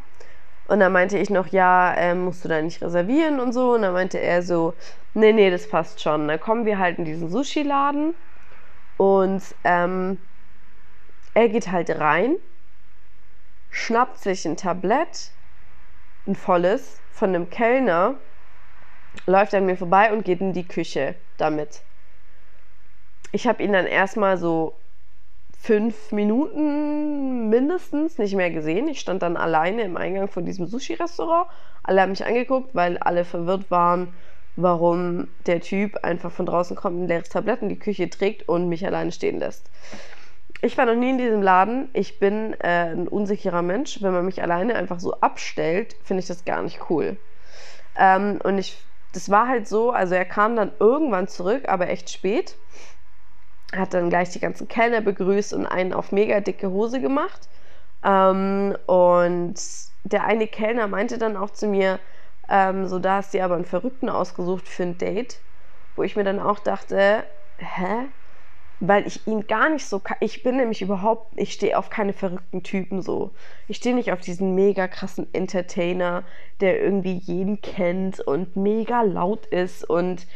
Und 0.67 0.81
dann 0.81 0.93
meinte 0.93 1.19
ich 1.19 1.31
noch, 1.31 1.49
ja, 1.49 1.95
äh, 1.95 2.15
musst 2.15 2.45
du 2.45 2.49
da 2.49 2.61
nicht 2.63 2.83
reservieren 2.83 3.39
und 3.39 3.53
so. 3.53 3.75
Und 3.75 3.83
dann 3.83 3.93
meinte 3.93 4.19
er 4.19 4.43
so, 4.43 4.75
nee, 5.13 5.33
nee, 5.33 5.51
das 5.51 5.69
passt 5.69 6.01
schon. 6.01 6.27
Dann 6.29 6.41
kommen 6.41 6.65
wir 6.65 6.79
halt 6.79 6.99
in 6.99 7.05
diesen 7.05 7.29
Sushi-Laden 7.29 8.15
und 8.97 9.43
ähm, 9.65 10.19
er 11.35 11.49
geht 11.49 11.71
halt 11.71 11.91
rein, 11.91 12.37
schnappt 13.69 14.19
sich 14.19 14.47
ein 14.47 14.57
Tablett, 14.57 15.33
ein 16.27 16.37
volles, 16.37 17.03
von 17.11 17.31
einem 17.31 17.51
Kellner, 17.51 18.21
läuft 19.27 19.55
an 19.55 19.67
mir 19.67 19.77
vorbei 19.77 20.13
und 20.13 20.25
geht 20.25 20.41
in 20.41 20.53
die 20.53 20.69
Küche 20.69 21.21
damit. 21.37 21.85
Ich 23.35 23.49
habe 23.49 23.65
ihn 23.65 23.73
dann 23.73 23.87
erstmal 23.87 24.37
so 24.37 24.77
fünf 25.59 26.13
Minuten 26.13 27.49
mindestens 27.49 28.17
nicht 28.17 28.37
mehr 28.37 28.53
gesehen. 28.53 28.87
Ich 28.87 29.01
stand 29.01 29.23
dann 29.23 29.37
alleine 29.37 29.83
im 29.83 29.97
Eingang 29.97 30.29
von 30.29 30.45
diesem 30.45 30.69
Sushi-Restaurant. 30.69 31.49
Alle 31.83 32.01
haben 32.01 32.11
mich 32.11 32.25
angeguckt, 32.25 32.77
weil 32.77 32.97
alle 32.97 33.25
verwirrt 33.25 33.73
waren, 33.73 34.15
warum 34.55 35.27
der 35.47 35.61
Typ 35.61 35.97
einfach 36.05 36.31
von 36.31 36.47
draußen 36.47 36.77
kommt, 36.77 37.01
ein 37.01 37.09
leeres 37.09 37.29
Tablett 37.29 37.61
in 37.61 37.71
die 37.71 37.79
Küche 37.79 38.09
trägt 38.09 38.49
und 38.49 38.69
mich 38.69 38.87
alleine 38.87 39.11
stehen 39.11 39.41
lässt. 39.41 39.69
Ich 40.63 40.79
war 40.79 40.87
noch 40.87 40.95
nie 40.95 41.11
in 41.11 41.19
diesem 41.19 41.43
Laden. 41.43 41.89
Ich 41.93 42.21
bin 42.21 42.55
äh, 42.61 42.93
ein 42.93 43.09
unsicherer 43.09 43.63
Mensch. 43.63 44.01
Wenn 44.01 44.13
man 44.13 44.27
mich 44.27 44.43
alleine 44.43 44.77
einfach 44.77 45.01
so 45.01 45.15
abstellt, 45.15 45.97
finde 46.05 46.21
ich 46.21 46.29
das 46.29 46.45
gar 46.45 46.63
nicht 46.63 46.89
cool. 46.89 47.17
Ähm, 47.99 48.39
und 48.45 48.59
ich, 48.59 48.79
das 49.13 49.29
war 49.29 49.49
halt 49.49 49.67
so, 49.67 49.91
also 49.91 50.15
er 50.15 50.25
kam 50.25 50.55
dann 50.55 50.71
irgendwann 50.79 51.27
zurück, 51.27 51.69
aber 51.69 51.89
echt 51.89 52.11
spät. 52.11 52.55
Hat 53.75 53.95
dann 53.95 54.11
gleich 54.11 54.31
die 54.31 54.41
ganzen 54.41 54.69
Kellner 54.69 55.01
begrüßt 55.01 55.53
und 55.55 55.67
einen 55.67 55.93
auf 55.93 56.13
mega 56.13 56.41
dicke 56.41 56.71
Hose 56.71 57.01
gemacht. 57.01 57.49
Ähm, 58.05 58.77
und 58.87 59.55
der 60.05 60.25
eine 60.25 60.47
Kellner 60.47 60.87
meinte 60.87 61.19
dann 61.19 61.37
auch 61.37 61.51
zu 61.51 61.67
mir, 61.67 61.99
ähm, 62.49 62.87
so 62.87 62.99
da 62.99 63.17
hast 63.17 63.35
du 63.35 63.43
aber 63.43 63.55
einen 63.57 63.65
Verrückten 63.65 64.09
ausgesucht 64.09 64.69
für 64.69 64.85
ein 64.85 64.99
Date. 64.99 65.41
Wo 65.97 66.03
ich 66.03 66.17
mir 66.17 66.25
dann 66.25 66.41
auch 66.41 66.59
dachte, 66.59 67.25
hä? 67.59 68.09
weil 68.81 69.07
ich 69.07 69.27
ihn 69.27 69.47
gar 69.47 69.71
nicht 69.71 69.87
so 69.87 70.03
ich 70.21 70.43
bin 70.43 70.57
nämlich 70.57 70.83
überhaupt 70.83 71.33
ich 71.37 71.53
stehe 71.53 71.79
auf 71.79 71.91
keine 71.91 72.13
verrückten 72.13 72.63
Typen 72.63 73.03
so 73.03 73.31
ich 73.69 73.77
stehe 73.77 73.95
nicht 73.95 74.13
auf 74.13 74.21
diesen 74.21 74.55
mega 74.55 74.89
krassen 74.89 75.33
Entertainer 75.33 76.25
der 76.61 76.83
irgendwie 76.83 77.15
jeden 77.15 77.61
kennt 77.63 78.21
und 78.21 78.57
mega 78.57 79.03
laut 79.03 79.47
ist 79.47 79.89
und 79.89 80.27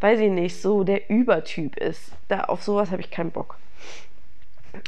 weiß 0.00 0.20
ich 0.20 0.30
nicht 0.30 0.60
so 0.60 0.84
der 0.84 1.08
Übertyp 1.10 1.76
ist 1.76 2.12
da 2.28 2.44
auf 2.44 2.62
sowas 2.62 2.90
habe 2.90 3.00
ich 3.00 3.10
keinen 3.10 3.30
Bock 3.30 3.56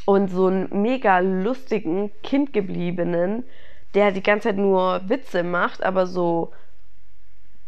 und 0.04 0.28
so 0.28 0.46
einen 0.46 0.82
mega 0.82 1.18
lustigen 1.20 2.10
kindgebliebenen 2.22 3.44
der 3.94 4.12
die 4.12 4.22
ganze 4.22 4.48
Zeit 4.48 4.56
nur 4.56 5.08
Witze 5.08 5.42
macht 5.42 5.82
aber 5.82 6.06
so 6.06 6.52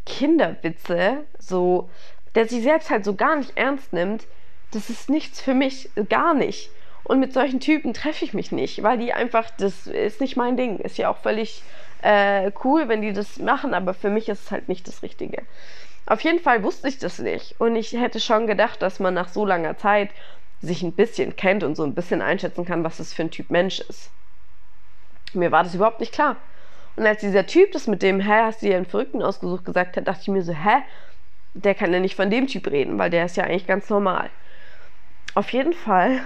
Kinderwitze 0.07 1.25
so 1.39 1.89
der 2.35 2.47
sich 2.47 2.63
selbst 2.63 2.91
halt 2.91 3.05
so 3.05 3.15
gar 3.15 3.37
nicht 3.37 3.57
ernst 3.57 3.93
nimmt 3.93 4.27
das 4.71 4.91
ist 4.91 5.11
nichts 5.11 5.41
für 5.41 5.55
mich, 5.55 5.91
gar 6.09 6.35
nicht. 6.35 6.71
Und 7.05 7.19
mit 7.19 7.33
solchen 7.33 7.61
Typen 7.61 7.93
treffe 7.93 8.25
ich 8.25 8.35
mich 8.35 8.53
nicht, 8.53 8.83
weil 8.83 8.99
die 8.99 9.13
einfach, 9.13 9.51
das 9.59 9.87
ist 9.87 10.21
nicht 10.21 10.37
mein 10.37 10.57
Ding. 10.57 10.79
Ist 10.79 10.99
ja 10.99 11.11
auch 11.11 11.17
völlig 11.17 11.63
äh, 12.03 12.53
cool, 12.65 12.89
wenn 12.89 13.03
die 13.03 13.13
das 13.13 13.39
machen, 13.39 13.75
aber 13.75 13.95
für 13.95 14.11
mich 14.11 14.29
ist 14.29 14.45
es 14.45 14.51
halt 14.51 14.69
nicht 14.69 14.87
das 14.87 15.03
Richtige. 15.03 15.43
Auf 16.07 16.21
jeden 16.23 16.41
Fall 16.41 16.63
wusste 16.63 16.89
ich 16.89 16.99
das 16.99 17.19
nicht. 17.19 17.61
Und 17.61 17.77
ich 17.77 17.93
hätte 17.93 18.21
schon 18.21 18.47
gedacht, 18.47 18.83
dass 18.83 19.01
man 19.01 19.15
nach 19.15 19.29
so 19.29 19.47
langer 19.47 19.77
Zeit 19.77 20.11
sich 20.61 20.83
ein 20.83 20.93
bisschen 20.93 21.37
kennt 21.37 21.63
und 21.63 21.77
so 21.77 21.85
ein 21.85 21.95
bisschen 21.95 22.21
einschätzen 22.21 22.65
kann, 22.65 22.85
was 22.85 22.99
das 22.99 23.13
für 23.13 23.23
ein 23.23 23.31
Typ 23.31 23.51
Mensch 23.51 23.81
ist. 23.81 24.11
Mir 25.33 25.53
war 25.53 25.63
das 25.63 25.75
überhaupt 25.75 26.01
nicht 26.01 26.13
klar. 26.13 26.37
Und 26.97 27.07
als 27.07 27.21
dieser 27.21 27.47
Typ 27.47 27.73
das 27.73 27.87
mit 27.87 28.03
dem, 28.03 28.21
hä, 28.21 28.43
hast 28.43 28.63
du 28.63 28.67
dir 28.67 28.77
einen 28.77 28.87
Verrückten 28.87 29.23
ausgesucht, 29.23 29.65
gesagt 29.65 29.97
hat, 29.97 30.09
dachte 30.09 30.23
ich 30.23 30.29
mir 30.29 30.43
so, 30.43 30.53
hä, 30.53 30.83
der 31.55 31.75
kann 31.75 31.93
ja 31.93 32.01
nicht 32.01 32.17
von 32.17 32.31
dem 32.31 32.47
Typ 32.47 32.67
reden, 32.67 32.99
weil 32.99 33.11
der 33.11 33.25
ist 33.25 33.37
ja 33.37 33.45
eigentlich 33.45 33.67
ganz 33.67 33.89
normal 33.89 34.31
auf 35.35 35.51
jeden 35.51 35.73
Fall 35.73 36.21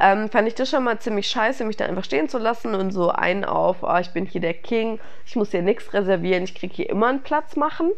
ähm, 0.00 0.28
fand 0.28 0.48
ich 0.48 0.54
das 0.54 0.70
schon 0.70 0.84
mal 0.84 0.98
ziemlich 0.98 1.28
scheiße, 1.28 1.64
mich 1.64 1.76
da 1.76 1.84
einfach 1.84 2.04
stehen 2.04 2.28
zu 2.28 2.38
lassen 2.38 2.74
und 2.74 2.90
so 2.90 3.10
einen 3.10 3.44
auf, 3.44 3.82
oh, 3.82 3.96
ich 4.00 4.10
bin 4.10 4.26
hier 4.26 4.40
der 4.40 4.54
King, 4.54 4.98
ich 5.26 5.36
muss 5.36 5.50
hier 5.50 5.62
nichts 5.62 5.92
reservieren, 5.92 6.42
ich 6.44 6.54
kriege 6.54 6.74
hier 6.74 6.90
immer 6.90 7.08
einen 7.08 7.22
Platz 7.22 7.56
machen. 7.56 7.92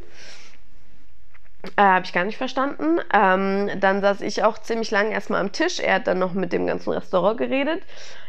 Äh, 1.76 1.82
Habe 1.82 2.04
ich 2.04 2.12
gar 2.12 2.24
nicht 2.24 2.36
verstanden. 2.38 3.00
Ähm, 3.12 3.70
dann 3.80 4.00
saß 4.00 4.20
ich 4.20 4.42
auch 4.42 4.58
ziemlich 4.58 4.90
lange 4.90 5.12
erstmal 5.12 5.40
am 5.40 5.52
Tisch. 5.52 5.80
Er 5.80 5.94
hat 5.94 6.06
dann 6.06 6.18
noch 6.18 6.32
mit 6.32 6.52
dem 6.52 6.66
ganzen 6.66 6.92
Restaurant 6.92 7.38
geredet. 7.38 7.82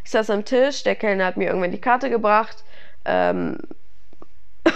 Ich 0.03 0.11
saß 0.11 0.29
am 0.29 0.45
Tisch, 0.45 0.83
der 0.83 0.95
Kellner 0.95 1.25
hat 1.25 1.37
mir 1.37 1.47
irgendwann 1.47 1.71
die 1.71 1.81
Karte 1.81 2.09
gebracht, 2.09 2.63
ähm, 3.05 3.57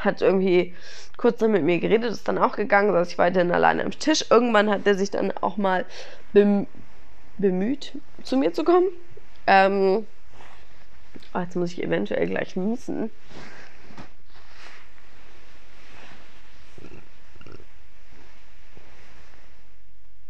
hat 0.00 0.22
irgendwie 0.22 0.74
kurz 1.16 1.38
dann 1.38 1.52
mit 1.52 1.62
mir 1.62 1.78
geredet, 1.78 2.10
ist 2.10 2.28
dann 2.28 2.38
auch 2.38 2.56
gegangen, 2.56 2.92
saß 2.92 3.10
ich 3.10 3.18
weiterhin 3.18 3.50
alleine 3.50 3.84
am 3.84 3.90
Tisch. 3.90 4.26
Irgendwann 4.30 4.70
hat 4.70 4.86
er 4.86 4.94
sich 4.94 5.10
dann 5.10 5.32
auch 5.40 5.56
mal 5.56 5.84
bem 6.32 6.66
bemüht, 7.38 7.98
zu 8.22 8.36
mir 8.36 8.52
zu 8.52 8.64
kommen. 8.64 8.88
Ähm, 9.46 10.06
oh, 11.34 11.38
jetzt 11.38 11.56
muss 11.56 11.72
ich 11.72 11.82
eventuell 11.82 12.26
gleich 12.26 12.56
niesen. 12.56 13.10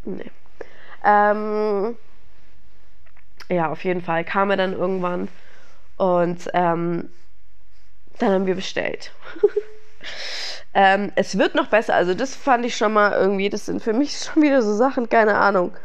Nee. 0.04 0.30
Ähm, 1.04 1.96
ja, 3.48 3.70
auf 3.70 3.84
jeden 3.84 4.02
Fall 4.02 4.24
kam 4.24 4.50
er 4.50 4.56
dann 4.56 4.72
irgendwann 4.72 5.28
und 5.96 6.48
ähm, 6.54 7.10
dann 8.18 8.32
haben 8.32 8.46
wir 8.46 8.54
bestellt. 8.54 9.12
ähm, 10.74 11.12
es 11.14 11.38
wird 11.38 11.54
noch 11.54 11.68
besser, 11.68 11.94
also 11.94 12.14
das 12.14 12.34
fand 12.34 12.64
ich 12.64 12.76
schon 12.76 12.92
mal 12.92 13.12
irgendwie, 13.12 13.50
das 13.50 13.66
sind 13.66 13.82
für 13.82 13.92
mich 13.92 14.18
schon 14.18 14.42
wieder 14.42 14.62
so 14.62 14.74
Sachen, 14.74 15.08
keine 15.08 15.36
Ahnung. 15.36 15.76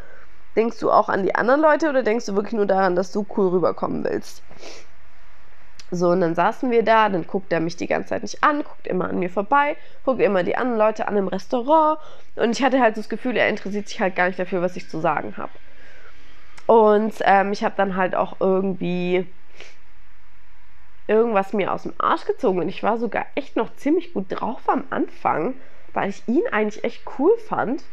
Denkst 0.56 0.80
du 0.80 0.92
auch 0.92 1.10
an 1.10 1.24
die 1.24 1.36
anderen 1.36 1.62
Leute 1.62 1.90
oder 1.90 2.04
denkst 2.04 2.26
du 2.26 2.36
wirklich 2.36 2.54
nur 2.54 2.66
daran, 2.66 2.96
dass 2.96 3.12
du 3.12 3.26
cool 3.38 3.50
rüberkommen 3.50 4.04
willst? 4.04 4.42
So, 5.92 6.10
und 6.10 6.22
dann 6.22 6.36
saßen 6.36 6.70
wir 6.70 6.84
da, 6.84 7.10
dann 7.10 7.26
guckt 7.26 7.52
er 7.52 7.60
mich 7.60 7.76
die 7.76 7.88
ganze 7.88 8.10
Zeit 8.10 8.22
nicht 8.22 8.44
an, 8.44 8.64
guckt 8.64 8.88
immer 8.88 9.10
an 9.10 9.18
mir 9.18 9.30
vorbei, 9.30 9.76
guckt 10.04 10.22
immer 10.22 10.44
die 10.44 10.56
anderen 10.56 10.78
Leute 10.78 11.08
an 11.08 11.18
im 11.18 11.28
Restaurant. 11.28 12.00
Und 12.36 12.52
ich 12.52 12.64
hatte 12.64 12.80
halt 12.80 12.98
das 12.98 13.10
Gefühl, 13.10 13.38
er 13.38 13.50
interessiert 13.50 13.88
sich 13.88 14.00
halt 14.00 14.16
gar 14.16 14.28
nicht 14.28 14.40
dafür, 14.40 14.62
was 14.62 14.76
ich 14.76 14.90
zu 14.90 15.00
sagen 15.00 15.38
habe. 15.38 15.54
Und 16.68 17.16
ähm, 17.22 17.52
ich 17.52 17.64
habe 17.64 17.76
dann 17.76 17.96
halt 17.96 18.14
auch 18.14 18.40
irgendwie 18.40 19.26
irgendwas 21.08 21.54
mir 21.54 21.74
aus 21.74 21.84
dem 21.84 21.94
Arsch 21.98 22.26
gezogen. 22.26 22.60
Und 22.60 22.70
ich 22.70 22.84
war 22.84 22.98
sogar 22.98 23.26
echt 23.34 23.56
noch 23.56 23.76
ziemlich 23.76 24.14
gut 24.14 24.26
drauf 24.30 24.70
am 24.70 24.86
Anfang, 24.92 25.60
weil 25.92 26.10
ich 26.10 26.28
ihn 26.28 26.44
eigentlich 26.52 26.84
echt 26.84 27.04
cool 27.18 27.36
fand. 27.48 27.84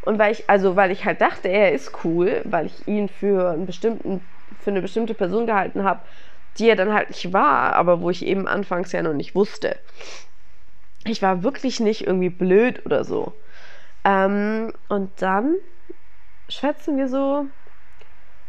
Und 0.00 0.18
weil 0.18 0.32
ich, 0.32 0.50
also 0.50 0.74
weil 0.74 0.90
ich 0.90 1.04
halt 1.04 1.20
dachte, 1.20 1.48
er 1.48 1.72
ist 1.72 2.04
cool, 2.04 2.42
weil 2.44 2.66
ich 2.66 2.86
ihn 2.88 3.08
für 3.08 3.50
einen 3.50 3.64
bestimmten, 3.66 4.26
für 4.58 4.70
eine 4.70 4.82
bestimmte 4.82 5.14
Person 5.14 5.46
gehalten 5.46 5.84
habe, 5.84 6.00
die 6.58 6.68
er 6.68 6.76
dann 6.76 6.92
halt 6.92 7.10
nicht 7.10 7.32
war, 7.32 7.74
aber 7.74 8.00
wo 8.00 8.10
ich 8.10 8.24
eben 8.24 8.46
anfangs 8.46 8.92
ja 8.92 9.02
noch 9.02 9.14
nicht 9.14 9.34
wusste. 9.34 9.78
Ich 11.04 11.22
war 11.22 11.42
wirklich 11.42 11.80
nicht 11.80 12.06
irgendwie 12.06 12.30
blöd 12.30 12.84
oder 12.86 13.04
so. 13.04 13.34
Ähm, 14.04 14.72
und 14.88 15.10
dann 15.20 15.56
schwätzen 16.48 16.96
wir 16.96 17.08
so 17.08 17.46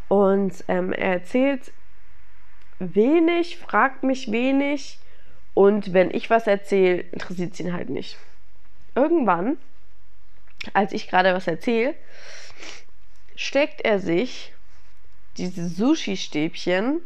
und 0.08 0.64
ähm, 0.68 0.92
er 0.92 1.12
erzählt 1.12 1.72
wenig, 2.78 3.58
fragt 3.58 4.02
mich 4.02 4.30
wenig 4.30 4.98
und 5.54 5.92
wenn 5.92 6.10
ich 6.10 6.28
was 6.28 6.46
erzähle, 6.46 7.00
interessiert 7.00 7.54
es 7.54 7.60
ihn 7.60 7.72
halt 7.72 7.88
nicht. 7.88 8.18
Irgendwann 8.94 9.58
als 10.72 10.92
ich 10.92 11.08
gerade 11.08 11.34
was 11.34 11.46
erzähle, 11.46 11.94
steckt 13.34 13.82
er 13.82 13.98
sich 13.98 14.54
diese 15.36 15.68
Sushi-Stäbchen 15.68 17.00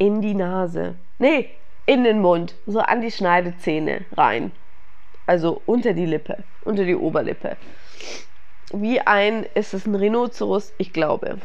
in 0.00 0.22
die 0.22 0.34
Nase. 0.34 0.96
Nee, 1.18 1.50
in 1.84 2.04
den 2.04 2.20
Mund, 2.20 2.54
so 2.66 2.80
an 2.80 3.02
die 3.02 3.10
Schneidezähne 3.10 4.06
rein. 4.16 4.50
Also 5.26 5.60
unter 5.66 5.92
die 5.92 6.06
Lippe, 6.06 6.42
unter 6.64 6.84
die 6.84 6.96
Oberlippe. 6.96 7.58
Wie 8.72 9.00
ein, 9.00 9.44
ist 9.54 9.74
es 9.74 9.86
ein 9.86 9.94
Rhinoceros? 9.94 10.72
Ich 10.78 10.94
glaube. 10.94 11.38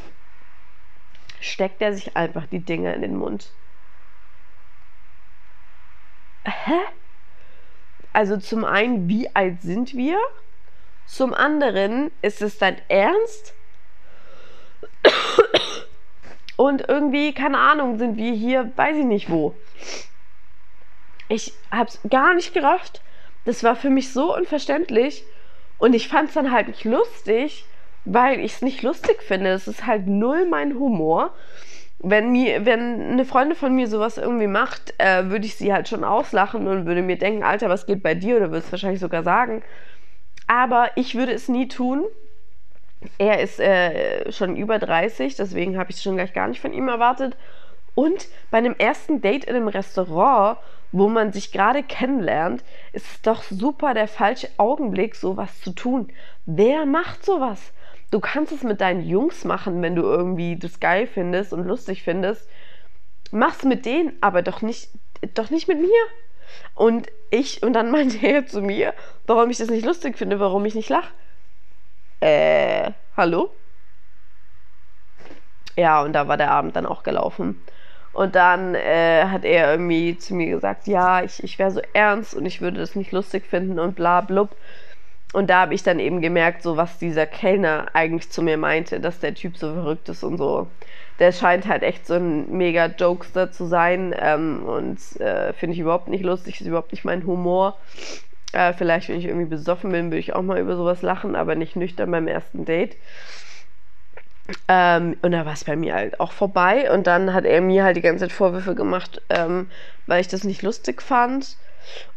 Steckt 1.41 1.81
er 1.81 1.93
sich 1.93 2.15
einfach 2.15 2.45
die 2.45 2.61
Dinger 2.61 2.93
in 2.93 3.01
den 3.01 3.17
Mund. 3.17 3.51
Hä? 6.45 6.79
Also 8.13 8.37
zum 8.37 8.63
einen, 8.63 9.09
wie 9.09 9.35
alt 9.35 9.61
sind 9.63 9.95
wir? 9.95 10.17
Zum 11.05 11.33
anderen 11.33 12.09
ist 12.21 12.41
es 12.41 12.57
dein 12.57 12.77
Ernst? 12.87 13.53
Und 16.57 16.87
irgendwie, 16.87 17.33
keine 17.33 17.57
Ahnung, 17.57 17.97
sind 17.97 18.17
wir 18.17 18.31
hier, 18.31 18.71
weiß 18.75 18.97
ich 18.97 19.05
nicht 19.05 19.29
wo. 19.29 19.55
Ich 21.27 21.53
hab's 21.71 21.99
gar 22.09 22.33
nicht 22.33 22.53
gerafft. 22.53 23.01
Das 23.45 23.63
war 23.63 23.75
für 23.75 23.89
mich 23.89 24.13
so 24.13 24.35
unverständlich. 24.35 25.23
Und 25.77 25.93
ich 25.93 26.07
fand's 26.07 26.33
dann 26.33 26.51
halt 26.51 26.67
nicht 26.67 26.85
lustig, 26.85 27.65
weil 28.05 28.39
ich 28.39 28.53
es 28.53 28.61
nicht 28.61 28.83
lustig 28.83 29.21
finde. 29.21 29.49
Es 29.49 29.67
ist 29.67 29.85
halt 29.85 30.07
null 30.07 30.45
mein 30.45 30.75
Humor. 30.75 31.33
Wenn, 31.99 32.31
mir, 32.31 32.65
wenn 32.65 33.11
eine 33.11 33.25
Freundin 33.25 33.57
von 33.57 33.73
mir 33.75 33.87
sowas 33.87 34.17
irgendwie 34.17 34.47
macht, 34.47 34.93
äh, 34.99 35.29
würde 35.29 35.45
ich 35.45 35.55
sie 35.55 35.73
halt 35.73 35.87
schon 35.87 36.03
auslachen 36.03 36.67
und 36.67 36.85
würde 36.85 37.01
mir 37.01 37.17
denken, 37.17 37.43
Alter, 37.43 37.69
was 37.69 37.85
geht 37.85 38.03
bei 38.03 38.13
dir? 38.13 38.37
Oder 38.37 38.51
würde 38.51 38.59
es 38.59 38.71
wahrscheinlich 38.71 38.99
sogar 38.99 39.23
sagen. 39.23 39.63
Aber 40.47 40.91
ich 40.95 41.15
würde 41.15 41.33
es 41.33 41.49
nie 41.49 41.67
tun. 41.67 42.05
Er 43.17 43.39
ist 43.39 43.59
äh, 43.59 44.31
schon 44.31 44.55
über 44.55 44.79
30, 44.79 45.35
deswegen 45.35 45.77
habe 45.77 45.91
ich 45.91 45.97
es 45.97 46.03
schon 46.03 46.15
gleich 46.15 46.33
gar 46.33 46.47
nicht 46.47 46.61
von 46.61 46.73
ihm 46.73 46.87
erwartet. 46.87 47.37
Und 47.93 48.27
bei 48.51 48.57
einem 48.57 48.75
ersten 48.77 49.21
Date 49.21 49.45
in 49.45 49.55
einem 49.55 49.67
Restaurant, 49.67 50.57
wo 50.91 51.07
man 51.07 51.31
sich 51.31 51.51
gerade 51.51 51.83
kennenlernt, 51.83 52.63
ist 52.93 53.05
es 53.07 53.21
doch 53.21 53.43
super 53.43 53.93
der 53.93 54.07
falsche 54.07 54.49
Augenblick, 54.57 55.15
sowas 55.15 55.61
zu 55.61 55.71
tun. 55.71 56.09
Wer 56.45 56.85
macht 56.85 57.25
sowas? 57.25 57.73
Du 58.11 58.19
kannst 58.19 58.51
es 58.51 58.63
mit 58.63 58.81
deinen 58.81 59.01
Jungs 59.01 59.45
machen, 59.45 59.81
wenn 59.81 59.95
du 59.95 60.03
irgendwie 60.03 60.57
das 60.57 60.79
geil 60.79 61.07
findest 61.07 61.53
und 61.53 61.65
lustig 61.65 62.03
findest. 62.03 62.47
Mach's 63.31 63.63
mit 63.63 63.85
denen, 63.85 64.13
aber 64.21 64.41
doch 64.41 64.61
nicht, 64.61 64.89
doch 65.33 65.49
nicht 65.49 65.67
mit 65.67 65.79
mir. 65.79 65.89
Und 66.75 67.07
ich, 67.31 67.63
und 67.63 67.73
dann 67.73 67.91
meinte 67.91 68.25
er 68.25 68.45
zu 68.45 68.61
mir, 68.61 68.93
warum 69.25 69.49
ich 69.49 69.57
das 69.57 69.69
nicht 69.69 69.85
lustig 69.85 70.17
finde, 70.17 70.39
warum 70.39 70.65
ich 70.65 70.75
nicht 70.75 70.89
lache. 70.89 71.11
Äh, 72.25 72.93
hallo? 73.15 73.51
Ja, 75.77 76.01
und 76.01 76.13
da 76.13 76.27
war 76.27 76.37
der 76.37 76.51
Abend 76.51 76.75
dann 76.75 76.85
auch 76.87 77.03
gelaufen. 77.03 77.61
Und 78.13 78.35
dann 78.35 78.73
äh, 78.75 79.25
hat 79.25 79.43
er 79.45 79.71
irgendwie 79.71 80.17
zu 80.17 80.33
mir 80.33 80.47
gesagt, 80.49 80.87
ja, 80.87 81.21
ich, 81.23 81.43
ich 81.43 81.59
wäre 81.59 81.69
so 81.71 81.81
ernst 81.93 82.33
und 82.33 82.45
ich 82.47 82.61
würde 82.61 82.79
das 82.79 82.95
nicht 82.95 83.11
lustig 83.11 83.45
finden 83.45 83.77
und 83.79 83.95
bla 83.95 84.21
blub. 84.21 84.55
Und 85.33 85.49
da 85.51 85.61
habe 85.61 85.75
ich 85.75 85.83
dann 85.83 85.99
eben 85.99 86.21
gemerkt, 86.21 86.63
so 86.63 86.77
was 86.77 86.97
dieser 86.97 87.27
Kellner 87.27 87.87
eigentlich 87.93 88.31
zu 88.31 88.41
mir 88.41 88.57
meinte, 88.57 88.99
dass 89.01 89.19
der 89.19 89.35
Typ 89.35 89.57
so 89.57 89.73
verrückt 89.73 90.09
ist 90.09 90.23
und 90.23 90.37
so. 90.37 90.67
Der 91.19 91.31
scheint 91.31 91.67
halt 91.67 91.83
echt 91.83 92.07
so 92.07 92.15
ein 92.15 92.49
mega 92.57 92.87
Jokester 92.87 93.51
zu 93.51 93.65
sein 93.67 94.15
ähm, 94.17 94.65
und 94.65 94.99
äh, 95.21 95.53
finde 95.53 95.73
ich 95.75 95.79
überhaupt 95.79 96.07
nicht 96.07 96.23
lustig, 96.23 96.61
ist 96.61 96.67
überhaupt 96.67 96.91
nicht 96.91 97.05
mein 97.05 97.25
Humor. 97.27 97.77
Äh, 98.55 98.71
vielleicht, 98.71 99.09
wenn 99.09 99.19
ich 99.19 99.25
irgendwie 99.25 99.49
besoffen 99.49 99.91
bin, 99.91 100.05
würde 100.05 100.19
ich 100.19 100.33
auch 100.33 100.41
mal 100.41 100.59
über 100.59 100.77
sowas 100.77 101.01
lachen, 101.01 101.35
aber 101.35 101.55
nicht 101.55 101.75
nüchtern 101.75 102.09
beim 102.09 102.25
ersten 102.25 102.63
Date. 102.63 102.95
Ähm, 104.69 105.17
und 105.21 105.31
da 105.33 105.45
war 105.45 105.51
es 105.51 105.65
bei 105.65 105.75
mir 105.75 105.93
halt 105.95 106.21
auch 106.21 106.31
vorbei. 106.31 106.89
Und 106.89 107.05
dann 107.05 107.33
hat 107.33 107.43
er 107.43 107.59
mir 107.59 107.83
halt 107.83 107.97
die 107.97 108.01
ganze 108.01 108.23
Zeit 108.25 108.31
Vorwürfe 108.31 108.73
gemacht, 108.73 109.21
ähm, 109.29 109.69
weil 110.05 110.21
ich 110.21 110.29
das 110.29 110.45
nicht 110.45 110.61
lustig 110.61 111.01
fand. 111.01 111.57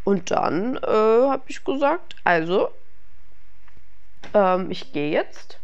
Und 0.05 0.30
dann 0.30 0.76
äh, 0.76 0.86
habe 0.86 1.43
ich 1.49 1.64
gesagt, 1.64 2.14
also, 2.22 2.68
ähm, 4.34 4.70
ich 4.70 4.93
gehe 4.93 5.11
jetzt. 5.11 5.61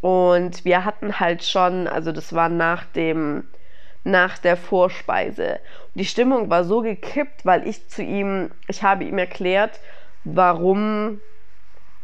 Und 0.00 0.64
wir 0.64 0.84
hatten 0.84 1.20
halt 1.20 1.44
schon, 1.44 1.88
also 1.88 2.12
das 2.12 2.32
war 2.34 2.48
nach 2.48 2.84
dem, 2.86 3.48
nach 4.04 4.38
der 4.38 4.56
Vorspeise. 4.56 5.60
Die 5.94 6.04
Stimmung 6.04 6.50
war 6.50 6.64
so 6.64 6.80
gekippt, 6.80 7.44
weil 7.44 7.66
ich 7.66 7.88
zu 7.88 8.02
ihm, 8.02 8.50
ich 8.66 8.82
habe 8.82 9.04
ihm 9.04 9.18
erklärt, 9.18 9.80
warum 10.24 11.20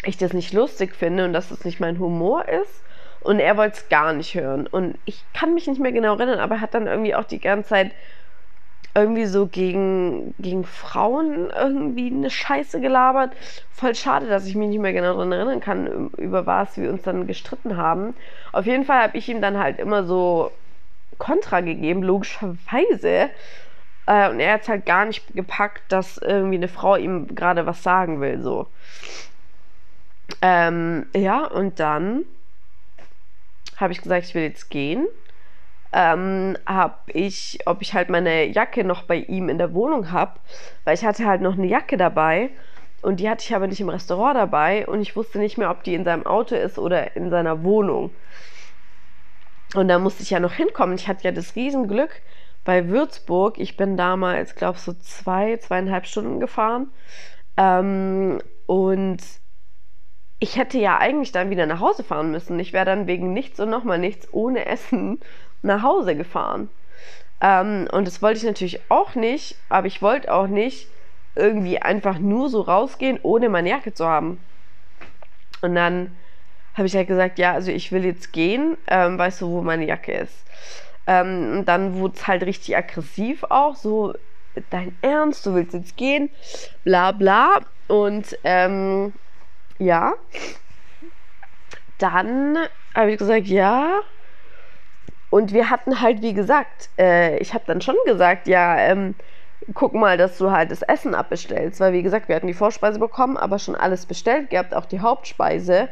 ich 0.05 0.17
das 0.17 0.33
nicht 0.33 0.53
lustig 0.53 0.95
finde 0.95 1.25
und 1.25 1.33
dass 1.33 1.49
das 1.49 1.65
nicht 1.65 1.81
mein 1.81 1.99
Humor 1.99 2.49
ist. 2.49 2.85
Und 3.21 3.41
er 3.41 3.57
wollte 3.57 3.79
es 3.79 3.89
gar 3.89 4.13
nicht 4.13 4.35
hören. 4.35 4.69
Und 4.69 4.99
ich 5.05 5.33
kann 5.33 5.55
mich 5.55 5.67
nicht 5.67 5.81
mehr 5.81 5.93
genau 5.93 6.15
erinnern, 6.15 6.39
aber 6.39 6.57
er 6.57 6.61
hat 6.61 6.75
dann 6.75 6.87
irgendwie 6.87 7.17
auch 7.17 7.25
die 7.25 7.41
ganze 7.41 7.71
Zeit 7.71 7.93
irgendwie 8.95 9.27
so 9.27 9.47
gegen, 9.47 10.35
gegen 10.39 10.65
Frauen 10.65 11.51
irgendwie 11.51 12.11
eine 12.11 12.31
Scheiße 12.31 12.81
gelabert. 12.81 13.35
Voll 13.71 13.95
schade, 13.95 14.27
dass 14.29 14.47
ich 14.47 14.55
mich 14.55 14.69
nicht 14.69 14.81
mehr 14.81 14.93
genau 14.93 15.15
daran 15.15 15.33
erinnern 15.33 15.61
kann, 15.61 16.11
über 16.17 16.47
was 16.47 16.77
wir 16.77 16.91
uns 16.91 17.03
dann 17.03 17.27
gestritten 17.27 17.77
haben. 17.77 18.15
Auf 18.53 18.67
jeden 18.67 18.85
Fall 18.85 19.03
habe 19.03 19.19
ich 19.19 19.29
ihm 19.29 19.41
dann 19.41 19.59
halt 19.59 19.79
immer 19.79 20.05
so 20.05 20.53
Kontra 21.19 21.61
gegeben, 21.61 22.03
logischerweise. 22.03 23.31
Äh, 24.07 24.31
und 24.31 24.41
er 24.41 24.55
hat 24.55 24.69
halt 24.69 24.87
gar 24.87 25.05
nicht 25.05 25.35
gepackt, 25.35 25.83
dass 25.93 26.19
irgendwie 26.19 26.57
eine 26.57 26.69
Frau 26.69 26.97
ihm 26.97 27.35
gerade 27.35 27.67
was 27.67 27.83
sagen 27.83 28.21
will, 28.21 28.41
so. 28.41 28.67
Ähm, 30.43 31.07
ja, 31.15 31.45
und 31.45 31.81
dann 31.81 32.25
habe 33.77 33.93
ich 33.93 34.01
gesagt, 34.01 34.27
ich 34.27 34.35
will 34.35 34.43
jetzt 34.43 34.71
gehen. 34.71 35.07
Ähm, 35.93 36.57
habe 36.67 36.99
ich, 37.07 37.61
ob 37.65 37.81
ich 37.81 37.95
halt 37.95 38.11
meine 38.11 38.45
Jacke 38.45 38.85
noch 38.85 39.05
bei 39.05 39.17
ihm 39.17 39.49
in 39.49 39.57
der 39.57 39.73
Wohnung 39.73 40.13
habe, 40.13 40.39
weil 40.85 40.95
ich 40.95 41.05
hatte 41.05 41.25
halt 41.25 41.41
noch 41.41 41.55
eine 41.55 41.67
Jacke 41.67 41.97
dabei 41.97 42.51
und 43.01 43.21
die 43.21 43.29
hatte 43.29 43.45
ich 43.45 43.55
aber 43.55 43.67
nicht 43.67 43.81
im 43.81 43.89
Restaurant 43.89 44.37
dabei 44.37 44.87
und 44.87 45.01
ich 45.01 45.17
wusste 45.17 45.39
nicht 45.39 45.57
mehr, 45.57 45.71
ob 45.71 45.85
die 45.85 45.95
in 45.95 46.05
seinem 46.05 46.27
Auto 46.27 46.55
ist 46.55 46.79
oder 46.79 47.17
in 47.17 47.31
seiner 47.31 47.63
Wohnung. 47.63 48.11
Und 49.75 49.89
da 49.89 49.99
musste 49.99 50.23
ich 50.23 50.31
ja 50.31 50.41
noch 50.41 50.53
hinkommen. 50.55 50.95
Ich 50.97 51.09
hatte 51.09 51.25
ja 51.25 51.33
das 51.33 51.57
Riesenglück 51.57 52.23
bei 52.65 52.89
Würzburg. 52.89 53.59
Ich 53.59 53.77
bin 53.77 53.97
damals, 53.97 54.55
glaube 54.55 54.79
ich, 54.79 54.83
so 54.83 54.93
zwei, 54.95 55.57
zweieinhalb 55.57 56.07
Stunden 56.07 56.41
gefahren. 56.41 56.89
Ähm, 57.57 58.41
und 58.67 59.19
ich 60.39 60.57
hätte 60.57 60.79
ja 60.79 60.99
eigentlich 60.99 61.33
dann 61.33 61.51
wieder 61.51 61.67
nach 61.67 61.81
Hause 61.81 62.05
fahren 62.05 62.31
müssen. 62.31 62.59
Ich 62.61 62.73
wäre 62.73 62.85
dann 62.85 63.07
wegen 63.07 63.33
nichts 63.33 63.59
und 63.61 63.71
nochmal 63.71 63.99
nichts 63.99 64.29
ohne 64.33 64.67
Essen 64.67 65.21
nach 65.63 65.83
Hause 65.83 66.17
gefahren. 66.17 66.69
Ähm, 67.41 67.89
und 67.93 68.07
das 68.07 68.23
wollte 68.23 68.39
ich 68.39 68.45
natürlich 68.45 68.81
auch 68.89 69.15
nicht, 69.15 69.57
aber 69.69 69.87
ich 69.87 70.03
wollte 70.03 70.33
auch 70.33 70.47
nicht 70.47 70.89
irgendwie 71.35 71.81
einfach 71.81 72.19
nur 72.19 72.49
so 72.49 72.63
rausgehen, 72.63 73.19
ohne 73.23 73.49
meine 73.49 73.71
Jacke 73.71 73.95
zu 73.95 74.07
haben. 74.07 74.41
Und 75.63 75.75
dann 75.75 76.17
habe 76.79 76.87
ich 76.87 76.97
halt 76.97 77.09
gesagt, 77.09 77.39
ja, 77.39 77.53
also 77.53 77.71
ich 77.71 77.93
will 77.93 78.05
jetzt 78.05 78.33
gehen, 78.33 78.79
ähm, 78.87 79.19
weißt 79.19 79.43
du, 79.43 79.51
wo 79.51 79.63
meine 79.63 79.87
Jacke 79.87 80.13
ist. 80.13 80.45
Ähm, 81.07 81.59
und 81.59 81.65
dann 81.67 81.99
wurde 81.99 82.15
es 82.17 82.27
halt 82.27 82.45
richtig 82.45 82.77
aggressiv 82.77 83.45
auch, 83.49 83.75
so, 83.75 84.15
dein 84.71 84.97
Ernst, 85.03 85.45
du 85.47 85.55
willst 85.55 85.75
jetzt 85.75 85.97
gehen, 85.97 86.31
bla 86.85 87.13
bla. 87.13 87.61
Und 87.89 88.39
ähm, 88.45 89.13
ja. 89.79 90.15
Dann 91.99 92.59
habe 92.95 93.13
ich 93.13 93.19
gesagt, 93.19 93.47
ja. 93.47 94.01
Und 95.31 95.53
wir 95.53 95.71
hatten 95.71 96.01
halt, 96.01 96.23
wie 96.23 96.35
gesagt, 96.35 96.91
äh, 96.99 97.39
ich 97.39 97.55
habe 97.55 97.65
dann 97.67 97.81
schon 97.81 97.97
gesagt, 98.07 98.47
ja, 98.47 98.79
ähm, 98.79 99.15
guck 99.75 99.95
mal, 99.95 100.17
dass 100.17 100.39
du 100.39 100.51
halt 100.51 100.71
das 100.71 100.83
Essen 100.83 101.15
abbestellst. 101.15 101.81
Weil, 101.81 101.93
wie 101.93 102.03
gesagt, 102.03 102.29
wir 102.29 102.37
hatten 102.37 102.47
die 102.47 102.55
Vorspeise 102.55 102.99
bekommen, 102.99 103.37
aber 103.37 103.59
schon 103.59 103.75
alles 103.75 104.07
bestellt 104.07 104.51
gehabt, 104.51 104.75
auch 104.75 104.87
die 104.87 105.01
Hauptspeise. 105.01 105.89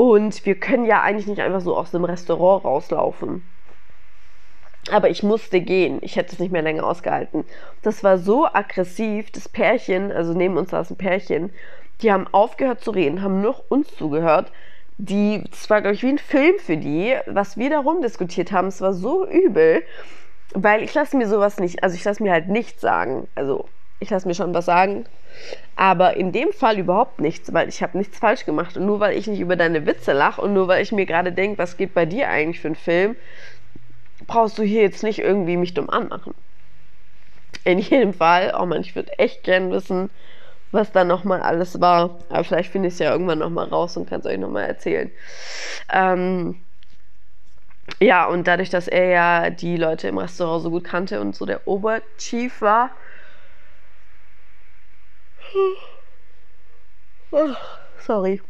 Und 0.00 0.46
wir 0.46 0.54
können 0.54 0.86
ja 0.86 1.02
eigentlich 1.02 1.26
nicht 1.26 1.42
einfach 1.42 1.60
so 1.60 1.76
aus 1.76 1.90
dem 1.90 2.04
Restaurant 2.06 2.64
rauslaufen. 2.64 3.42
Aber 4.90 5.10
ich 5.10 5.22
musste 5.22 5.60
gehen. 5.60 5.98
Ich 6.00 6.16
hätte 6.16 6.32
es 6.32 6.38
nicht 6.38 6.52
mehr 6.52 6.62
länger 6.62 6.84
ausgehalten. 6.84 7.44
Das 7.82 8.02
war 8.02 8.16
so 8.16 8.46
aggressiv. 8.46 9.30
Das 9.30 9.46
Pärchen, 9.46 10.10
also 10.10 10.32
neben 10.32 10.56
uns 10.56 10.70
saß 10.70 10.88
ein 10.92 10.96
Pärchen, 10.96 11.52
die 12.00 12.10
haben 12.10 12.26
aufgehört 12.32 12.80
zu 12.80 12.92
reden, 12.92 13.20
haben 13.20 13.42
nur 13.42 13.62
uns 13.68 13.94
zugehört. 13.94 14.50
Die, 14.96 15.44
das 15.50 15.68
war, 15.68 15.82
glaube 15.82 15.96
ich, 15.96 16.02
wie 16.02 16.08
ein 16.08 16.16
Film 16.16 16.54
für 16.58 16.78
die, 16.78 17.14
was 17.26 17.58
wir 17.58 17.68
da 17.68 17.80
rumdiskutiert 17.80 18.52
haben. 18.52 18.68
Es 18.68 18.80
war 18.80 18.94
so 18.94 19.26
übel, 19.26 19.82
weil 20.54 20.82
ich 20.82 20.94
lasse 20.94 21.14
mir 21.14 21.28
sowas 21.28 21.58
nicht, 21.58 21.82
also 21.82 21.94
ich 21.94 22.04
lasse 22.04 22.22
mir 22.22 22.32
halt 22.32 22.48
nichts 22.48 22.80
sagen. 22.80 23.28
Also 23.34 23.68
ich 24.00 24.10
lasse 24.10 24.26
mir 24.26 24.34
schon 24.34 24.54
was 24.54 24.64
sagen, 24.64 25.04
aber 25.76 26.16
in 26.16 26.32
dem 26.32 26.52
Fall 26.52 26.78
überhaupt 26.78 27.20
nichts, 27.20 27.52
weil 27.52 27.68
ich 27.68 27.82
habe 27.82 27.96
nichts 27.96 28.18
falsch 28.18 28.46
gemacht. 28.46 28.76
Und 28.76 28.86
nur 28.86 28.98
weil 28.98 29.16
ich 29.16 29.26
nicht 29.26 29.40
über 29.40 29.56
deine 29.56 29.86
Witze 29.86 30.12
lache 30.12 30.40
und 30.40 30.54
nur 30.54 30.68
weil 30.68 30.82
ich 30.82 30.90
mir 30.90 31.06
gerade 31.06 31.32
denke, 31.32 31.58
was 31.58 31.76
geht 31.76 31.94
bei 31.94 32.06
dir 32.06 32.28
eigentlich 32.28 32.60
für 32.60 32.68
einen 32.68 32.74
Film, 32.74 33.16
brauchst 34.26 34.58
du 34.58 34.62
hier 34.62 34.82
jetzt 34.82 35.02
nicht 35.02 35.18
irgendwie 35.18 35.56
mich 35.56 35.74
dumm 35.74 35.90
anmachen. 35.90 36.34
In 37.64 37.78
jedem 37.78 38.14
Fall, 38.14 38.54
oh 38.58 38.64
man, 38.64 38.80
ich 38.80 38.96
würde 38.96 39.18
echt 39.18 39.44
gern 39.44 39.70
wissen, 39.70 40.08
was 40.72 40.92
da 40.92 41.04
nochmal 41.04 41.42
alles 41.42 41.80
war. 41.80 42.18
Aber 42.30 42.44
vielleicht 42.44 42.70
finde 42.70 42.88
ich 42.88 42.94
es 42.94 43.00
ja 43.00 43.12
irgendwann 43.12 43.38
nochmal 43.38 43.68
raus 43.68 43.96
und 43.96 44.08
kann 44.08 44.20
es 44.20 44.26
euch 44.26 44.38
nochmal 44.38 44.64
erzählen. 44.64 45.10
Ähm, 45.92 46.56
ja, 47.98 48.26
und 48.26 48.46
dadurch, 48.46 48.70
dass 48.70 48.88
er 48.88 49.06
ja 49.06 49.50
die 49.50 49.76
Leute 49.76 50.08
im 50.08 50.16
Restaurant 50.16 50.62
so 50.62 50.70
gut 50.70 50.84
kannte 50.84 51.20
und 51.20 51.34
so 51.34 51.44
der 51.44 51.66
Oberchief 51.66 52.62
war, 52.62 52.90
oh, 57.30 57.54
sorry, 57.98 58.40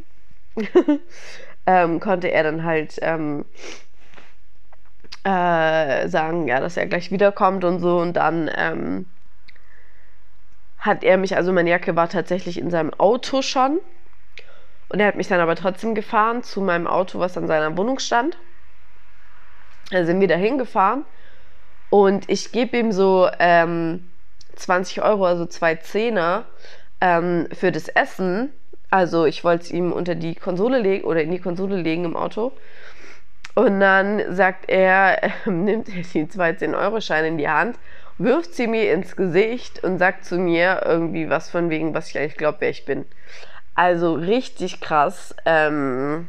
ähm, 1.67 2.01
konnte 2.01 2.31
er 2.31 2.43
dann 2.43 2.65
halt 2.65 2.99
ähm, 3.03 3.45
äh, 5.25 6.09
sagen, 6.09 6.49
ja, 6.49 6.61
dass 6.61 6.77
er 6.77 6.87
gleich 6.87 7.11
wiederkommt 7.11 7.65
und 7.65 7.81
so 7.81 7.99
und 7.99 8.15
dann 8.15 8.51
ähm, 8.57 9.07
hat 10.79 11.05
er 11.05 11.19
mich, 11.19 11.37
also 11.37 11.53
meine 11.53 11.71
Jacke 11.71 11.95
war 11.95 12.09
tatsächlich 12.09 12.59
in 12.59 12.71
seinem 12.71 12.93
Auto 12.95 13.43
schon. 13.43 13.81
Und 14.89 14.99
er 14.99 15.07
hat 15.07 15.15
mich 15.15 15.29
dann 15.29 15.39
aber 15.39 15.55
trotzdem 15.55 15.95
gefahren 15.95 16.43
zu 16.43 16.61
meinem 16.61 16.89
Auto, 16.89 17.21
was 17.21 17.37
an 17.37 17.47
seiner 17.47 17.77
Wohnung 17.77 18.01
stand. 18.01 18.37
Da 19.91 20.05
sind 20.05 20.21
wir 20.21 20.27
da 20.27 20.37
hingefahren 20.37 21.05
und 21.91 22.31
ich 22.31 22.53
gebe 22.53 22.77
ihm 22.79 22.93
so 22.93 23.29
ähm, 23.39 24.09
20 24.55 25.03
Euro, 25.03 25.27
also 25.27 25.47
zwei 25.47 25.75
Zehner 25.77 26.47
ähm, 27.01 27.49
für 27.53 27.73
das 27.73 27.89
Essen. 27.89 28.51
Also 28.91 29.25
ich 29.25 29.45
wollte 29.45 29.65
es 29.65 29.71
ihm 29.71 29.93
unter 29.93 30.15
die 30.15 30.35
Konsole 30.35 30.81
legen 30.81 31.05
oder 31.05 31.23
in 31.23 31.31
die 31.31 31.41
Konsole 31.41 31.77
legen 31.77 32.05
im 32.05 32.17
Auto. 32.17 32.53
Und 33.55 33.81
dann 33.81 34.35
sagt 34.35 34.69
er, 34.69 35.23
äh, 35.23 35.31
nimmt 35.47 35.89
er 35.89 36.03
die 36.03 36.29
zwei 36.29 36.51
10-Euro-Scheine 36.51 37.29
in 37.29 37.39
die 37.39 37.49
Hand 37.49 37.77
wirft 38.21 38.55
sie 38.55 38.67
mir 38.67 38.93
ins 38.93 39.17
Gesicht 39.17 39.83
und 39.83 39.99
sagt 39.99 40.27
zu 40.27 40.37
mir 40.37 40.83
irgendwie 40.85 41.31
was 41.31 41.49
von 41.49 41.71
wegen, 41.71 41.95
was 41.95 42.11
ich 42.11 42.19
eigentlich 42.19 42.37
glaube, 42.37 42.59
wer 42.61 42.69
ich 42.69 42.85
bin. 42.85 43.07
Also 43.75 44.13
richtig 44.13 44.81
krass. 44.83 45.35
Ähm, 45.47 46.29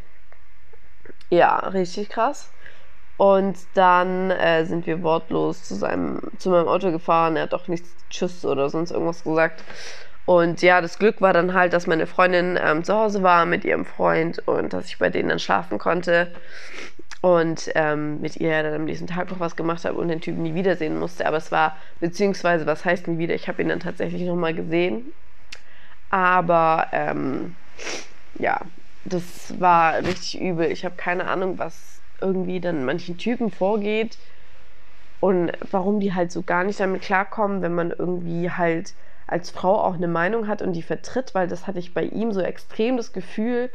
ja, 1.29 1.57
richtig 1.57 2.07
krass. 2.07 2.49
Und 3.17 3.57
dann 3.73 4.31
äh, 4.31 4.65
sind 4.65 4.87
wir 4.87 5.03
wortlos 5.03 5.65
zu, 5.65 5.75
seinem, 5.75 6.21
zu 6.37 6.49
meinem 6.49 6.69
Auto 6.69 6.91
gefahren. 6.91 7.35
Er 7.35 7.43
hat 7.43 7.53
auch 7.53 7.67
nichts 7.67 7.93
Tschüss 8.09 8.45
oder 8.45 8.69
sonst 8.69 8.91
irgendwas 8.91 9.25
gesagt. 9.25 9.61
Und 10.25 10.61
ja, 10.61 10.81
das 10.81 10.99
Glück 10.99 11.21
war 11.21 11.33
dann 11.33 11.53
halt, 11.53 11.73
dass 11.73 11.87
meine 11.87 12.07
Freundin 12.07 12.57
ähm, 12.61 12.83
zu 12.83 12.93
Hause 12.95 13.23
war 13.23 13.45
mit 13.45 13.65
ihrem 13.65 13.85
Freund 13.85 14.39
und 14.47 14.73
dass 14.73 14.85
ich 14.87 14.97
bei 14.99 15.09
denen 15.09 15.29
dann 15.29 15.39
schlafen 15.39 15.77
konnte. 15.79 16.31
und 17.21 17.71
ähm, 17.75 18.19
mit 18.21 18.37
ihr 18.37 18.63
dann 18.63 18.73
am 18.73 18.85
nächsten 18.85 19.07
Tag 19.07 19.29
noch 19.29 19.39
was 19.39 19.55
gemacht 19.55 19.85
habe 19.85 19.97
und 19.99 20.07
den 20.07 20.21
Typen 20.21 20.41
nie 20.43 20.55
wiedersehen 20.55 20.97
musste. 20.97 21.25
Aber 21.27 21.37
es 21.37 21.51
war, 21.51 21.77
beziehungsweise, 21.99 22.65
was 22.65 22.83
heißt 22.85 23.07
nie 23.07 23.17
wieder? 23.19 23.35
Ich 23.35 23.47
habe 23.47 23.61
ihn 23.61 23.69
dann 23.69 23.79
tatsächlich 23.79 24.23
nochmal 24.23 24.53
gesehen. 24.55 25.13
Aber 26.09 26.87
ähm, 26.91 27.55
ja, 28.35 28.61
das 29.05 29.59
war 29.59 29.99
richtig 29.99 30.41
übel. 30.41 30.71
Ich 30.71 30.85
habe 30.85 30.95
keine 30.95 31.27
Ahnung, 31.27 31.57
was 31.59 32.01
irgendwie 32.21 32.61
dann 32.61 32.85
manchen 32.85 33.17
Typen 33.17 33.51
vorgeht 33.51 34.17
und 35.19 35.51
warum 35.71 35.99
die 35.99 36.13
halt 36.13 36.31
so 36.31 36.43
gar 36.43 36.63
nicht 36.63 36.79
damit 36.79 37.01
klarkommen, 37.03 37.61
wenn 37.61 37.73
man 37.75 37.91
irgendwie 37.91 38.49
halt 38.51 38.93
als 39.31 39.49
Frau 39.49 39.79
auch 39.79 39.95
eine 39.95 40.07
Meinung 40.07 40.47
hat 40.47 40.61
und 40.61 40.73
die 40.73 40.81
vertritt, 40.81 41.33
weil 41.33 41.47
das 41.47 41.67
hatte 41.67 41.79
ich 41.79 41.93
bei 41.93 42.03
ihm 42.03 42.31
so 42.31 42.41
extrem 42.41 42.97
das 42.97 43.13
Gefühl, 43.13 43.69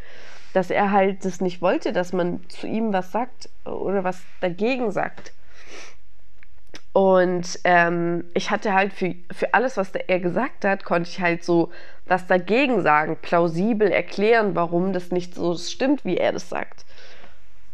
dass 0.52 0.70
er 0.70 0.90
halt 0.90 1.24
das 1.24 1.40
nicht 1.40 1.60
wollte, 1.60 1.92
dass 1.92 2.12
man 2.12 2.40
zu 2.48 2.66
ihm 2.66 2.92
was 2.92 3.12
sagt 3.12 3.48
oder 3.64 4.04
was 4.04 4.22
dagegen 4.40 4.90
sagt. 4.90 5.32
Und 6.92 7.58
ähm, 7.64 8.24
ich 8.32 8.50
hatte 8.50 8.72
halt 8.72 8.92
für, 8.92 9.14
für 9.30 9.52
alles, 9.52 9.76
was 9.76 9.94
er 9.94 10.18
gesagt 10.18 10.64
hat, 10.64 10.84
konnte 10.84 11.10
ich 11.10 11.20
halt 11.20 11.44
so 11.44 11.70
was 12.06 12.26
dagegen 12.26 12.82
sagen, 12.82 13.18
plausibel 13.20 13.90
erklären, 13.90 14.54
warum 14.54 14.92
das 14.92 15.10
nicht 15.10 15.34
so 15.34 15.56
stimmt, 15.56 16.04
wie 16.04 16.16
er 16.16 16.32
das 16.32 16.48
sagt. 16.48 16.86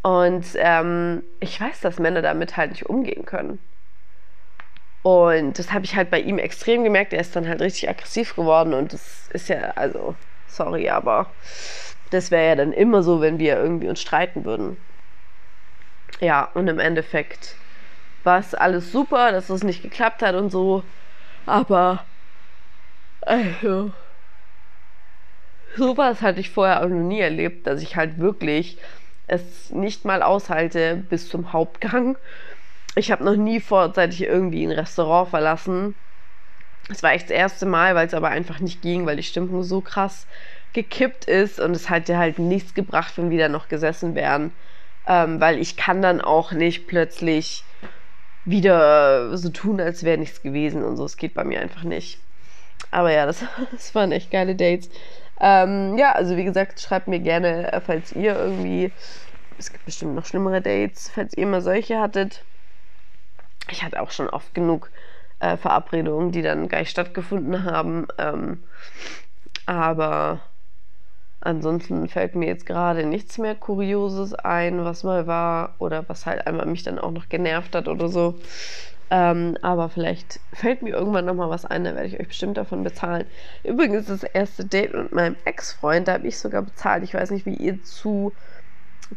Und 0.02 0.46
ähm, 0.56 1.22
ich 1.38 1.60
weiß, 1.60 1.80
dass 1.80 2.00
Männer 2.00 2.22
damit 2.22 2.56
halt 2.56 2.72
nicht 2.72 2.86
umgehen 2.86 3.24
können. 3.24 3.60
Und 5.02 5.58
das 5.58 5.72
habe 5.72 5.84
ich 5.84 5.96
halt 5.96 6.10
bei 6.10 6.20
ihm 6.20 6.38
extrem 6.38 6.84
gemerkt. 6.84 7.12
Er 7.12 7.20
ist 7.20 7.34
dann 7.34 7.48
halt 7.48 7.60
richtig 7.60 7.88
aggressiv 7.88 8.36
geworden 8.36 8.74
und 8.74 8.92
das 8.92 9.28
ist 9.32 9.48
ja, 9.48 9.72
also, 9.72 10.16
sorry, 10.46 10.88
aber 10.88 11.34
das 12.10 12.30
wäre 12.30 12.48
ja 12.48 12.56
dann 12.56 12.72
immer 12.72 13.02
so, 13.02 13.20
wenn 13.20 13.38
wir 13.38 13.56
irgendwie 13.56 13.88
uns 13.88 14.00
streiten 14.00 14.44
würden. 14.44 14.76
Ja, 16.20 16.44
und 16.54 16.68
im 16.68 16.78
Endeffekt 16.78 17.56
war 18.22 18.38
es 18.38 18.54
alles 18.54 18.92
super, 18.92 19.32
dass 19.32 19.50
es 19.50 19.64
nicht 19.64 19.82
geklappt 19.82 20.22
hat 20.22 20.34
und 20.34 20.50
so. 20.50 20.84
Aber 21.46 22.06
also, 23.22 23.92
sowas 25.76 26.22
hatte 26.22 26.40
ich 26.40 26.50
vorher 26.50 26.82
auch 26.82 26.88
noch 26.88 27.02
nie 27.06 27.20
erlebt, 27.20 27.66
dass 27.66 27.82
ich 27.82 27.96
halt 27.96 28.18
wirklich 28.18 28.78
es 29.26 29.70
nicht 29.70 30.04
mal 30.04 30.22
aushalte 30.22 30.96
bis 31.08 31.28
zum 31.28 31.52
Hauptgang. 31.52 32.18
Ich 32.94 33.10
habe 33.10 33.24
noch 33.24 33.36
nie 33.36 33.60
vorzeitig 33.60 34.22
irgendwie 34.22 34.64
ein 34.64 34.72
Restaurant 34.72 35.30
verlassen. 35.30 35.94
Es 36.90 37.02
war 37.02 37.12
echt 37.12 37.24
das 37.24 37.36
erste 37.36 37.66
Mal, 37.66 37.94
weil 37.94 38.06
es 38.06 38.14
aber 38.14 38.28
einfach 38.28 38.60
nicht 38.60 38.82
ging, 38.82 39.06
weil 39.06 39.16
die 39.16 39.22
Stimmung 39.22 39.62
so 39.62 39.80
krass 39.80 40.26
gekippt 40.72 41.26
ist 41.26 41.60
und 41.60 41.74
es 41.74 41.90
hat 41.90 42.08
dir 42.08 42.18
halt 42.18 42.38
nichts 42.38 42.74
gebracht, 42.74 43.16
wenn 43.16 43.30
wir 43.30 43.38
da 43.38 43.48
noch 43.48 43.68
gesessen 43.68 44.14
wären. 44.14 44.52
Ähm, 45.06 45.40
weil 45.40 45.58
ich 45.58 45.76
kann 45.76 46.02
dann 46.02 46.20
auch 46.20 46.52
nicht 46.52 46.86
plötzlich 46.86 47.64
wieder 48.44 49.36
so 49.36 49.48
tun, 49.50 49.80
als 49.80 50.04
wäre 50.04 50.18
nichts 50.18 50.42
gewesen 50.42 50.84
und 50.84 50.96
so. 50.96 51.04
Es 51.04 51.16
geht 51.16 51.34
bei 51.34 51.44
mir 51.44 51.60
einfach 51.60 51.84
nicht. 51.84 52.18
Aber 52.90 53.12
ja, 53.12 53.26
das, 53.26 53.44
das 53.72 53.94
waren 53.94 54.12
echt 54.12 54.30
geile 54.30 54.54
Dates. 54.54 54.90
Ähm, 55.40 55.96
ja, 55.98 56.12
also 56.12 56.36
wie 56.36 56.44
gesagt, 56.44 56.80
schreibt 56.80 57.08
mir 57.08 57.20
gerne, 57.20 57.72
äh, 57.72 57.80
falls 57.80 58.12
ihr 58.12 58.36
irgendwie, 58.36 58.92
es 59.58 59.72
gibt 59.72 59.84
bestimmt 59.84 60.14
noch 60.14 60.26
schlimmere 60.26 60.60
Dates, 60.60 61.10
falls 61.14 61.34
ihr 61.36 61.46
mal 61.46 61.62
solche 61.62 61.98
hattet. 62.00 62.44
Ich 63.70 63.82
hatte 63.82 64.00
auch 64.00 64.10
schon 64.10 64.28
oft 64.28 64.54
genug 64.54 64.90
äh, 65.40 65.56
Verabredungen, 65.56 66.32
die 66.32 66.42
dann 66.42 66.68
gleich 66.68 66.90
stattgefunden 66.90 67.64
haben. 67.64 68.06
Ähm, 68.18 68.62
aber 69.66 70.40
Ansonsten 71.44 72.08
fällt 72.08 72.36
mir 72.36 72.46
jetzt 72.46 72.66
gerade 72.66 73.04
nichts 73.04 73.36
mehr 73.36 73.56
Kurioses 73.56 74.32
ein, 74.32 74.84
was 74.84 75.02
mal 75.02 75.26
war 75.26 75.74
oder 75.78 76.08
was 76.08 76.24
halt 76.24 76.46
einmal 76.46 76.66
mich 76.66 76.84
dann 76.84 77.00
auch 77.00 77.10
noch 77.10 77.28
genervt 77.28 77.74
hat 77.74 77.88
oder 77.88 78.08
so. 78.08 78.38
Ähm, 79.10 79.58
aber 79.60 79.88
vielleicht 79.88 80.38
fällt 80.52 80.82
mir 80.82 80.90
irgendwann 80.90 81.24
nochmal 81.24 81.50
was 81.50 81.64
ein, 81.64 81.82
da 81.82 81.96
werde 81.96 82.06
ich 82.06 82.20
euch 82.20 82.28
bestimmt 82.28 82.56
davon 82.56 82.84
bezahlen. 82.84 83.26
Übrigens 83.64 84.06
das 84.06 84.22
erste 84.22 84.64
Date 84.64 84.94
mit 84.94 85.12
meinem 85.12 85.36
Ex-Freund, 85.44 86.06
da 86.06 86.12
habe 86.12 86.28
ich 86.28 86.38
sogar 86.38 86.62
bezahlt. 86.62 87.02
Ich 87.02 87.12
weiß 87.12 87.32
nicht, 87.32 87.44
wie 87.44 87.56
ihr 87.56 87.82
zu 87.82 88.34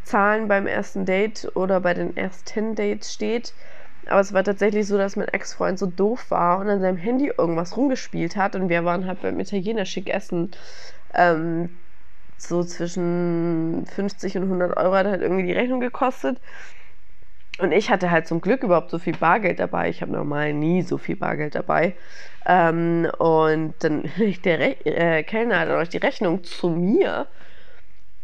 Zahlen 0.02 0.48
beim 0.48 0.66
ersten 0.66 1.06
Date 1.06 1.52
oder 1.54 1.80
bei 1.80 1.94
den 1.94 2.18
ersten 2.18 2.74
Dates 2.74 3.14
steht. 3.14 3.54
Aber 4.08 4.20
es 4.20 4.34
war 4.34 4.44
tatsächlich 4.44 4.88
so, 4.88 4.98
dass 4.98 5.16
mein 5.16 5.28
Ex-Freund 5.28 5.80
so 5.80 5.88
doof 5.88 6.32
war 6.32 6.60
und 6.60 6.70
an 6.70 6.82
seinem 6.82 6.98
Handy 6.98 7.32
irgendwas 7.38 7.76
rumgespielt 7.78 8.36
hat 8.36 8.56
und 8.56 8.70
wir 8.70 8.86
waren 8.86 9.06
halt 9.08 9.22
beim 9.22 9.40
Italiener 9.40 9.86
schick 9.86 10.10
essen. 10.10 10.52
Ähm, 11.14 11.70
so 12.38 12.64
zwischen 12.64 13.86
50 13.88 14.38
und 14.38 14.44
100 14.44 14.78
Euro 14.78 14.94
hat 14.96 15.08
halt 15.08 15.22
irgendwie 15.22 15.46
die 15.46 15.54
Rechnung 15.54 15.80
gekostet. 15.80 16.40
Und 17.58 17.72
ich 17.72 17.90
hatte 17.90 18.12
halt 18.12 18.28
zum 18.28 18.42
Glück 18.42 18.64
überhaupt 18.64 18.92
so 18.92 19.00
viel 19.00 19.16
Bargeld 19.16 19.60
dabei. 19.60 19.90
Ich 19.90 20.02
habe 20.02 20.12
normal 20.12 20.54
nie 20.54 20.82
so 20.82 20.98
viel 20.98 21.16
Bargeld 21.16 21.56
dabei. 21.56 21.96
Ähm, 22.46 23.10
und 23.18 23.76
dann 23.80 24.10
der 24.44 24.60
Re 24.60 24.86
äh, 24.86 25.24
Kellner 25.24 25.60
hat 25.60 25.70
dann 25.70 25.82
auch 25.82 25.88
die 25.88 25.98
Rechnung 25.98 26.44
zu 26.44 26.70
mir. 26.70 27.28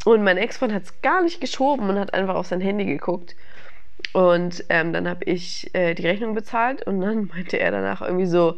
Und 0.03 0.23
mein 0.23 0.37
Ex-Freund 0.37 0.73
hat 0.73 0.83
es 0.83 1.01
gar 1.01 1.21
nicht 1.21 1.39
geschoben 1.39 1.89
und 1.89 1.99
hat 1.99 2.13
einfach 2.13 2.35
auf 2.35 2.47
sein 2.47 2.61
Handy 2.61 2.85
geguckt. 2.85 3.35
Und 4.13 4.65
ähm, 4.69 4.91
dann 4.93 5.07
habe 5.07 5.23
ich 5.25 5.73
äh, 5.73 5.93
die 5.93 6.05
Rechnung 6.07 6.33
bezahlt 6.35 6.83
und 6.83 7.01
dann 7.01 7.27
meinte 7.33 7.57
er 7.57 7.71
danach 7.71 8.01
irgendwie 8.01 8.25
so, 8.25 8.55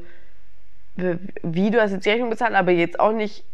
wie 0.95 1.71
du 1.71 1.81
hast 1.81 1.91
jetzt 1.91 2.05
die 2.05 2.11
Rechnung 2.11 2.29
bezahlt, 2.29 2.53
aber 2.53 2.71
jetzt 2.71 2.99
auch 2.99 3.11
nicht 3.11 3.45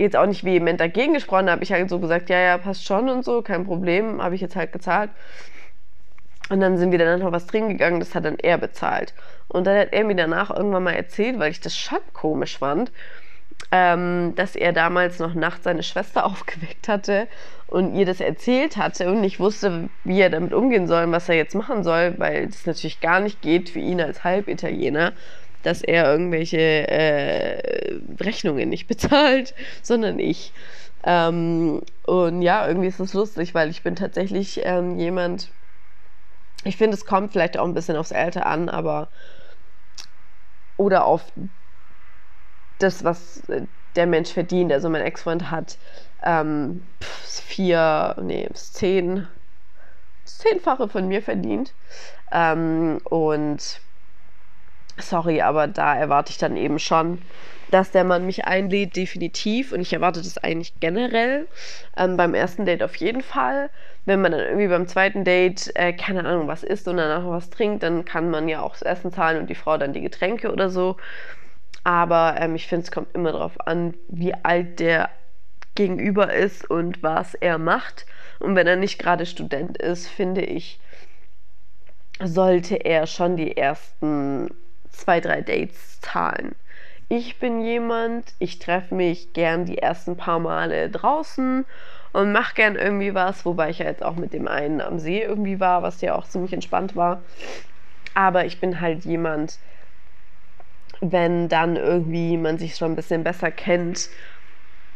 jetzt 0.00 0.16
auch 0.16 0.26
nicht 0.26 0.44
vehement 0.44 0.80
dagegen 0.80 1.12
gesprochen, 1.12 1.46
da 1.46 1.52
habe 1.52 1.62
ich 1.62 1.72
halt 1.72 1.90
so 1.90 1.98
gesagt, 1.98 2.30
ja, 2.30 2.38
ja, 2.38 2.58
passt 2.58 2.86
schon 2.86 3.10
und 3.10 3.22
so, 3.22 3.42
kein 3.42 3.66
Problem, 3.66 4.22
habe 4.22 4.34
ich 4.34 4.40
jetzt 4.40 4.56
halt 4.56 4.72
gezahlt. 4.72 5.10
Und 6.48 6.60
dann 6.60 6.78
sind 6.78 6.90
wir 6.90 6.98
dann 6.98 7.20
noch 7.20 7.32
was 7.32 7.46
drin 7.46 7.68
gegangen, 7.68 8.00
das 8.00 8.14
hat 8.14 8.24
dann 8.24 8.38
er 8.38 8.58
bezahlt. 8.58 9.14
Und 9.46 9.66
dann 9.66 9.78
hat 9.78 9.92
er 9.92 10.04
mir 10.04 10.16
danach 10.16 10.50
irgendwann 10.50 10.84
mal 10.84 10.94
erzählt, 10.94 11.38
weil 11.38 11.50
ich 11.50 11.60
das 11.60 11.76
schon 11.76 11.98
komisch 12.12 12.58
fand, 12.58 12.90
ähm, 13.72 14.34
dass 14.34 14.56
er 14.56 14.72
damals 14.72 15.18
noch 15.18 15.34
nachts 15.34 15.64
seine 15.64 15.82
Schwester 15.82 16.24
aufgeweckt 16.26 16.88
hatte 16.88 17.28
und 17.66 17.94
ihr 17.94 18.06
das 18.06 18.20
erzählt 18.20 18.76
hatte 18.76 19.10
und 19.10 19.20
nicht 19.20 19.38
wusste, 19.38 19.90
wie 20.04 20.20
er 20.20 20.30
damit 20.30 20.52
umgehen 20.52 20.86
soll 20.88 21.04
und 21.04 21.12
was 21.12 21.28
er 21.28 21.36
jetzt 21.36 21.54
machen 21.54 21.84
soll, 21.84 22.14
weil 22.18 22.46
das 22.46 22.66
natürlich 22.66 23.00
gar 23.00 23.20
nicht 23.20 23.42
geht 23.42 23.70
für 23.70 23.80
ihn 23.80 24.00
als 24.00 24.24
Halbitaliener 24.24 25.12
dass 25.62 25.82
er 25.82 26.10
irgendwelche 26.10 26.58
äh, 26.58 28.00
Rechnungen 28.20 28.68
nicht 28.68 28.86
bezahlt, 28.88 29.54
sondern 29.82 30.18
ich. 30.18 30.52
Ähm, 31.04 31.82
und 32.06 32.42
ja, 32.42 32.66
irgendwie 32.66 32.88
ist 32.88 33.00
das 33.00 33.14
lustig, 33.14 33.54
weil 33.54 33.70
ich 33.70 33.82
bin 33.82 33.96
tatsächlich 33.96 34.60
ähm, 34.64 34.98
jemand, 34.98 35.50
ich 36.64 36.76
finde, 36.76 36.94
es 36.94 37.06
kommt 37.06 37.32
vielleicht 37.32 37.58
auch 37.58 37.64
ein 37.64 37.74
bisschen 37.74 37.96
aufs 37.96 38.12
Alter 38.12 38.46
an, 38.46 38.68
aber 38.68 39.10
oder 40.76 41.04
auf 41.04 41.32
das, 42.82 43.04
was 43.04 43.42
der 43.96 44.06
Mensch 44.06 44.32
verdient. 44.32 44.72
Also 44.72 44.88
mein 44.88 45.02
Ex-Freund 45.02 45.50
hat 45.50 45.78
ähm, 46.22 46.86
vier, 47.00 48.16
nee, 48.22 48.48
zehn, 48.54 49.26
zehnfache 50.24 50.88
von 50.88 51.08
mir 51.08 51.22
verdient. 51.22 51.74
Ähm, 52.32 53.00
und 53.04 53.80
sorry, 54.98 55.40
aber 55.40 55.66
da 55.66 55.96
erwarte 55.96 56.30
ich 56.30 56.38
dann 56.38 56.56
eben 56.56 56.78
schon, 56.78 57.20
dass 57.70 57.90
der 57.92 58.04
Mann 58.04 58.26
mich 58.26 58.44
einlädt, 58.44 58.96
definitiv. 58.96 59.72
Und 59.72 59.80
ich 59.80 59.92
erwarte 59.92 60.20
das 60.20 60.38
eigentlich 60.38 60.74
generell. 60.80 61.48
Ähm, 61.96 62.16
beim 62.16 62.34
ersten 62.34 62.64
Date 62.64 62.82
auf 62.82 62.96
jeden 62.96 63.22
Fall. 63.22 63.70
Wenn 64.04 64.20
man 64.20 64.32
dann 64.32 64.40
irgendwie 64.40 64.68
beim 64.68 64.88
zweiten 64.88 65.24
Date, 65.24 65.70
äh, 65.74 65.92
keine 65.92 66.24
Ahnung, 66.24 66.48
was 66.48 66.64
isst 66.64 66.88
und 66.88 66.96
danach 66.96 67.28
was 67.28 67.50
trinkt, 67.50 67.82
dann 67.82 68.04
kann 68.04 68.30
man 68.30 68.48
ja 68.48 68.62
auch 68.62 68.72
das 68.72 68.82
Essen 68.82 69.12
zahlen 69.12 69.38
und 69.38 69.50
die 69.50 69.54
Frau 69.54 69.76
dann 69.76 69.92
die 69.92 70.00
Getränke 70.00 70.52
oder 70.52 70.68
so. 70.70 70.96
Aber 71.84 72.36
ähm, 72.38 72.54
ich 72.54 72.66
finde, 72.66 72.84
es 72.84 72.90
kommt 72.90 73.14
immer 73.14 73.32
darauf 73.32 73.66
an, 73.66 73.94
wie 74.08 74.34
alt 74.34 74.80
der 74.80 75.10
Gegenüber 75.74 76.32
ist 76.32 76.68
und 76.68 77.02
was 77.02 77.34
er 77.34 77.58
macht. 77.58 78.06
Und 78.38 78.54
wenn 78.54 78.66
er 78.66 78.76
nicht 78.76 78.98
gerade 78.98 79.26
Student 79.26 79.78
ist, 79.78 80.08
finde 80.08 80.42
ich, 80.42 80.80
sollte 82.22 82.76
er 82.76 83.06
schon 83.06 83.36
die 83.36 83.56
ersten 83.56 84.50
zwei, 84.90 85.20
drei 85.20 85.40
Dates 85.40 86.00
zahlen. 86.00 86.54
Ich 87.08 87.38
bin 87.38 87.62
jemand, 87.62 88.34
ich 88.38 88.58
treffe 88.58 88.94
mich 88.94 89.32
gern 89.32 89.64
die 89.64 89.78
ersten 89.78 90.16
paar 90.16 90.38
Male 90.38 90.90
draußen 90.90 91.64
und 92.12 92.32
mache 92.32 92.54
gern 92.54 92.76
irgendwie 92.76 93.14
was, 93.14 93.44
wobei 93.44 93.70
ich 93.70 93.78
ja 93.78 93.86
jetzt 93.86 94.04
auch 94.04 94.16
mit 94.16 94.32
dem 94.32 94.48
einen 94.48 94.80
am 94.80 94.98
See 94.98 95.22
irgendwie 95.22 95.60
war, 95.60 95.82
was 95.82 96.00
ja 96.02 96.14
auch 96.14 96.26
ziemlich 96.26 96.52
entspannt 96.52 96.94
war. 96.94 97.22
Aber 98.14 98.44
ich 98.44 98.60
bin 98.60 98.80
halt 98.80 99.04
jemand, 99.04 99.58
wenn 101.00 101.48
dann 101.48 101.76
irgendwie 101.76 102.36
man 102.36 102.58
sich 102.58 102.76
schon 102.76 102.92
ein 102.92 102.96
bisschen 102.96 103.24
besser 103.24 103.50
kennt, 103.50 104.10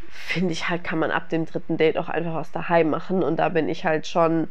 finde 0.09 0.53
ich 0.53 0.69
halt, 0.69 0.85
kann 0.85 0.99
man 0.99 1.11
ab 1.11 1.29
dem 1.29 1.45
dritten 1.47 1.77
Date 1.77 1.99
auch 1.99 2.09
einfach 2.09 2.35
was 2.35 2.53
daheim 2.53 2.91
machen. 2.91 3.23
Und 3.23 3.39
da 3.39 3.49
bin 3.49 3.69
ich 3.69 3.85
halt 3.85 4.07
schon, 4.07 4.49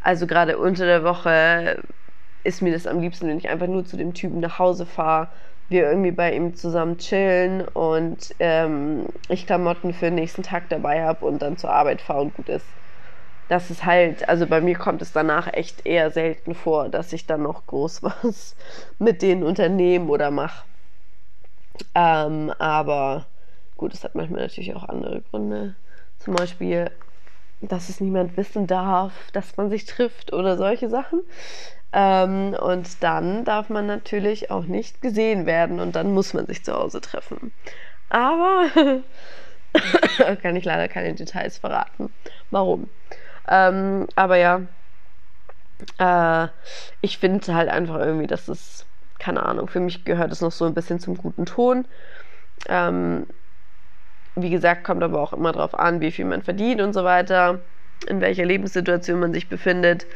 also 0.00 0.26
gerade 0.26 0.58
unter 0.58 0.86
der 0.86 1.04
Woche 1.04 1.82
ist 2.44 2.62
mir 2.62 2.72
das 2.72 2.86
am 2.86 3.00
liebsten, 3.00 3.28
wenn 3.28 3.38
ich 3.38 3.48
einfach 3.48 3.66
nur 3.68 3.84
zu 3.84 3.96
dem 3.96 4.14
Typen 4.14 4.40
nach 4.40 4.58
Hause 4.58 4.86
fahre, 4.86 5.32
wir 5.68 5.88
irgendwie 5.90 6.12
bei 6.12 6.34
ihm 6.34 6.54
zusammen 6.54 6.98
chillen 6.98 7.62
und 7.68 8.34
ähm, 8.40 9.08
ich 9.28 9.46
Klamotten 9.46 9.92
für 9.94 10.06
den 10.06 10.16
nächsten 10.16 10.42
Tag 10.42 10.70
dabei 10.70 11.04
habe 11.04 11.26
und 11.26 11.42
dann 11.42 11.56
zur 11.58 11.70
Arbeit 11.72 12.02
fahre 12.02 12.22
und 12.22 12.34
gut 12.34 12.48
ist. 12.48 12.74
das 13.48 13.70
ist 13.70 13.84
halt, 13.84 14.28
also 14.28 14.46
bei 14.46 14.60
mir 14.60 14.76
kommt 14.78 15.02
es 15.02 15.12
danach 15.12 15.48
echt 15.52 15.86
eher 15.86 16.10
selten 16.10 16.54
vor, 16.54 16.88
dass 16.90 17.12
ich 17.12 17.26
dann 17.26 17.42
noch 17.42 17.66
groß 17.66 18.02
was 18.04 18.56
mit 18.98 19.22
den 19.22 19.42
Unternehmen 19.44 20.10
oder 20.10 20.30
mache. 20.30 20.66
Ähm, 21.94 22.52
aber 22.58 23.26
gut, 23.76 23.94
es 23.94 24.04
hat 24.04 24.14
manchmal 24.14 24.42
natürlich 24.42 24.74
auch 24.74 24.84
andere 24.88 25.22
Gründe. 25.22 25.74
Zum 26.18 26.34
Beispiel, 26.34 26.90
dass 27.60 27.88
es 27.88 28.00
niemand 28.00 28.36
wissen 28.36 28.66
darf, 28.66 29.30
dass 29.32 29.56
man 29.56 29.70
sich 29.70 29.84
trifft 29.84 30.32
oder 30.32 30.56
solche 30.56 30.88
Sachen. 30.88 31.22
Ähm, 31.92 32.54
und 32.60 33.02
dann 33.02 33.44
darf 33.44 33.70
man 33.70 33.86
natürlich 33.86 34.50
auch 34.50 34.64
nicht 34.64 35.00
gesehen 35.00 35.46
werden 35.46 35.80
und 35.80 35.96
dann 35.96 36.12
muss 36.12 36.34
man 36.34 36.46
sich 36.46 36.64
zu 36.64 36.74
Hause 36.74 37.00
treffen. 37.00 37.52
Aber 38.10 38.66
kann 40.42 40.56
ich 40.56 40.64
leider 40.64 40.88
keine 40.88 41.14
Details 41.14 41.58
verraten. 41.58 42.12
Warum? 42.50 42.90
Ähm, 43.48 44.06
aber 44.16 44.36
ja, 44.36 44.62
äh, 45.98 46.48
ich 47.00 47.18
finde 47.18 47.54
halt 47.54 47.68
einfach 47.68 47.98
irgendwie, 47.98 48.26
dass 48.26 48.48
es, 48.48 48.86
keine 49.18 49.44
Ahnung, 49.44 49.68
für 49.68 49.80
mich 49.80 50.04
gehört 50.04 50.32
es 50.32 50.40
noch 50.40 50.52
so 50.52 50.64
ein 50.64 50.74
bisschen 50.74 51.00
zum 51.00 51.16
guten 51.16 51.46
Ton. 51.46 51.86
Ähm, 52.68 53.26
wie 54.36 54.50
gesagt, 54.50 54.84
kommt 54.84 55.02
aber 55.02 55.20
auch 55.20 55.32
immer 55.32 55.52
darauf 55.52 55.74
an, 55.74 56.00
wie 56.00 56.12
viel 56.12 56.24
man 56.24 56.42
verdient 56.42 56.80
und 56.80 56.92
so 56.92 57.04
weiter, 57.04 57.66
in 58.06 58.20
welcher 58.20 58.44
Lebenssituation 58.44 59.18
man 59.20 59.32
sich 59.32 59.48
befindet. 59.48 60.06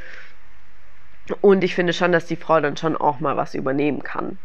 Und 1.40 1.64
ich 1.64 1.74
finde 1.74 1.92
schon, 1.92 2.12
dass 2.12 2.26
die 2.26 2.36
Frau 2.36 2.60
dann 2.60 2.76
schon 2.76 2.96
auch 2.96 3.20
mal 3.20 3.36
was 3.36 3.54
übernehmen 3.54 4.02
kann. 4.02 4.38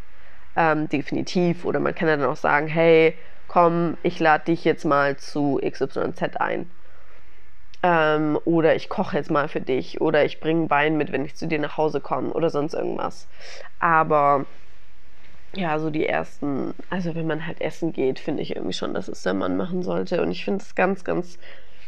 Ähm, 0.55 0.89
definitiv. 0.89 1.65
Oder 1.65 1.79
man 1.79 1.95
kann 1.95 2.07
ja 2.07 2.17
dann 2.17 2.29
auch 2.29 2.35
sagen, 2.37 2.67
hey, 2.67 3.19
komm, 3.47 3.97
ich 4.03 4.19
lade 4.19 4.45
dich 4.45 4.63
jetzt 4.65 4.85
mal 4.85 5.17
zu 5.17 5.59
XYZ 5.63 6.37
ein. 6.37 6.71
Ähm, 7.83 8.39
oder 8.45 8.75
ich 8.75 8.89
koche 8.89 9.17
jetzt 9.17 9.31
mal 9.31 9.47
für 9.47 9.61
dich. 9.61 10.01
Oder 10.01 10.25
ich 10.25 10.39
bringe 10.39 10.69
Wein 10.69 10.97
mit, 10.97 11.11
wenn 11.11 11.25
ich 11.25 11.35
zu 11.35 11.47
dir 11.47 11.59
nach 11.59 11.77
Hause 11.77 12.01
komme. 12.01 12.33
Oder 12.33 12.49
sonst 12.49 12.73
irgendwas. 12.73 13.29
Aber 13.79 14.47
ja, 15.55 15.79
so 15.79 15.89
die 15.89 16.05
ersten, 16.05 16.73
also 16.89 17.15
wenn 17.15 17.27
man 17.27 17.45
halt 17.47 17.61
essen 17.61 17.93
geht, 17.93 18.19
finde 18.19 18.43
ich 18.43 18.55
irgendwie 18.55 18.73
schon, 18.73 18.93
dass 18.93 19.07
es 19.07 19.23
der 19.23 19.33
Mann 19.33 19.57
machen 19.57 19.81
sollte. 19.81 20.21
Und 20.21 20.31
ich 20.31 20.45
finde 20.45 20.63
es 20.63 20.75
ganz, 20.75 21.03
ganz 21.03 21.39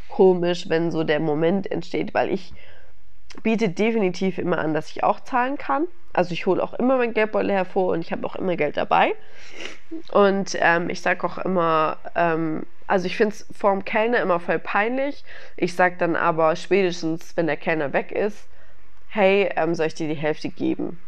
komisch, 0.08 0.70
wenn 0.70 0.92
so 0.92 1.04
der 1.04 1.20
Moment 1.20 1.72
entsteht, 1.72 2.14
weil 2.14 2.32
ich 2.32 2.54
biete 3.44 3.70
definitiv 3.70 4.38
immer 4.38 4.58
an, 4.60 4.74
dass 4.74 4.90
ich 4.90 5.04
auch 5.04 5.20
zahlen 5.20 5.58
kann. 5.58 5.88
Also 6.14 6.34
ich 6.34 6.46
hole 6.46 6.62
auch 6.64 6.74
immer 6.74 6.98
mein 6.98 7.14
Geldbeutel 7.14 7.52
hervor 7.52 7.94
und 7.94 8.02
ich 8.02 8.12
habe 8.12 8.26
auch 8.26 8.36
immer 8.36 8.56
Geld 8.56 8.78
dabei. 8.78 9.14
Und 10.12 10.58
ähm, 10.60 10.90
ich 10.90 11.02
sage 11.02 11.24
auch 11.26 11.38
immer, 11.38 11.98
ähm, 12.16 12.66
also 12.88 13.06
ich 13.06 13.16
finde 13.16 13.36
es 13.36 13.46
vorm 13.56 13.86
Kellner 13.86 14.20
immer 14.20 14.40
voll 14.40 14.60
peinlich. 14.60 15.24
Ich 15.56 15.76
sage 15.76 15.96
dann 15.98 16.16
aber 16.16 16.56
spätestens, 16.56 17.38
wenn 17.38 17.46
der 17.46 17.58
Kellner 17.58 17.94
weg 17.94 18.12
ist, 18.12 18.48
hey, 19.10 19.50
ähm, 19.56 19.76
soll 19.76 19.88
ich 19.88 19.94
dir 19.96 20.08
die 20.08 20.16
Hälfte 20.16 20.50
geben? 20.50 21.00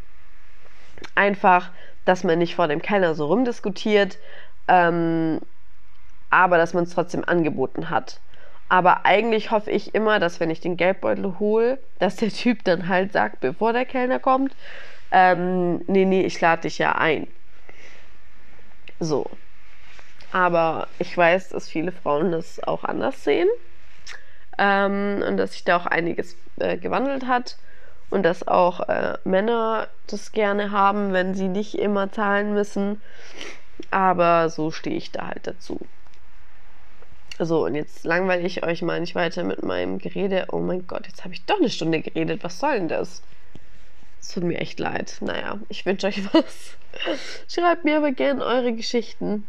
Einfach, 1.16 1.72
dass 2.06 2.24
man 2.24 2.38
nicht 2.38 2.56
vor 2.56 2.68
dem 2.68 2.82
Kellner 2.82 3.16
so 3.16 3.26
rumdiskutiert, 3.26 4.20
ähm, 4.68 5.40
aber 6.30 6.58
dass 6.58 6.74
man 6.74 6.84
es 6.84 6.94
trotzdem 6.94 7.24
angeboten 7.26 7.90
hat. 7.90 8.22
Aber 8.72 9.06
eigentlich 9.06 9.52
hoffe 9.52 9.70
ich 9.70 9.94
immer, 9.94 10.18
dass 10.22 10.40
wenn 10.40 10.50
ich 10.50 10.62
den 10.62 10.78
Geldbeutel 10.78 11.40
hole, 11.40 11.78
dass 12.00 12.16
der 12.16 12.30
Typ 12.30 12.64
dann 12.64 12.88
halt 12.88 13.12
sagt, 13.12 13.42
bevor 13.42 13.74
der 13.74 13.84
Kellner 13.84 14.18
kommt, 14.18 14.56
ähm, 15.12 15.84
nee, 15.88 16.06
nee, 16.06 16.22
ich 16.22 16.40
lade 16.40 16.62
dich 16.62 16.78
ja 16.78 16.94
ein. 16.94 17.28
So. 19.02 19.30
Aber 20.32 20.88
ich 21.00 21.18
weiß, 21.18 21.50
dass 21.50 21.68
viele 21.68 21.92
Frauen 21.92 22.32
das 22.32 22.64
auch 22.64 22.86
anders 22.86 23.26
sehen. 23.26 23.50
Ähm, 24.58 25.22
und 25.28 25.36
dass 25.36 25.52
sich 25.52 25.66
da 25.66 25.76
auch 25.76 25.86
einiges 25.86 26.38
äh, 26.58 26.78
gewandelt 26.78 27.28
hat. 27.28 27.58
Und 28.10 28.24
dass 28.24 28.48
auch 28.48 28.88
äh, 28.88 29.18
Männer 29.26 29.90
das 30.08 30.32
gerne 30.32 30.72
haben, 30.72 31.12
wenn 31.12 31.34
sie 31.34 31.50
nicht 31.50 31.76
immer 31.78 32.10
zahlen 32.10 32.54
müssen. 32.54 33.02
Aber 33.90 34.48
so 34.48 34.72
stehe 34.72 34.96
ich 34.96 35.12
da 35.12 35.28
halt 35.28 35.46
dazu. 35.46 35.90
So, 37.44 37.66
und 37.66 37.74
jetzt 37.74 38.04
langweile 38.04 38.46
ich 38.46 38.64
euch 38.64 38.84
mal 38.84 39.00
nicht 39.00 39.16
weiter 39.16 39.44
mit 39.44 39.64
meinem 39.64 39.98
Gerede. 39.98 40.46
Oh 40.52 40.60
mein 40.60 40.86
Gott, 40.86 41.08
jetzt 41.08 41.24
habe 41.24 41.34
ich 41.34 41.44
doch 41.46 41.58
eine 41.58 41.72
Stunde 41.72 42.00
geredet. 42.00 42.44
Was 42.44 42.60
soll 42.60 42.74
denn 42.76 42.88
das? 42.88 43.24
Es 44.22 44.30
tut 44.30 44.44
mir 44.44 44.60
echt 44.60 44.80
leid. 44.80 45.18
Naja, 45.22 45.60
ich 45.68 45.84
wünsche 45.88 46.06
euch 46.06 46.22
was. 46.34 46.78
Schreibt 47.48 47.84
mir 47.84 47.98
aber 47.98 48.12
gerne 48.12 48.46
eure 48.46 48.74
Geschichten. 48.74 49.48